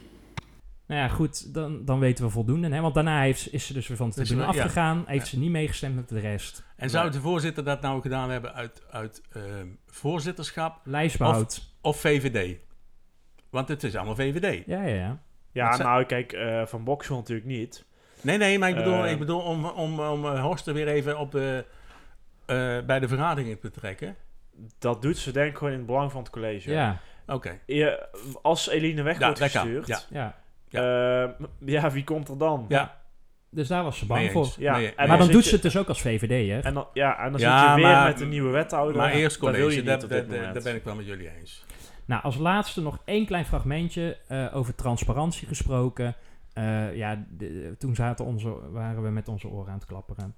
Nou 0.87 1.01
ja, 1.01 1.07
goed, 1.07 1.53
dan, 1.53 1.85
dan 1.85 1.99
weten 1.99 2.25
we 2.25 2.31
voldoende. 2.31 2.69
Hè? 2.69 2.81
Want 2.81 2.93
daarna 2.93 3.21
heeft, 3.21 3.53
is 3.53 3.65
ze 3.65 3.73
dus 3.73 3.87
weer 3.87 3.97
van 3.97 4.09
de 4.09 4.15
Dus, 4.15 4.27
tribune 4.27 4.47
ja. 4.53 4.53
afgegaan. 4.59 5.03
Heeft 5.07 5.23
Ja. 5.25 5.29
ze 5.31 5.39
niet 5.39 5.49
meegestemd 5.51 5.95
met 5.95 6.09
de 6.09 6.19
rest. 6.19 6.63
En 6.75 6.89
zou 6.89 7.11
de 7.11 7.19
voorzitter 7.21 7.63
dat 7.63 7.81
nou 7.81 8.01
gedaan 8.01 8.29
hebben 8.29 8.53
uit, 8.53 8.83
uit 8.91 9.21
ehm, 9.31 9.67
voorzitterschap 9.87 10.79
Lijstbehoud. 10.83 11.57
of, 11.81 11.91
of 11.95 11.99
VVD? 11.99 12.57
Want 13.49 13.67
het 13.67 13.83
is 13.83 13.95
allemaal 13.95 14.15
VVD. 14.15 14.63
Ja, 14.65 14.83
ja, 14.83 14.95
ja. 14.95 15.21
Ja, 15.51 15.75
ze- 15.75 15.83
nou 15.83 16.03
kijk, 16.05 16.31
eh, 16.33 16.65
Van 16.65 16.83
Boksel 16.83 17.15
natuurlijk 17.15 17.47
niet. 17.47 17.85
Nee, 18.21 18.37
nee, 18.37 18.59
maar 18.59 18.69
ik 18.69 18.75
bedoel, 18.75 19.05
Eh, 19.05 19.11
ik 19.11 19.19
bedoel 19.19 19.39
om, 19.41 19.65
om, 19.65 19.99
om 19.99 20.25
eh, 20.25 20.41
Horst 20.41 20.67
er 20.67 20.73
weer 20.73 20.87
even 20.87 21.19
op 21.19 21.31
de, 21.31 21.65
eh, 22.45 22.79
bij 22.85 22.99
de 22.99 23.07
vergadering 23.07 23.55
te 23.55 23.59
betrekken. 23.61 24.15
Dat 24.79 25.01
doet 25.01 25.17
ze 25.17 25.31
denk 25.31 25.49
ik 25.51 25.57
gewoon 25.57 25.71
in 25.73 25.77
het 25.79 25.87
belang 25.87 26.11
van 26.11 26.21
het 26.21 26.29
college. 26.31 26.71
Ja. 26.71 26.99
Oké. 27.27 27.59
Als 28.41 28.69
Eline 28.69 29.01
weg 29.01 29.19
Ja, 29.19 29.25
wordt 29.25 29.41
gestuurd, 29.41 29.87
ja. 29.87 29.99
Ja. 30.09 30.41
Ja. 30.79 31.35
ja, 31.59 31.91
wie 31.91 32.03
komt 32.03 32.27
er 32.29 32.37
dan? 32.37 32.65
Ja. 32.69 33.01
Dus 33.49 33.67
daar 33.67 33.83
was 33.83 33.97
ze 33.97 34.05
bang 34.05 34.31
voor. 34.31 34.53
Ja, 34.57 34.75
Nee, 34.77 34.87
en 34.87 34.93
nee. 34.97 35.07
maar 35.07 35.17
dan 35.17 35.27
doet 35.27 35.43
je- 35.43 35.49
ze 35.49 35.53
het 35.55 35.63
dus 35.63 35.77
ook 35.77 35.87
als 35.87 36.01
VVD, 36.01 36.49
hè? 36.49 36.59
En 36.59 36.73
dan, 36.73 36.87
ja, 36.93 37.17
en 37.25 37.31
dan 37.31 37.41
Ja, 37.41 37.59
zit 37.59 37.69
je 37.69 37.75
weer 37.75 37.91
maar- 37.93 38.07
met 38.07 38.21
een 38.21 38.29
nieuwe 38.29 38.49
wethouder. 38.51 38.95
Maar 38.95 39.11
eerst 39.11 39.37
college, 39.37 39.83
daar, 39.83 40.07
ben 40.63 40.75
ik 40.75 40.83
wel 40.83 40.95
met 40.95 41.05
jullie 41.05 41.29
eens. 41.39 41.65
Nou, 42.05 42.23
als 42.23 42.37
laatste 42.37 42.81
nog 42.81 42.97
één 43.05 43.25
klein 43.25 43.45
fragmentje 43.45 44.17
eh, 44.27 44.55
over 44.55 44.75
transparantie 44.75 45.47
gesproken. 45.47 46.15
Eh, 46.53 46.95
ja, 46.95 47.25
de- 47.37 47.75
toen 47.77 47.95
zaten 47.95 48.25
onze, 48.25 48.71
waren 48.71 49.03
we 49.03 49.09
met 49.09 49.27
onze 49.27 49.47
oren 49.47 49.67
aan 49.71 49.77
het 49.77 49.85
klapperen. 49.87 50.35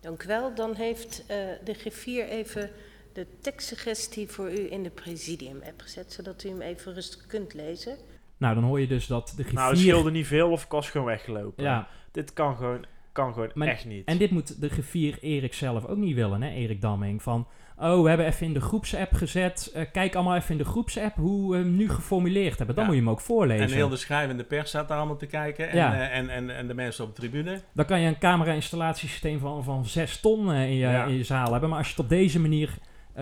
Dank 0.00 0.22
u 0.22 0.26
wel. 0.26 0.54
Dan 0.54 0.74
heeft 0.74 1.24
eh, 1.26 1.36
de 1.64 1.74
griffier 1.74 2.28
even 2.28 2.70
de 3.12 3.26
tekstsuggestie 3.40 4.28
voor 4.28 4.50
u 4.52 4.70
in 4.72 4.82
de 4.82 4.90
presidium-app 4.90 5.80
gezet, 5.80 6.12
zodat 6.12 6.44
u 6.44 6.48
hem 6.48 6.60
even 6.60 6.94
rustig 6.94 7.26
kunt 7.26 7.54
lezen. 7.54 7.96
Nou, 8.38 8.54
dan 8.54 8.64
hoor 8.64 8.80
je 8.80 8.86
dus 8.86 9.06
dat 9.06 9.26
de 9.26 9.32
griffier... 9.42 9.54
Nou, 9.58 9.70
het 9.70 9.78
scheelde 9.78 10.10
niet 10.10 10.26
veel 10.26 10.50
of 10.50 10.64
ik 10.64 10.70
was 10.70 10.90
gewoon 10.90 11.06
weggelopen. 11.06 11.64
Ja. 11.64 11.88
Dit 12.12 12.32
kan 12.32 12.56
gewoon, 12.56 12.84
kan 13.12 13.32
gewoon 13.32 13.50
Maar- 13.54 13.68
echt 13.68 13.84
niet. 13.86 14.06
En 14.06 14.18
dit 14.18 14.30
moet 14.30 14.60
de 14.60 14.68
griffier 14.68 15.18
Erik 15.20 15.54
zelf 15.54 15.86
ook 15.86 15.96
niet 15.96 16.14
willen, 16.14 16.42
hè, 16.42 16.50
Erik 16.50 16.80
Damming. 16.80 17.22
Van, 17.22 17.46
oh, 17.78 18.02
we 18.02 18.08
hebben 18.08 18.26
even 18.26 18.46
in 18.46 18.52
de 18.52 18.60
groepsapp 18.60 19.12
gezet. 19.12 19.70
eh, 19.74 19.84
kijk 19.92 20.14
allemaal 20.14 20.36
even 20.36 20.50
in 20.50 20.58
de 20.58 20.64
groepsapp 20.64 21.16
hoe 21.16 21.50
we 21.52 21.56
hem 21.56 21.76
nu 21.76 21.88
geformuleerd 21.90 22.58
hebben. 22.58 22.74
Dan 22.76 22.84
Ja. 22.84 22.90
moet 22.90 22.98
je 23.00 23.04
hem 23.04 23.12
ook 23.14 23.20
voorlezen. 23.20 23.66
En 23.66 23.72
heel 23.72 23.88
de 23.88 23.96
schrijvende 23.96 24.44
pers 24.44 24.68
staat 24.68 24.88
daar 24.88 24.98
allemaal 24.98 25.16
te 25.16 25.26
kijken. 25.26 25.68
En, 25.70 25.76
Ja. 25.76 25.94
eh, 25.94 26.16
en, 26.18 26.28
en, 26.28 26.50
en 26.56 26.66
de 26.66 26.74
mensen 26.74 27.04
op 27.04 27.14
de 27.16 27.20
tribune. 27.20 27.60
Dan 27.72 27.84
kan 27.84 28.00
je 28.00 28.08
een 28.08 28.18
camera-installatiesysteem 28.18 29.38
van, 29.38 29.64
van 29.64 29.84
6 29.86 30.20
ton 30.20 30.52
eh, 30.52 30.62
in, 30.62 30.74
je, 30.74 30.78
Ja. 30.78 31.04
in 31.04 31.14
je 31.14 31.24
zaal 31.24 31.50
hebben. 31.52 31.68
Maar 31.68 31.78
als 31.78 31.86
je 31.88 31.94
het 31.94 32.02
op 32.02 32.08
deze 32.08 32.40
manier 32.40 32.74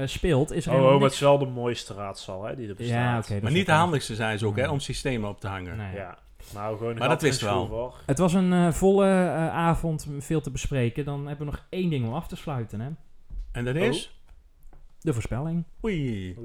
speelt, 0.05 0.53
is 0.53 0.67
er 0.67 0.73
Oh, 0.73 0.79
oh, 0.79 0.83
maar 0.85 0.93
het 0.93 1.01
niks. 1.03 1.15
is 1.15 1.21
wel 1.21 1.39
de 1.39 1.47
mooiste 1.47 1.95
raadzaal 1.95 2.45
hè, 2.45 2.57
die 2.57 2.69
er 2.69 2.75
bestaat. 2.75 2.97
Ja, 2.97 3.19
oké. 3.19 3.33
dat 3.33 3.43
Maar 3.43 3.53
niet 3.53 3.67
de 3.67 3.73
handigste 3.73 4.15
zijn 4.15 4.39
ze 4.39 4.47
ook, 4.47 4.57
hè, 4.57 4.69
om 4.69 4.81
systemen 4.81 5.29
op 5.29 5.41
te 5.41 5.49
hangen. 5.49 5.77
Nee. 5.77 5.95
Ja, 5.95 6.19
nou 6.55 6.77
gewoon 6.79 6.97
Maar 6.99 7.09
dat 7.09 7.23
wist 7.23 7.41
wel. 7.41 7.67
voor. 7.67 7.95
Het 8.07 8.19
was 8.19 8.33
een 8.35 8.53
eh, 8.53 8.73
volle 8.73 9.07
eh, 9.07 9.49
avond, 9.49 10.07
veel 10.19 10.41
te 10.41 10.51
bespreken. 10.51 11.05
Dan 11.05 11.27
hebben 11.27 11.47
we 11.47 11.53
nog 11.53 11.67
één 11.69 11.91
ding 11.91 12.07
om 12.07 12.15
af 12.15 12.27
te 12.29 12.37
sluiten, 12.37 12.81
hè. 12.81 12.89
En 13.53 13.65
dat 13.65 13.77
Oh. 13.77 13.83
is? 13.83 14.21
De 15.01 15.13
voorspelling. 15.13 15.65
Oei. 15.85 16.37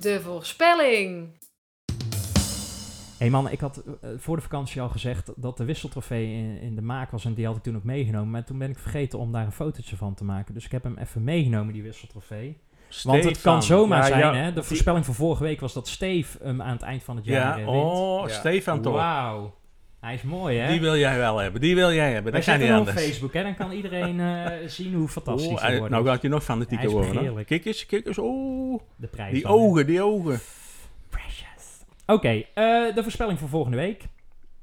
De 0.00 0.20
voorspelling. 0.20 1.28
Hé 3.20 3.26
hey 3.26 3.34
man, 3.34 3.50
ik 3.50 3.60
had 3.60 3.82
eh, 4.02 4.10
voor 4.16 4.36
de 4.36 4.42
vakantie 4.42 4.80
al 4.80 4.88
gezegd 4.88 5.32
dat 5.36 5.56
de 5.56 5.64
wisseltrofee 5.64 6.24
in, 6.32 6.58
in 6.60 6.74
de 6.74 6.82
maak 6.82 7.10
was 7.10 7.24
en 7.24 7.34
die 7.34 7.46
had 7.46 7.56
ik 7.56 7.62
toen 7.62 7.76
ook 7.76 7.84
meegenomen. 7.84 8.30
Maar 8.30 8.44
toen 8.44 8.58
ben 8.58 8.70
ik 8.70 8.78
vergeten 8.78 9.18
om 9.18 9.32
daar 9.32 9.44
een 9.44 9.52
fotootje 9.52 9.96
van 9.96 10.14
te 10.14 10.24
maken. 10.24 10.54
Dus 10.54 10.64
ik 10.64 10.70
heb 10.72 10.82
hem 10.82 10.96
even 10.98 11.24
meegenomen, 11.24 11.72
die 11.72 11.82
wisseltrofee. 11.82 12.56
Want 13.02 13.24
het 13.24 13.40
kan 13.40 13.62
zomaar 13.62 13.98
Ja, 13.98 14.04
zijn, 14.06 14.20
ja, 14.20 14.34
hè. 14.34 14.46
De 14.48 14.52
die- 14.54 14.62
voorspelling 14.62 15.04
van 15.04 15.14
vorige 15.14 15.42
week 15.42 15.60
was 15.60 15.72
dat 15.72 15.88
Steve 15.88 16.38
hem 16.42 16.62
aan 16.62 16.72
het 16.72 16.82
eind 16.82 17.02
van 17.02 17.16
het 17.16 17.24
jaar 17.24 17.58
Ja, 17.58 17.64
wint. 17.64 17.68
oh, 17.68 18.28
Ja. 18.28 18.34
Stefan 18.34 18.82
toch. 18.82 18.94
Wauw. 18.94 19.54
Hij 20.00 20.14
is 20.14 20.22
mooi, 20.22 20.58
hè? 20.58 20.68
Die 20.70 20.80
wil 20.80 20.96
jij 20.96 21.16
wel 21.18 21.38
hebben, 21.38 21.60
die 21.60 21.74
wil 21.74 21.92
jij 21.92 22.12
hebben. 22.12 22.32
Dat 22.32 22.44
kan 22.44 22.52
zetten 22.58 22.62
niet 22.62 22.70
hem 22.72 22.80
op 22.80 22.86
anders. 22.88 23.06
Facebook, 23.06 23.32
hè. 23.32 23.42
Dan 23.42 23.54
kan 23.54 23.70
iedereen 23.72 24.20
eh, 24.20 24.68
zien 24.78 24.94
hoe 24.94 25.08
fantastisch 25.08 25.48
Oh, 25.52 25.60
hij 25.60 25.78
wordt. 25.78 25.92
nou 25.92 26.06
gaat 26.06 26.22
je 26.22 26.28
nog 26.28 26.44
fanatieker 26.44 26.90
worden. 26.90 27.44
Kijk 27.44 27.64
eens, 27.64 27.86
kijk 27.86 28.06
eens. 28.06 28.18
Oh, 28.18 28.80
de 28.96 29.06
prijs 29.06 29.32
die 29.32 29.42
dan, 29.42 29.50
hè. 29.52 29.56
ogen, 29.58 29.86
die 29.86 30.02
ogen. 30.02 30.40
Oké, 32.12 32.28
eh, 32.28 32.94
de 32.94 33.02
voorspelling 33.02 33.38
voor 33.38 33.48
volgende 33.48 33.76
week. 33.76 34.04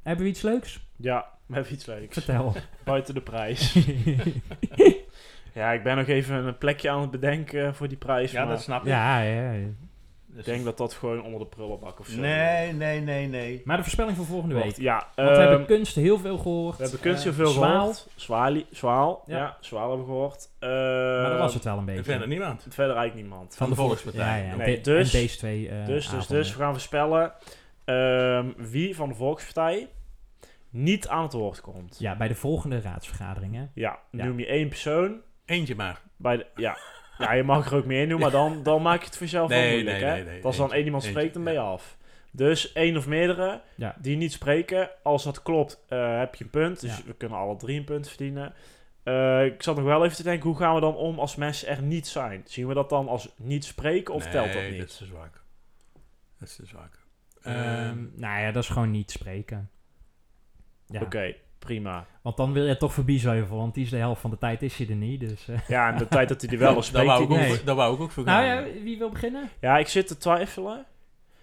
Hebben 0.04 0.24
we 0.24 0.32
iets 0.32 0.42
leuks? 0.42 0.80
Ja, 0.96 1.26
we 1.46 1.54
hebben 1.54 1.74
iets 1.74 1.86
leuks. 1.86 2.14
Vertel. 2.14 2.54
Buiten 2.84 3.14
de 3.14 3.22
prijs. 3.22 3.74
ja, 5.54 5.72
ik 5.72 5.84
ben 5.84 5.98
nog 5.98 6.08
even 6.08 6.36
een 6.36 6.58
plekje 6.58 6.90
aan 6.90 7.02
het 7.02 7.12
bedenken 7.12 7.76
voor 7.76 7.88
die 7.88 7.98
prijs. 7.98 8.32
Ja, 8.32 8.44
maar 8.46 8.54
dat 8.54 8.64
snap 8.64 8.82
ik. 8.82 8.88
ja, 8.88 9.22
ja, 9.22 9.52
ja. 9.52 9.68
Ik 10.38 10.46
denk 10.46 10.64
dat 10.66 10.78
dat 10.78 10.94
gewoon 10.94 11.22
onder 11.24 11.40
de 11.40 11.46
prullenbak 11.46 12.00
of 12.00 12.08
zo 12.08 12.20
Nee, 12.20 12.74
nee, 12.74 13.02
nee, 13.02 13.28
nee. 13.28 13.62
Maar 13.66 13.78
de 13.78 13.84
voorspelling 13.84 14.18
voor 14.18 14.26
volgende 14.26 14.56
week. 14.56 14.78
Ja, 14.78 14.96
Want 15.16 15.30
we 15.30 15.36
ehm, 15.36 15.50
hebben 15.50 15.66
kunst 15.68 15.96
heel 15.96 16.18
veel 16.18 16.38
gehoord. 16.38 16.78
we 16.78 16.84
hebben 16.84 17.00
kunst 17.02 17.24
heel 17.24 17.32
Eh, 17.32 17.38
veel 17.38 17.48
Zwaal. 17.48 17.78
gehoord. 17.80 18.08
Zwaali, 18.16 18.66
zwaal, 18.72 19.24
Ja. 19.26 19.38
ja. 19.38 19.58
zwaal 19.60 19.88
hebben 19.90 20.06
we 20.06 20.12
gehoord. 20.12 20.50
Maar 20.60 21.30
dat 21.30 21.40
was 21.40 21.54
het 21.54 21.64
wel 21.64 21.74
een 21.74 21.80
En 21.80 21.86
beetje. 21.86 22.04
verder 22.04 22.28
niemand. 22.28 22.66
Verder 22.70 22.96
eigenlijk 22.96 23.28
niemand. 23.28 23.56
Van 23.56 23.70
de 23.70 23.76
vol- 23.76 23.86
Volkspartij. 23.86 24.40
Ja, 24.44 24.46
ja. 24.50 24.56
Nee, 24.56 24.82
dus- 24.82 25.14
en 25.14 25.20
deze 25.20 25.38
twee 25.38 25.70
eh, 25.70 25.86
dus, 25.86 26.10
dus, 26.10 26.28
dus 26.28 26.52
we 26.54 26.58
gaan 26.60 26.72
voorspellen 26.72 27.34
ehm, 27.86 28.46
wie 28.58 28.96
van 28.96 29.10
de 29.10 29.16
Volkspartij 29.16 29.88
niet 30.70 31.08
aan 31.08 31.24
het 31.24 31.34
woord 31.34 31.62
komt. 31.62 31.96
Ja, 32.00 32.16
bij 32.18 32.28
de 32.28 32.36
volgende 32.36 32.82
raadsvergadering, 32.82 33.56
hè. 33.56 33.66
Ja, 33.74 34.00
Ja. 34.12 34.26
noem 34.26 34.40
je 34.40 34.46
één 34.46 34.68
persoon. 34.70 35.22
Eentje 35.46 35.76
maar. 35.76 36.02
Bij 36.18 36.38
de, 36.38 36.46
ja. 36.56 36.78
Ja, 37.18 37.34
je 37.34 37.44
mag 37.44 37.72
er 37.72 37.78
ook 37.78 37.86
meer 37.86 38.10
doen, 38.10 38.20
maar 38.20 38.32
dan, 38.32 38.64
dan 38.64 38.82
maak 38.82 39.00
je 39.00 39.06
het 39.06 39.14
voor 39.18 39.26
jezelf 39.26 39.50
wel 39.50 39.58
Nee, 39.60 39.72
moeilijk. 39.72 39.98
nee, 39.98 40.06
hè? 40.10 40.14
nee, 40.16 40.24
nee. 40.24 40.44
Als 40.44 40.58
dan 40.58 40.74
één 40.74 40.86
iemand 40.86 41.04
spreekt, 41.04 41.34
dan 41.34 41.44
ben 41.44 41.54
je 41.54 41.60
ja. 41.60 41.66
af. 41.66 41.98
Dus 42.32 42.74
één 42.74 42.98
of 42.98 43.08
meerdere 43.08 43.62
Ja. 43.76 43.96
die 44.00 44.18
niet 44.18 44.32
spreken. 44.32 44.90
Als 45.04 45.24
dat 45.24 45.42
klopt, 45.44 45.84
eh, 45.88 46.18
heb 46.20 46.36
je 46.36 46.44
een 46.44 46.50
punt. 46.50 46.80
Dus 46.82 46.98
Ja. 46.98 47.04
we 47.06 47.14
kunnen 47.14 47.38
alle 47.38 47.56
drie 47.56 47.78
een 47.78 47.84
punt 47.86 48.08
verdienen. 48.08 48.54
Eh, 49.04 49.46
ik 49.46 49.64
zat 49.64 49.76
nog 49.76 49.86
wel 49.86 50.04
even 50.06 50.16
te 50.18 50.24
denken, 50.24 50.50
hoe 50.50 50.58
gaan 50.58 50.76
we 50.76 50.82
dan 50.82 50.96
om 50.96 51.20
als 51.20 51.36
mensen 51.36 51.68
er 51.68 51.82
niet 51.82 52.08
zijn? 52.08 52.42
Zien 52.46 52.68
we 52.68 52.74
dat 52.74 52.90
dan 52.90 53.08
als 53.08 53.30
niet 53.38 53.66
spreken 53.66 54.14
of 54.14 54.24
telt 54.28 54.54
dat 54.54 54.62
Nee, 54.62 54.70
niet? 54.72 54.80
dat 54.80 54.90
is 54.90 54.98
te 54.98 55.06
zwak. 55.06 55.44
Dat 56.40 56.48
is 56.48 56.56
te 56.56 56.66
zwak. 56.66 57.00
Ehm, 57.42 57.56
Ehm, 57.58 57.98
nou 58.16 58.42
ja, 58.42 58.52
dat 58.52 58.64
is 58.64 58.70
gewoon 58.70 58.92
niet 58.92 59.12
spreken. 59.12 59.70
Ja. 60.88 61.02
Oké, 61.02 61.36
prima. 61.60 62.06
Want 62.22 62.38
dan 62.38 62.54
wil 62.54 62.66
je 62.66 62.78
toch 62.78 62.94
voorbij 62.94 63.20
zuiveren, 63.20 63.58
want 63.58 63.74
die 63.74 63.84
is 63.84 63.90
de 63.90 63.98
helft 63.98 64.22
van 64.22 64.30
de 64.30 64.38
tijd 64.38 64.62
is 64.62 64.78
hij 64.78 64.88
er 64.90 64.96
niet. 64.96 65.20
Dus, 65.20 65.48
eh. 65.48 65.60
Ja, 65.68 65.92
en 65.92 65.98
de 65.98 66.08
tijd 66.08 66.30
dat 66.30 66.42
hij 66.42 66.50
er 66.52 66.58
wel 66.58 66.70
is, 66.70 66.76
daar, 66.92 67.04
spreekt 67.04 67.08
wou 67.08 67.24
ik 67.24 67.30
ook, 67.32 67.38
nee. 67.38 67.54
voor- 67.56 67.76
wou 67.76 67.94
ik 67.96 68.00
ook 68.02 68.12
voor 68.12 68.24
Nou 68.24 68.46
ja, 68.46 68.64
wie 68.84 68.98
wil 68.98 69.10
beginnen? 69.10 69.50
Ja, 69.62 69.78
ik 69.78 69.88
zit 69.88 70.08
te 70.08 70.18
twijfelen. 70.18 70.86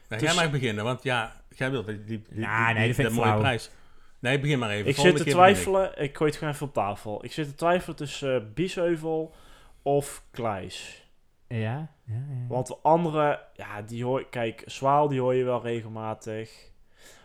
Nee, 0.09 0.19
dus- 0.21 0.33
Jij 0.33 0.43
mag 0.43 0.51
beginnen, 0.53 0.85
want 0.85 1.03
ja, 1.03 1.33
jij 1.57 1.71
wilt 1.71 1.87
die, 1.87 2.05
die, 2.05 2.23
die, 2.31 2.41
Ja, 2.41 2.67
die- 2.67 2.75
nee, 2.75 2.87
dat 2.87 2.97
vind 2.97 3.09
ik 3.09 3.15
mooie 3.15 3.27
flauw. 3.27 3.41
prijs. 3.41 3.71
Nee, 4.19 4.39
begin 4.41 4.59
maar 4.59 4.71
even. 4.71 4.89
Ik 4.91 4.97
zit 4.97 5.17
te 5.17 5.25
ik. 5.25 5.31
twijfelen. 5.31 6.03
Ik 6.03 6.17
gooi 6.17 6.31
het 6.31 6.39
gewoon 6.39 6.55
even 6.55 6.67
op 6.67 6.73
tafel. 6.75 7.25
Ik 7.25 7.33
zit 7.33 7.49
te 7.49 7.55
twijfelen 7.55 7.97
tussen 7.97 8.35
uh, 8.43 8.47
Biesheuvel 8.55 9.35
of 9.83 10.25
Kleis. 10.31 11.09
Ja, 11.49 11.59
ja, 11.59 11.89
ja. 12.07 12.47
Want 12.49 12.67
de 12.67 12.77
andere, 12.83 13.41
ja, 13.55 13.83
die 13.83 14.05
hoor 14.05 14.29
Kijk, 14.31 14.63
Zwaal 14.67 15.09
die 15.09 15.21
hoor 15.21 15.35
je 15.35 15.45
wel 15.45 15.63
regelmatig. 15.63 16.73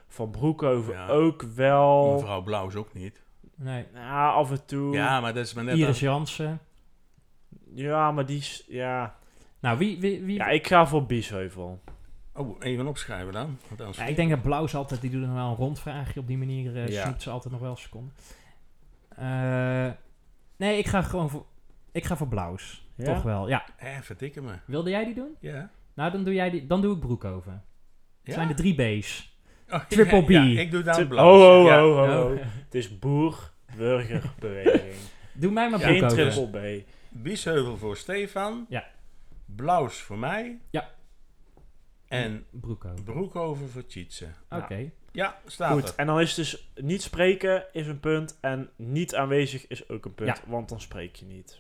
Van 0.10 0.30
Broekhoven 0.32 0.94
Ja. 0.94 1.08
ook 1.08 1.42
wel. 1.42 2.14
Mevrouw 2.14 2.42
Blauw 2.42 2.68
is 2.68 2.76
ook 2.76 2.94
niet. 2.94 3.22
Nee. 3.56 3.86
Ja, 3.94 4.30
af 4.32 4.52
en 4.52 4.66
toe. 4.66 4.94
Ja, 4.94 5.20
maar 5.22 5.34
dat 5.34 5.46
is 5.46 5.54
maar 5.54 5.64
net... 5.64 5.78
Iris 5.78 6.00
Jansen. 6.00 6.60
Ja, 7.74 8.12
maar 8.12 8.26
die 8.26 8.38
is... 8.38 8.66
Ja, 8.68 9.16
Nou, 9.60 9.78
wie... 9.78 10.00
wie, 10.00 10.24
wie 10.24 10.36
ja 10.38 10.48
ik 10.48 10.68
ga 10.68 10.88
voor 10.88 11.06
Biesheuvel. 11.06 11.80
Oh, 12.34 12.56
even 12.60 12.88
opschrijven 12.88 13.34
dan. 13.34 13.58
Want 13.78 13.96
Ja, 13.96 14.06
ik 14.06 14.16
denk 14.16 14.30
dat 14.30 14.42
Blauw 14.42 14.64
is 14.64 14.76
altijd, 14.76 15.02
die 15.02 15.10
doet 15.10 15.22
nog 15.22 15.34
wel 15.34 15.50
een 15.50 15.56
rondvraagje. 15.56 16.20
Op 16.20 16.28
die 16.28 16.38
manier 16.38 16.76
eh 16.76 16.88
Ja. 16.88 17.04
snoept 17.04 17.22
ze 17.22 17.30
altijd 17.30 17.52
nog 17.54 17.62
wel 17.62 17.72
een 17.72 17.78
seconde. 17.78 18.12
Eh, 19.10 19.92
nee, 20.58 20.78
ik 20.78 20.88
ga 20.88 21.02
gewoon 21.02 21.30
voor... 21.30 21.46
Ik 21.92 22.06
ga 22.06 22.18
voor 22.18 22.28
Blauws. 22.28 22.88
Ja? 22.96 23.06
Toch 23.14 23.22
wel, 23.24 23.48
ja. 23.50 23.66
Eh, 23.78 23.98
verdikke 24.02 24.42
me. 24.42 24.54
Wilde 24.66 24.90
jij 24.90 25.06
die 25.06 25.14
doen? 25.16 25.36
Ja. 25.40 25.70
Nou, 25.94 26.12
dan 26.12 26.24
doe, 26.24 26.34
jij 26.34 26.50
die, 26.50 26.68
dan 26.68 26.82
doe 26.82 26.94
ik 26.94 27.00
Broekhoven. 27.00 27.52
Het 27.54 27.62
Ja? 28.24 28.34
zijn 28.34 28.48
de 28.48 28.54
drie 28.54 28.76
B's. 29.00 29.38
Oh, 29.72 29.86
Triple 29.86 30.24
B. 30.24 30.30
Ja, 30.30 30.44
ik 30.44 30.72
doe 30.72 30.84
dan 30.84 31.08
blauw. 31.08 31.26
Oh, 31.36 31.60
oh, 31.60 31.66
Ja. 31.66 31.86
oh, 31.86 31.98
oh, 31.98 32.10
Oh. 32.26 32.32
oh. 32.32 32.38
Het 32.42 32.76
is 32.76 33.00
boer, 33.00 33.52
burger, 33.76 34.24
beweging. 34.40 34.96
Doe 35.34 35.52
mij 35.52 35.70
maar 35.70 35.80
Geen 35.80 36.08
triple 36.08 36.82
B. 36.82 36.90
Biesheuvel 37.10 37.78
voor 37.78 37.98
Stefan. 37.98 38.66
Ja. 38.70 38.88
Blauws 39.46 39.98
voor 39.98 40.18
mij. 40.18 40.60
Ja. 40.70 40.90
En 42.08 42.46
Broekhoven. 42.52 43.04
Broekhoven 43.04 43.70
voor 43.70 43.86
Tjitse. 43.86 44.26
Oké. 44.50 44.92
Ja, 45.12 45.40
staat 45.46 45.72
Goed, 45.72 45.88
er. 45.88 45.94
en 45.96 46.06
dan 46.08 46.20
is 46.20 46.34
dus 46.34 46.72
niet 46.76 47.02
spreken 47.02 47.64
is 47.72 47.88
een 47.88 48.00
punt 48.00 48.38
en 48.42 48.70
niet 48.76 49.16
aanwezig 49.16 49.68
is 49.68 49.90
ook 49.90 50.06
een 50.06 50.14
punt, 50.16 50.38
Ja. 50.38 50.44
want 50.52 50.70
dan 50.70 50.82
spreek 50.82 51.16
je 51.16 51.26
niet. 51.26 51.60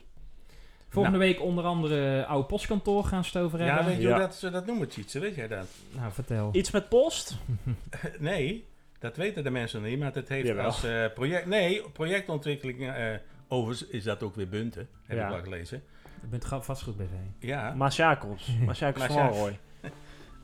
Volgende 0.90 1.18
week 1.18 1.42
onder 1.42 1.64
andere 1.64 2.26
oude 2.26 2.48
postkantoor 2.48 3.04
gaan 3.04 3.24
ze 3.26 3.38
het 3.38 3.46
over 3.46 3.64
Ja, 3.66 3.86
weet 3.86 4.02
je 4.02 4.08
hoe 4.10 4.20
dat, 4.20 4.36
ze 4.36 4.50
dat 4.50 4.66
noemen, 4.66 4.88
Tjitse? 4.90 5.20
Weet 5.20 5.36
jij 5.36 5.48
dat? 5.48 5.68
Nou, 5.92 6.12
vertel. 6.12 6.50
Iets 6.54 6.72
met 6.72 6.90
post? 6.90 7.38
Nee, 8.20 8.66
dat 9.00 9.18
weten 9.18 9.44
de 9.44 9.50
mensen 9.50 9.82
niet, 9.82 10.00
maar 10.00 10.14
het 10.14 10.30
heeft 10.30 10.48
Jawel. 10.48 10.66
als 10.66 10.84
eh, 10.84 11.06
project... 11.14 11.46
Nee, 11.46 11.82
projectontwikkeling... 11.94 12.90
eh 12.92 13.14
overigens 13.48 13.90
is 13.90 14.04
dat 14.04 14.24
ook 14.24 14.36
weer 14.36 14.50
Bunte, 14.50 14.86
heb 15.06 15.18
Ja. 15.18 15.24
ik 15.26 15.30
wel 15.34 15.44
gelezen. 15.44 15.84
Je 16.22 16.28
bent 16.28 16.46
ga- 16.46 16.62
vastgoed 16.62 16.98
BV. 16.98 17.06
Ja, 17.40 17.74
Maas 17.74 17.96
Jacobs. 17.96 18.50
Maas 18.66 18.80
Jacobs 18.80 19.00
Maas 19.08 19.12
van 19.14 19.24
Jacobs. 19.24 19.58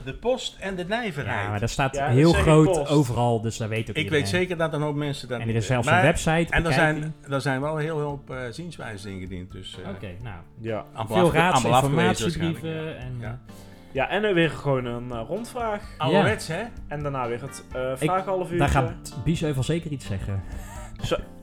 De 0.06 0.14
post 0.14 0.58
en 0.60 0.76
de 0.76 0.86
nijverheid. 0.86 1.43
Ja, 1.43 1.49
maar 1.49 1.60
dat 1.60 1.70
staat 1.70 1.95
Ja, 1.95 2.08
heel 2.08 2.34
groot 2.34 2.66
post. 2.66 2.89
overal, 2.89 3.41
dus 3.41 3.58
dat 3.58 3.70
weet 3.70 3.82
ook 3.82 3.88
ik 3.89 3.97
iedereen. 3.97 4.20
weet 4.22 4.30
zeker 4.30 4.58
dat 4.58 4.74
een 4.74 4.82
hoop 4.82 4.95
mensen 4.95 5.28
dat 5.28 5.39
En 5.39 5.49
er 5.49 5.56
is 5.56 5.66
zelfs 5.66 5.88
een 5.88 6.01
website. 6.01 6.32
En 6.32 6.45
er 6.58 6.62
bekijk 6.62 6.74
zijn, 6.74 7.16
er 7.30 7.41
zijn 7.41 7.62
wel 7.62 7.78
heel 7.78 7.97
veel 7.97 8.12
op, 8.12 8.30
eh, 8.30 8.38
zienswijzen 8.51 9.12
ingediend. 9.12 9.51
Dus, 9.51 9.78
eh. 9.84 9.89
Oké, 9.89 10.08
nou. 10.24 10.36
Ja. 10.60 10.86
Veel 11.08 11.34
raads, 11.34 11.64
informatiebrieven 11.64 12.74
waarschijnlijk, 12.74 12.97
en... 13.03 13.18
ja. 13.20 13.28
eh, 13.28 13.53
ja, 13.91 14.10
en 14.10 14.22
dan 14.22 14.34
weer 14.34 14.49
gewoon 14.49 14.86
een 14.86 15.12
eh, 15.12 15.22
rondvraag. 15.28 15.82
Ouderwets, 15.97 16.47
hè? 16.47 16.62
En 16.88 17.03
daarna 17.03 17.28
weer 17.28 17.41
het 17.41 17.64
eh 17.74 17.91
Ik- 17.91 17.97
vraaghalf 17.97 18.51
uur. 18.51 18.58
Daar 18.58 18.70
gaat 18.70 19.16
Biesheuvel 19.24 19.64
zeker 19.64 19.91
iets 19.91 20.06
zeggen. 20.06 20.43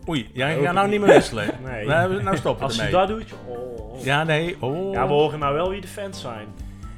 Oei, 0.09 0.31
jij 0.33 0.57
Ook 0.59 0.65
gaat 0.65 0.75
nou 0.75 0.89
niet. 0.89 1.01
meer 1.01 1.09
wisselen. 1.09 1.51
Nee. 1.65 1.87
We 1.87 1.93
hebben 1.93 2.25
nou 2.25 2.37
stoppen 2.37 2.65
Als 2.65 2.75
je 2.77 2.83
ermee. 2.83 3.07
dat 3.07 3.09
doet, 3.09 3.33
oh. 3.47 4.05
Ja, 4.05 4.25
nee. 4.25 4.57
Oh. 4.61 4.93
Ja, 4.93 5.07
we 5.07 5.13
horen 5.13 5.39
nou 5.39 5.55
wel 5.55 5.71
wie 5.71 5.81
de 5.81 5.89
fans 5.89 6.21
zijn. 6.21 6.47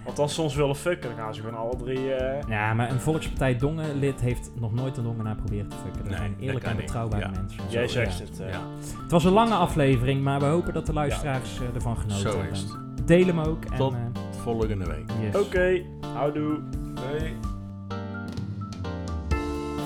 Want 0.04 0.18
als 0.18 0.34
ze 0.34 0.42
ons 0.42 0.54
willen 0.54 0.76
fucken, 0.76 1.08
dan 1.08 1.18
gaan 1.18 1.34
ze 1.34 1.40
gewoon 1.40 1.56
alle 1.58 1.76
drie... 1.76 2.14
eh, 2.14 2.48
Ja, 2.48 2.74
maar 2.74 2.90
een 2.90 3.00
Volkspartij 3.00 3.56
Dongen-lid 3.56 4.20
heeft 4.20 4.50
nog 4.60 4.74
nooit 4.74 4.96
een 4.96 5.02
Dongenaar 5.04 5.34
proberen 5.36 5.68
te 5.68 5.76
fucken. 5.76 5.98
Dat 6.00 6.08
Nee, 6.08 6.16
zijn 6.16 6.30
dat 6.32 6.40
eerlijke 6.40 6.60
kan 6.62 6.70
en 6.70 6.76
niet. 6.76 6.86
betrouwbare 6.86 7.22
Ja. 7.22 7.30
mensen. 7.30 7.60
Jij 7.68 7.86
Zo, 7.88 7.92
zegt 7.92 8.18
ja. 8.18 8.24
het. 8.24 8.40
eh. 8.40 8.50
Ja, 8.52 8.60
Het 9.02 9.10
was 9.10 9.24
een 9.24 9.32
lange 9.32 9.54
aflevering, 9.54 10.22
maar 10.22 10.38
we 10.40 10.46
hopen 10.46 10.72
dat 10.74 10.86
de 10.86 10.92
luisteraars 10.92 11.58
eh, 11.60 11.74
ervan 11.74 11.96
genoten 11.96 12.18
zo 12.18 12.28
hebben. 12.28 12.50
is 12.50 12.60
het. 12.60 12.78
Deel 13.06 13.26
hem 13.26 13.40
ook. 13.40 13.64
En, 13.64 13.76
Tot 13.76 13.92
eh, 13.92 13.98
volgende 14.42 14.84
week. 14.86 15.10
yes. 15.20 15.42
Oké, 15.42 15.82
houdoe. 16.14 16.58
Doei. 16.94 17.32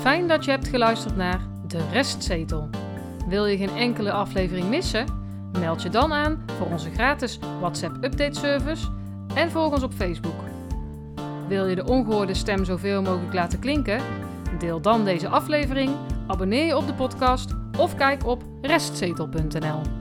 Fijn 0.01 0.29
dat 0.29 0.45
je 0.45 0.51
hebt 0.51 0.69
geluisterd 0.69 1.16
naar 1.16 1.41
De 1.66 1.89
Restzetel. 1.93 2.69
Wil 3.29 3.47
je 3.47 3.57
geen 3.57 3.77
enkele 3.77 4.12
aflevering 4.12 4.69
missen? 4.69 5.05
Meld 5.59 5.83
je 5.83 5.89
dan 5.89 6.12
aan 6.12 6.43
voor 6.59 6.66
onze 6.66 6.91
gratis 6.91 7.39
WhatsApp 7.61 8.05
update 8.05 8.39
service 8.39 8.87
en 9.39 9.51
volg 9.51 9.72
ons 9.72 9.82
op 9.82 9.93
Facebook. 9.93 10.41
Wil 11.49 11.66
je 11.66 11.74
de 11.74 11.84
ongehoorde 11.84 12.34
stem 12.34 12.64
zoveel 12.64 13.03
mogelijk 13.03 13.34
laten 13.34 13.59
klinken? 13.59 14.01
Deel 14.59 14.80
dan 14.80 15.05
deze 15.05 15.28
aflevering, 15.28 15.91
abonneer 16.26 16.66
je 16.66 16.76
op 16.76 16.86
de 16.86 16.95
podcast 16.95 17.51
of 17.78 17.95
kijk 17.95 18.26
op 18.26 18.43
restzetel.nl. 18.62 19.98